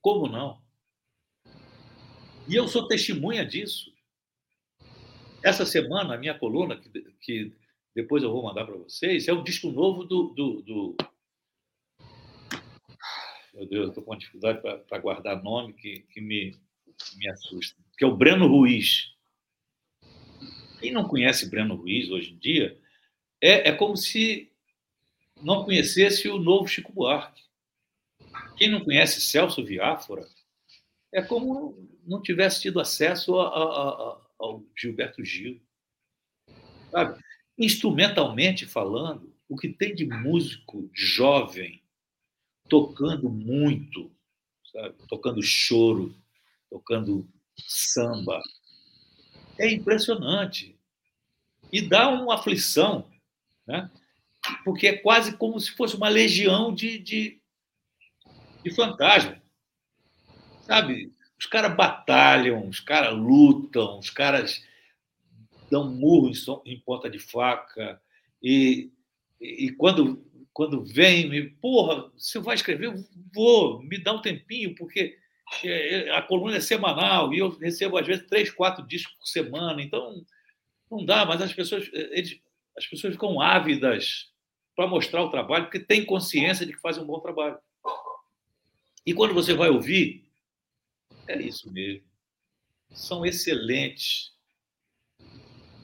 Como 0.00 0.26
não? 0.26 0.60
E 2.48 2.54
eu 2.56 2.66
sou 2.66 2.88
testemunha 2.88 3.44
disso. 3.44 3.92
Essa 5.42 5.64
semana, 5.64 6.14
a 6.14 6.18
minha 6.18 6.38
coluna, 6.38 6.76
que, 6.76 6.90
que 7.20 7.52
depois 7.94 8.22
eu 8.22 8.32
vou 8.32 8.42
mandar 8.42 8.64
para 8.64 8.76
vocês, 8.76 9.28
é 9.28 9.32
o 9.32 9.42
disco 9.42 9.70
novo 9.70 10.04
do. 10.04 10.34
do, 10.34 10.62
do... 10.62 10.96
Meu 13.60 13.68
Deus, 13.68 13.82
eu 13.82 13.88
estou 13.88 14.02
com 14.02 14.16
dificuldade 14.16 14.58
para 14.88 14.98
guardar 14.98 15.42
nome 15.42 15.74
que, 15.74 16.00
que 16.08 16.18
me, 16.18 16.58
me 17.18 17.28
assusta. 17.28 17.78
Que 17.98 18.04
é 18.04 18.06
o 18.06 18.16
Breno 18.16 18.46
Ruiz. 18.46 19.14
Quem 20.80 20.90
não 20.90 21.06
conhece 21.06 21.50
Breno 21.50 21.74
Ruiz 21.74 22.08
hoje 22.08 22.32
em 22.32 22.38
dia, 22.38 22.80
é, 23.38 23.68
é 23.68 23.72
como 23.72 23.98
se 23.98 24.50
não 25.42 25.62
conhecesse 25.62 26.26
o 26.30 26.38
novo 26.38 26.66
Chico 26.66 26.90
Buarque. 26.90 27.42
Quem 28.56 28.70
não 28.70 28.82
conhece 28.82 29.20
Celso 29.20 29.62
Viáfora, 29.62 30.26
é 31.12 31.20
como 31.20 31.86
não 32.06 32.22
tivesse 32.22 32.62
tido 32.62 32.80
acesso 32.80 33.38
a, 33.38 33.46
a, 33.46 33.88
a, 33.90 34.20
ao 34.38 34.64
Gilberto 34.74 35.22
Gil. 35.22 35.60
Sabe? 36.90 37.22
Instrumentalmente 37.58 38.64
falando, 38.64 39.36
o 39.46 39.54
que 39.54 39.68
tem 39.68 39.94
de 39.94 40.06
músico 40.06 40.88
jovem 40.94 41.79
tocando 42.70 43.28
muito, 43.28 44.10
sabe? 44.72 44.94
tocando 45.08 45.42
choro, 45.42 46.14
tocando 46.70 47.28
samba, 47.66 48.40
é 49.58 49.70
impressionante. 49.70 50.78
E 51.72 51.82
dá 51.82 52.08
uma 52.08 52.36
aflição, 52.36 53.06
né? 53.66 53.90
porque 54.64 54.86
é 54.86 54.96
quase 54.96 55.36
como 55.36 55.60
se 55.60 55.72
fosse 55.72 55.96
uma 55.96 56.08
legião 56.08 56.72
de, 56.72 56.98
de, 56.98 57.40
de 58.64 58.74
fantasma. 58.74 59.40
Sabe? 60.62 61.12
Os 61.38 61.46
caras 61.46 61.74
batalham, 61.76 62.68
os 62.68 62.80
caras 62.80 63.14
lutam, 63.14 63.98
os 63.98 64.10
caras 64.10 64.64
dão 65.70 65.90
murro 65.90 66.30
em, 66.30 66.72
em 66.72 66.80
ponta 66.80 67.08
de 67.08 67.18
faca. 67.18 68.00
E, 68.42 68.90
e 69.40 69.70
quando, 69.72 70.24
quando 70.60 70.84
vem, 70.84 71.26
me, 71.26 71.48
porra, 71.48 72.12
você 72.14 72.38
vai 72.38 72.54
escrever? 72.54 72.92
Vou, 73.34 73.82
me 73.82 73.96
dá 73.96 74.12
um 74.12 74.20
tempinho, 74.20 74.74
porque 74.74 75.16
é, 75.64 76.08
é, 76.08 76.14
a 76.14 76.20
coluna 76.20 76.58
é 76.58 76.60
semanal 76.60 77.32
e 77.32 77.38
eu 77.38 77.48
recebo, 77.48 77.96
às 77.96 78.06
vezes, 78.06 78.26
três, 78.26 78.50
quatro 78.50 78.86
discos 78.86 79.14
por 79.14 79.26
semana. 79.26 79.80
Então, 79.80 80.22
não 80.90 81.02
dá, 81.02 81.24
mas 81.24 81.40
as 81.40 81.54
pessoas, 81.54 81.88
eles, 81.94 82.38
as 82.76 82.86
pessoas 82.86 83.14
ficam 83.14 83.40
ávidas 83.40 84.34
para 84.76 84.86
mostrar 84.86 85.22
o 85.22 85.30
trabalho, 85.30 85.64
porque 85.64 85.80
têm 85.80 86.04
consciência 86.04 86.66
de 86.66 86.74
que 86.74 86.78
fazem 86.78 87.02
um 87.02 87.06
bom 87.06 87.20
trabalho. 87.20 87.56
E 89.06 89.14
quando 89.14 89.32
você 89.32 89.54
vai 89.54 89.70
ouvir, 89.70 90.30
é 91.26 91.40
isso 91.40 91.72
mesmo. 91.72 92.04
São 92.90 93.24
excelentes 93.24 94.36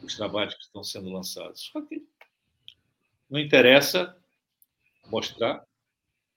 os 0.02 0.14
trabalhos 0.16 0.54
que 0.54 0.64
estão 0.64 0.84
sendo 0.84 1.10
lançados. 1.10 1.62
Só 1.72 1.80
que 1.80 2.06
não 3.30 3.40
interessa 3.40 4.14
mostrar. 5.10 5.64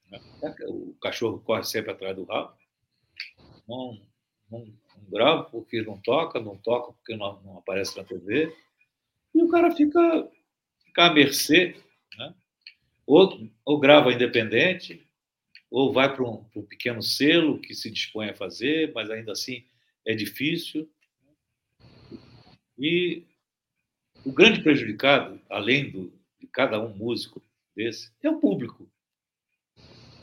Né? 0.10 0.20
O 0.68 0.96
cachorro 1.02 1.40
corre 1.40 1.64
sempre 1.64 1.92
atrás 1.92 2.16
do 2.16 2.24
rabo. 2.24 2.54
Não, 3.68 4.02
não, 4.50 4.66
não 4.66 5.10
grava 5.10 5.44
porque 5.44 5.82
não 5.82 5.98
toca, 6.00 6.40
não 6.40 6.58
toca 6.58 6.94
porque 6.94 7.16
não, 7.16 7.42
não, 7.44 7.58
aparece 7.58 7.98
na 7.98 8.04
TV. 8.04 8.56
E 9.34 9.44
o 9.44 9.50
cara 9.50 9.72
fica, 9.72 10.30
fica 10.86 11.06
à 11.06 11.14
mercê. 11.14 11.76
Né? 12.18 12.34
Ou, 13.06 13.50
ou 13.66 13.80
grava 13.80 14.12
independente, 14.12 15.08
ou 15.70 15.94
vai 15.94 16.14
para 16.14 16.24
um, 16.24 16.46
um 16.56 16.64
pequeno 16.64 17.02
selo 17.02 17.60
que 17.60 17.76
se 17.76 17.92
dispõe 17.92 18.30
a 18.30 18.36
fazer, 18.36 18.92
mas 18.94 19.10
ainda 19.10 19.32
assim 19.32 19.66
é 20.06 20.16
difícil. 20.16 20.90
E 22.78 23.26
o 24.26 24.32
grande 24.32 24.62
prejudicado, 24.62 25.40
além 25.50 25.92
do, 25.92 26.14
de 26.40 26.48
cada 26.48 26.80
um 26.80 26.96
músico 26.96 27.42
desse, 27.76 28.12
é 28.22 28.30
o 28.30 28.40
público, 28.40 28.90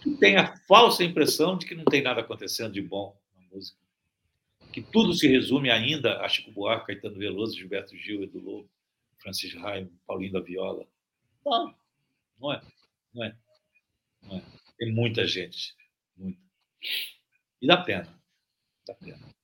que 0.03 0.17
tem 0.17 0.37
a 0.37 0.57
falsa 0.67 1.03
impressão 1.03 1.57
de 1.57 1.67
que 1.67 1.75
não 1.75 1.85
tem 1.85 2.03
nada 2.03 2.21
acontecendo 2.21 2.73
de 2.73 2.83
bom 2.83 3.17
na 3.35 3.41
música. 3.53 3.79
Que 4.73 4.83
tudo 4.83 5.15
se 5.15 5.27
resume 5.27 5.71
ainda 5.71 6.21
a 6.21 6.29
Chico 6.29 6.53
Buarque, 6.53 6.89
Caetano 6.89 7.19
Veloso, 7.19 7.57
Gilberto 7.57 7.97
Gil, 7.97 8.23
Edu 8.23 8.39
Lobo, 8.39 8.71
Francisco 9.19 9.59
Raimo, 9.59 9.91
Paulinho 10.07 10.33
da 10.33 10.41
Viola. 10.41 10.87
Não, 11.45 11.75
não 12.39 12.53
é. 12.53 12.63
Não 13.15 13.25
é. 13.25 13.37
Não 14.23 14.37
é. 14.37 14.43
Tem 14.79 14.93
muita 14.93 15.27
gente. 15.27 15.75
Muita. 16.17 16.39
E 17.61 17.67
dá 17.67 17.79
pena. 17.79 18.23
Dá 18.87 18.95
pena. 18.95 19.35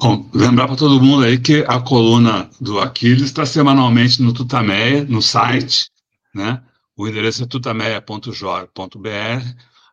Bom, 0.00 0.30
lembrar 0.32 0.68
para 0.68 0.76
todo 0.76 1.02
mundo 1.02 1.24
aí 1.24 1.40
que 1.40 1.64
a 1.66 1.80
coluna 1.80 2.48
do 2.60 2.78
Aquiles 2.78 3.22
está 3.22 3.44
semanalmente 3.44 4.22
no 4.22 4.32
Tutameia, 4.32 5.04
no 5.04 5.20
site, 5.20 5.90
né? 6.32 6.62
O 6.96 7.08
endereço 7.08 7.42
é 7.42 7.46
tutameia.jor.br. 7.46 9.44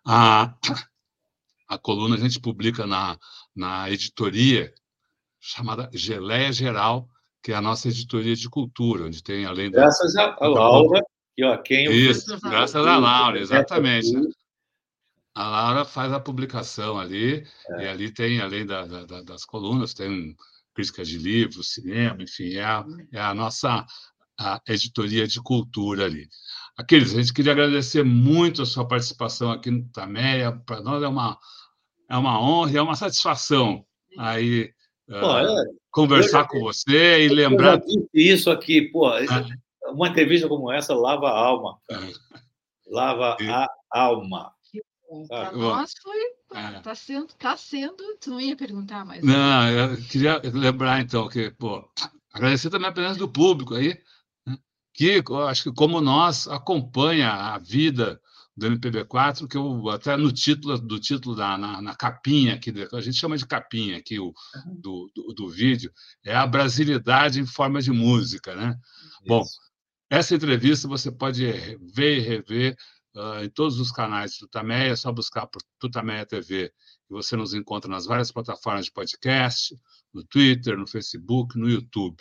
A, 0.06 0.54
a 1.68 1.78
coluna 1.80 2.16
a 2.16 2.20
gente 2.20 2.40
publica 2.40 2.86
na, 2.86 3.18
na 3.56 3.90
editoria 3.90 4.72
chamada 5.40 5.90
Geleia 5.92 6.54
Geral, 6.54 7.08
que 7.42 7.52
é 7.52 7.56
a 7.56 7.62
nossa 7.62 7.88
editoria 7.88 8.36
de 8.36 8.48
cultura, 8.48 9.06
onde 9.06 9.24
tem 9.24 9.46
além 9.46 9.72
Graças 9.72 10.16
a, 10.16 10.36
a 10.40 10.48
Laura 10.48 11.02
e, 11.36 11.44
ó, 11.44 11.58
quem 11.58 11.92
Isso, 11.92 12.40
graças 12.42 12.76
a 12.76 12.98
Laura, 12.98 13.40
exatamente. 13.40 14.12
A 15.36 15.50
Laura 15.50 15.84
faz 15.84 16.14
a 16.14 16.20
publicação 16.20 16.98
ali, 16.98 17.46
é. 17.72 17.84
e 17.84 17.88
ali 17.88 18.10
tem, 18.10 18.40
além 18.40 18.66
da, 18.66 18.86
da, 18.86 19.22
das 19.22 19.44
colunas, 19.44 19.94
tem 19.94 20.36
críticas 20.74 21.08
de 21.08 21.18
livros, 21.18 21.74
cinema, 21.74 22.24
enfim, 22.24 22.54
é 22.54 22.64
a, 22.64 22.86
é 23.12 23.20
a 23.20 23.34
nossa 23.34 23.86
a 24.38 24.62
editoria 24.68 25.28
de 25.28 25.42
cultura 25.42 26.06
ali. 26.06 26.28
Aqueles, 26.78 27.14
a 27.14 27.22
gente 27.22 27.34
queria 27.34 27.54
agradecer 27.54 28.04
muito 28.04 28.62
a 28.62 28.66
sua 28.66 28.86
participação 28.86 29.52
aqui 29.52 29.72
no 29.72 29.88
Tameia, 29.90 30.52
para 30.66 30.82
nós 30.82 31.02
é 31.02 31.08
uma, 31.08 31.38
é 32.10 32.18
uma 32.18 32.42
honra 32.42 32.72
e 32.72 32.78
é 32.78 32.82
uma 32.82 32.96
satisfação 32.96 33.86
aí 34.18 34.72
pô, 35.08 35.16
uh, 35.16 35.38
é, 35.38 35.64
conversar 35.90 36.48
com 36.48 36.60
você 36.60 37.26
e 37.26 37.30
lembrar. 37.30 37.80
Isso 38.14 38.52
aqui, 38.52 38.82
pô, 38.90 39.10
é 39.14 39.26
uma 39.88 40.10
entrevista 40.10 40.48
como 40.48 40.72
essa 40.72 40.94
lava 40.94 41.28
a 41.28 41.38
alma. 41.38 41.78
Lava 42.88 43.38
a 43.40 43.68
alma. 43.92 44.52
Para 45.28 45.52
nós 45.52 45.94
foi. 46.02 46.18
Está 46.78 46.92
é. 46.92 46.96
sendo, 46.96 47.28
tá 47.34 47.58
sendo. 47.58 48.18
Tu 48.20 48.30
não 48.30 48.40
ia 48.42 48.56
perguntar 48.56 49.06
mais. 49.06 49.24
Não, 49.24 49.70
eu 49.70 49.98
queria 49.98 50.42
lembrar, 50.54 51.02
então, 51.02 51.28
que, 51.28 51.52
pô, 51.52 51.88
agradecer 52.34 52.70
também 52.70 52.90
a 52.90 52.94
presença 52.94 53.20
do 53.20 53.30
público 53.30 53.76
aí, 53.76 53.98
né? 54.46 54.58
que 54.94 55.24
eu 55.28 55.48
acho 55.48 55.64
que, 55.64 55.74
como 55.74 56.02
nós, 56.02 56.48
acompanha 56.48 57.30
a 57.30 57.58
vida 57.58 58.20
do 58.56 58.68
MPB4, 58.68 59.48
que 59.48 59.58
eu 59.58 59.90
até 59.90 60.16
no 60.16 60.32
título 60.32 60.78
do 60.80 61.00
título 61.00 61.36
da 61.36 61.58
na, 61.58 61.82
na 61.82 61.96
capinha 61.96 62.56
aqui, 62.56 62.74
a 62.94 63.02
gente 63.02 63.18
chama 63.18 63.38
de 63.38 63.46
capinha 63.46 63.98
aqui 63.98 64.18
o, 64.18 64.34
do, 64.66 65.12
do, 65.14 65.34
do, 65.34 65.50
vídeo, 65.50 65.92
é 66.24 66.34
a 66.34 66.48
brasilidade 66.48 67.40
em 67.40 67.46
forma 67.46 67.82
de 67.82 67.92
música, 67.92 68.56
né? 68.56 68.80
Isso. 68.80 69.24
Bom, 69.28 69.44
essa 70.10 70.36
entrevista 70.36 70.88
você 70.88 71.12
pode 71.12 71.46
ver 71.94 72.18
e 72.18 72.22
rever 72.22 72.78
uh, 73.16 73.44
em 73.44 73.50
todos 73.50 73.80
os 73.80 73.92
canais 73.92 74.34
do 74.34 74.42
Tutameia, 74.42 74.92
é 74.92 74.96
só 74.96 75.12
buscar 75.12 75.48
por 75.48 75.62
Tutameia 75.80 76.26
TV 76.26 76.72
e 77.10 77.14
você 77.14 77.36
nos 77.36 77.54
encontra 77.54 77.90
nas 77.90 78.06
várias 78.06 78.32
plataformas 78.32 78.86
de 78.86 78.92
podcast, 78.92 79.76
no 80.14 80.24
Twitter, 80.24 80.78
no 80.78 80.88
Facebook, 80.88 81.58
no 81.58 81.70
YouTube. 81.70 82.18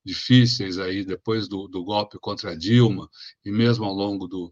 difíceis 0.06 0.78
aí, 0.78 1.04
depois 1.04 1.48
do, 1.48 1.66
do, 1.66 1.84
golpe 1.84 2.16
contra 2.20 2.56
Dilma, 2.56 3.10
e 3.44 3.50
mesmo 3.50 3.84
ao 3.84 3.92
longo 3.92 4.28
do, 4.28 4.50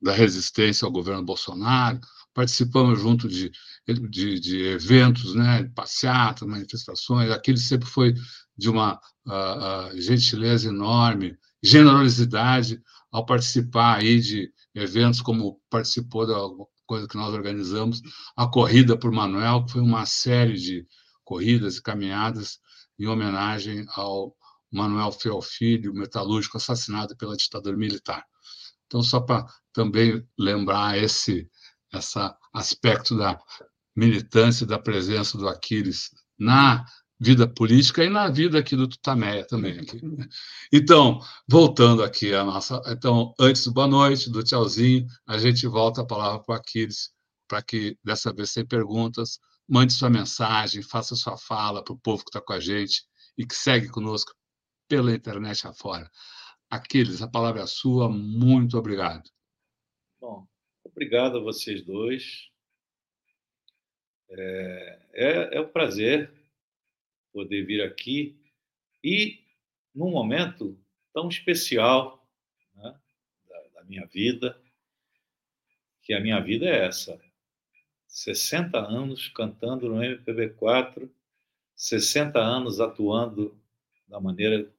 da 0.00 0.12
resistência 0.12 0.84
ao 0.84 0.92
governo 0.92 1.24
Bolsonaro, 1.24 1.98
participamos 2.34 3.00
junto 3.00 3.26
de, 3.26 3.50
de, 4.10 4.38
de 4.38 4.62
eventos, 4.66 5.34
né, 5.34 5.64
passeatas, 5.74 6.46
manifestações. 6.46 7.30
Aquele 7.30 7.58
sempre 7.58 7.88
foi 7.88 8.14
de 8.56 8.68
uma 8.68 9.00
uh, 9.26 9.94
uh, 9.94 10.00
gentileza 10.00 10.68
enorme, 10.68 11.36
generosidade 11.62 12.80
ao 13.10 13.24
participar 13.24 13.98
aí 13.98 14.20
de 14.20 14.52
eventos 14.74 15.22
como 15.22 15.58
participou 15.70 16.26
da 16.26 16.36
coisa 16.86 17.08
que 17.08 17.16
nós 17.16 17.32
organizamos, 17.32 18.02
a 18.36 18.46
corrida 18.46 18.96
por 18.96 19.10
Manuel, 19.10 19.64
que 19.64 19.72
foi 19.72 19.80
uma 19.80 20.04
série 20.04 20.58
de 20.58 20.86
corridas 21.24 21.78
e 21.78 21.82
caminhadas 21.82 22.60
em 22.98 23.06
homenagem 23.06 23.86
ao 23.90 24.34
Manuel 24.70 25.12
Feofilho, 25.12 25.94
metalúrgico 25.94 26.56
assassinado 26.56 27.16
pela 27.16 27.36
ditadura 27.36 27.76
militar. 27.76 28.24
Então, 28.86 29.02
só 29.02 29.20
para 29.20 29.46
também 29.72 30.26
lembrar 30.38 30.98
esse 30.98 31.48
esse 31.94 32.18
aspecto 32.52 33.16
da 33.16 33.38
militância, 33.94 34.66
da 34.66 34.78
presença 34.78 35.38
do 35.38 35.48
Aquiles 35.48 36.10
na 36.38 36.84
vida 37.18 37.48
política 37.48 38.04
e 38.04 38.10
na 38.10 38.28
vida 38.28 38.58
aqui 38.58 38.76
do 38.76 38.86
Tutameia 38.86 39.46
também. 39.46 39.78
Aqui. 39.78 40.00
Então, 40.70 41.20
voltando 41.48 42.02
aqui 42.02 42.34
a 42.34 42.44
nossa. 42.44 42.80
Então, 42.88 43.32
antes 43.40 43.64
do 43.64 43.72
boa 43.72 43.86
noite, 43.86 44.30
do 44.30 44.42
tchauzinho, 44.42 45.06
a 45.26 45.38
gente 45.38 45.66
volta 45.66 46.02
a 46.02 46.06
palavra 46.06 46.40
para 46.40 46.54
o 46.54 46.56
Aquiles, 46.58 47.10
para 47.48 47.62
que, 47.62 47.96
dessa 48.04 48.32
vez, 48.32 48.50
sem 48.50 48.66
perguntas, 48.66 49.38
mande 49.68 49.92
sua 49.92 50.10
mensagem, 50.10 50.82
faça 50.82 51.16
sua 51.16 51.36
fala 51.36 51.82
para 51.82 51.94
o 51.94 51.98
povo 51.98 52.24
que 52.24 52.30
está 52.30 52.40
com 52.40 52.52
a 52.52 52.60
gente 52.60 53.02
e 53.36 53.46
que 53.46 53.54
segue 53.54 53.88
conosco 53.88 54.34
pela 54.88 55.14
internet 55.14 55.66
afora. 55.66 56.10
Aquiles, 56.70 57.22
a 57.22 57.28
palavra 57.28 57.62
é 57.62 57.66
sua, 57.66 58.08
muito 58.08 58.78
obrigado. 58.78 59.28
Bom, 60.20 60.46
Obrigado 60.96 61.36
a 61.36 61.40
vocês 61.42 61.82
dois. 61.82 62.50
É, 64.30 64.98
é, 65.12 65.56
é 65.56 65.60
um 65.60 65.68
prazer 65.68 66.32
poder 67.32 67.66
vir 67.66 67.82
aqui 67.82 68.40
e, 69.04 69.44
num 69.94 70.10
momento 70.10 70.80
tão 71.12 71.28
especial 71.28 72.26
né, 72.74 72.98
da, 73.46 73.68
da 73.74 73.84
minha 73.84 74.06
vida, 74.06 74.58
que 76.02 76.14
a 76.14 76.20
minha 76.20 76.40
vida 76.40 76.64
é 76.64 76.86
essa. 76.86 77.20
60 78.16 78.78
anos 78.78 79.28
cantando 79.28 79.90
no 79.90 79.96
MPB4, 79.96 81.06
60 81.74 82.38
anos 82.38 82.80
atuando 82.80 83.54
da 84.08 84.18
maneira 84.18 84.72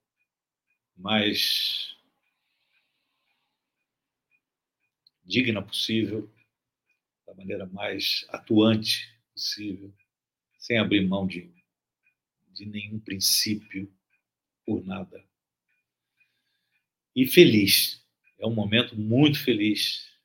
mais 0.98 1.96
digna 5.24 5.62
possível, 5.62 6.28
da 7.28 7.36
maneira 7.36 7.68
mais 7.68 8.26
atuante 8.30 9.08
possível, 9.32 9.94
sem 10.58 10.80
abrir 10.80 11.08
mão 11.08 11.28
de, 11.28 11.54
de 12.48 12.66
nenhum 12.66 13.00
princípio 13.00 13.88
por 14.66 14.84
nada. 14.84 15.24
E 17.16 17.28
feliz. 17.28 18.04
É 18.40 18.48
um 18.48 18.54
momento 18.56 19.00
muito 19.00 19.44
feliz. 19.44 20.17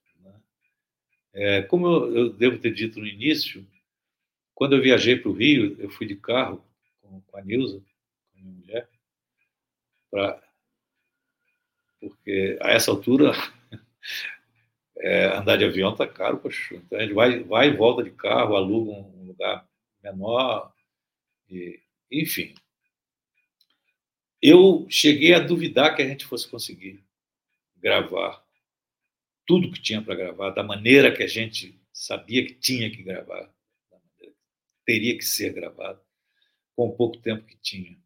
É, 1.34 1.62
como 1.62 1.86
eu, 1.86 2.16
eu, 2.16 2.32
devo 2.32 2.58
ter 2.58 2.72
dito 2.74 3.00
no 3.00 3.06
início, 3.06 3.66
quando 4.54 4.76
eu 4.76 4.82
viajei 4.82 5.16
para 5.16 5.30
o 5.30 5.34
Rio, 5.34 5.76
eu 5.78 5.90
fui 5.90 6.06
de 6.06 6.16
carro 6.16 6.64
com, 7.00 7.20
com 7.22 7.36
a 7.38 7.42
Nilza, 7.42 7.80
com 7.80 8.38
a 8.38 8.42
minha 8.42 8.54
mulher, 8.54 8.88
pra, 10.10 10.42
porque 12.00 12.58
a 12.60 12.70
essa 12.70 12.90
altura 12.90 13.32
é, 14.98 15.26
andar 15.36 15.56
de 15.56 15.64
avião 15.64 15.92
está 15.92 16.06
caro, 16.06 16.38
poxa. 16.38 16.74
Então 16.74 16.98
a 16.98 17.02
gente 17.02 17.14
vai, 17.14 17.42
vai 17.44 17.68
e 17.68 17.76
volta 17.76 18.02
de 18.02 18.10
carro, 18.10 18.56
aluga 18.56 18.90
um 18.90 19.26
lugar 19.26 19.66
menor, 20.02 20.72
e, 21.48 21.80
enfim. 22.10 22.54
Eu 24.40 24.86
cheguei 24.90 25.32
a 25.34 25.38
duvidar 25.38 25.94
que 25.94 26.02
a 26.02 26.06
gente 26.06 26.26
fosse 26.26 26.48
conseguir 26.48 27.02
gravar 27.76 28.41
tudo 29.46 29.70
que 29.70 29.80
tinha 29.80 30.02
para 30.02 30.14
gravar, 30.14 30.50
da 30.50 30.62
maneira 30.62 31.14
que 31.14 31.22
a 31.22 31.26
gente 31.26 31.80
sabia 31.92 32.44
que 32.46 32.54
tinha 32.54 32.90
que 32.90 33.02
gravar, 33.02 33.52
que 34.18 34.34
teria 34.84 35.16
que 35.16 35.24
ser 35.24 35.52
gravado, 35.52 36.00
com 36.74 36.88
o 36.88 36.96
pouco 36.96 37.18
tempo 37.18 37.44
que 37.44 37.56
tinha. 37.56 37.98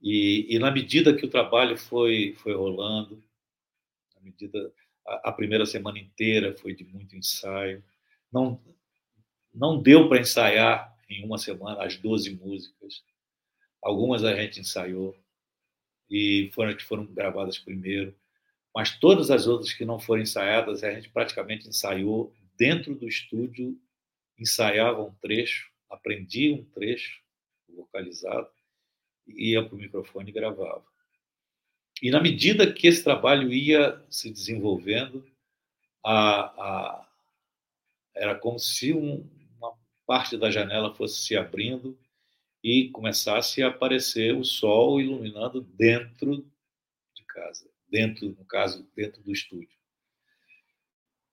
E, 0.00 0.46
e 0.54 0.58
na 0.58 0.70
medida 0.70 1.16
que 1.16 1.24
o 1.24 1.30
trabalho 1.30 1.76
foi, 1.76 2.34
foi 2.38 2.54
rolando, 2.54 3.24
na 4.14 4.22
medida 4.22 4.72
a, 5.06 5.32
primeira 5.32 5.66
semana 5.66 5.98
inteira 5.98 6.56
foi 6.56 6.74
de 6.74 6.84
muito 6.84 7.16
ensaio. 7.16 7.82
Não, 8.32 8.62
não 9.52 9.80
deu 9.80 10.08
para 10.08 10.20
ensaiar 10.20 10.96
em 11.08 11.24
uma 11.24 11.38
semana 11.38 11.84
as 11.84 11.96
12 11.96 12.34
músicas. 12.36 13.02
Algumas 13.82 14.24
a 14.24 14.34
gente 14.34 14.60
ensaiou 14.60 15.16
e 16.08 16.50
foram 16.54 16.78
foram 16.80 17.06
gravadas 17.06 17.58
primeiro, 17.58 18.14
mas 18.74 18.98
todas 18.98 19.30
as 19.30 19.46
outras 19.46 19.72
que 19.72 19.84
não 19.84 20.00
foram 20.00 20.22
ensaiadas 20.22 20.82
a 20.82 20.92
gente 20.92 21.08
praticamente 21.08 21.68
ensaiou 21.68 22.34
dentro 22.56 22.94
do 22.94 23.06
estúdio, 23.06 23.78
ensaiava 24.38 25.02
um 25.02 25.14
trecho, 25.14 25.70
aprendia 25.88 26.54
um 26.54 26.64
trecho 26.64 27.22
vocalizado, 27.68 28.48
ia 29.26 29.64
para 29.64 29.74
o 29.74 29.78
microfone 29.78 30.30
e 30.30 30.32
gravava. 30.32 30.84
E 32.02 32.10
na 32.10 32.20
medida 32.20 32.72
que 32.72 32.86
esse 32.86 33.02
trabalho 33.02 33.52
ia 33.52 34.02
se 34.10 34.30
desenvolvendo, 34.30 35.24
a, 36.04 36.40
a, 36.62 37.08
era 38.14 38.34
como 38.34 38.58
se 38.58 38.92
um, 38.92 39.28
uma 39.56 39.72
parte 40.06 40.36
da 40.36 40.50
janela 40.50 40.94
fosse 40.94 41.22
se 41.22 41.36
abrindo 41.36 41.98
e 42.62 42.90
começasse 42.90 43.62
a 43.62 43.68
aparecer 43.68 44.34
o 44.34 44.44
sol 44.44 45.00
iluminando 45.00 45.60
dentro 45.60 46.44
de 47.14 47.24
casa, 47.24 47.68
dentro, 47.94 48.28
no 48.30 48.44
caso, 48.44 48.84
dentro 48.96 49.22
do 49.22 49.32
estúdio. 49.32 49.78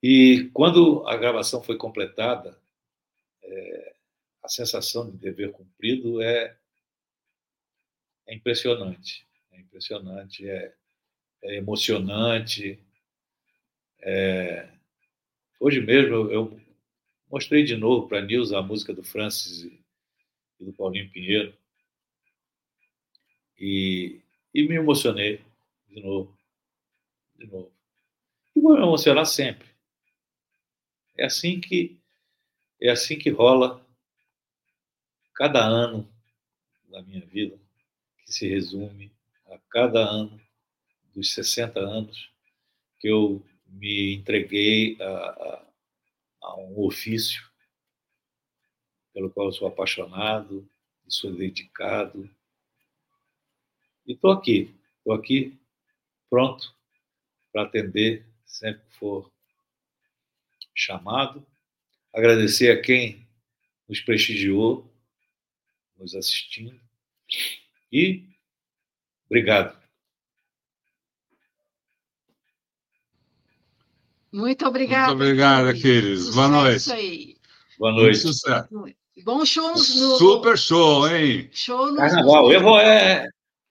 E 0.04 0.50
quando 0.54 1.08
a 1.08 1.18
gravação 1.18 1.64
foi 1.64 1.78
completada, 1.78 2.60
é, 3.44 3.96
a 4.44 4.48
sensação 4.48 5.10
de 5.10 5.18
dever 5.18 5.52
cumprido 5.52 6.22
é, 6.22 6.58
é 8.28 8.36
impressionante 8.36 9.26
impressionante, 9.72 10.48
é, 10.48 10.74
é 11.44 11.56
emocionante. 11.56 12.78
É... 14.00 14.68
Hoje 15.60 15.80
mesmo 15.80 16.30
eu 16.32 16.60
mostrei 17.30 17.64
de 17.64 17.78
novo 17.78 18.08
para 18.08 18.20
a 18.20 18.22
Nilza 18.22 18.58
a 18.58 18.62
música 18.62 18.94
do 18.94 19.04
Francis 19.04 19.64
e 20.60 20.66
do 20.66 20.74
Paulinho 20.74 21.10
Pinheiro 21.10 21.56
e, 23.58 24.20
e 24.54 24.68
me 24.68 24.76
emocionei 24.76 25.42
de 25.88 26.02
novo, 26.02 26.36
de 27.42 27.48
novo. 27.48 27.72
E 28.56 28.62
vou 28.62 28.76
me 28.76 28.84
emocionar 28.84 29.26
sempre. 29.26 29.68
É 31.18 31.26
assim 31.26 31.60
que 31.60 32.00
é 32.80 32.90
assim 32.90 33.18
que 33.18 33.30
rola 33.30 33.86
cada 35.36 35.64
ano 35.64 36.12
da 36.90 37.02
minha 37.04 37.22
vida, 37.26 37.60
que 38.18 38.32
se 38.32 38.48
resume 38.48 39.12
a 39.48 39.58
cada 39.70 40.00
ano 40.00 40.42
dos 41.14 41.34
60 41.34 41.80
anos 41.80 42.32
que 43.00 43.08
eu 43.08 43.44
me 43.68 44.16
entreguei 44.16 44.98
a, 45.00 45.06
a, 45.06 45.68
a 46.42 46.56
um 46.58 46.84
ofício 46.84 47.50
pelo 49.14 49.30
qual 49.30 49.52
sou 49.52 49.68
apaixonado, 49.68 50.68
sou 51.08 51.34
dedicado. 51.34 52.30
E 54.08 54.14
estou 54.14 54.32
aqui, 54.32 54.74
estou 54.98 55.14
aqui 55.14 55.60
pronto 56.30 56.74
para 57.52 57.64
atender 57.64 58.26
sempre 58.46 58.82
que 58.86 58.96
for 58.96 59.32
chamado. 60.76 61.46
Agradecer 62.14 62.72
a 62.72 62.82
quem 62.82 63.28
nos 63.88 64.00
prestigiou, 64.02 64.92
nos 65.98 66.16
assistindo. 66.16 66.80
E 67.92 68.28
obrigado. 69.26 69.80
Muito 74.32 74.66
obrigada. 74.66 75.08
Muito 75.14 75.24
obrigada, 75.24 75.74
queridos. 75.74 76.34
Boa 76.34 76.48
noite. 76.48 76.92
Aí. 76.92 77.36
Boa 77.78 77.92
noite. 77.92 78.24
Muito 78.24 78.34
sucesso. 78.34 78.70
Bom 79.24 79.46
show 79.46 79.72
no. 79.72 79.78
Super 79.78 80.58
show, 80.58 81.08
hein? 81.08 81.50
Show 81.52 81.92
no. 81.92 81.98
Carnaval, 81.98 82.52
eu 82.52 82.62
vou. 82.62 82.80
É... 82.80 83.28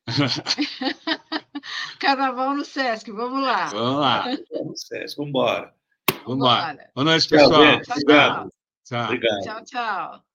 Carnaval 1.98 2.54
no 2.54 2.64
Sesc, 2.64 3.10
vamos 3.10 3.42
lá. 3.42 3.66
Vamos 3.66 4.00
lá. 4.00 4.24
No 4.64 4.76
Sesc, 4.76 5.16
vamos 5.16 5.28
embora. 5.28 5.74
Vamos 6.24 6.36
embora. 6.36 6.90
Boa 6.94 7.04
noite, 7.04 7.28
pessoal. 7.28 7.80
Tchau, 7.80 7.96
Obrigado. 7.96 8.52
Tchau. 8.84 9.04
Obrigado. 9.04 9.40
Tchau, 9.42 9.64
tchau. 9.64 10.29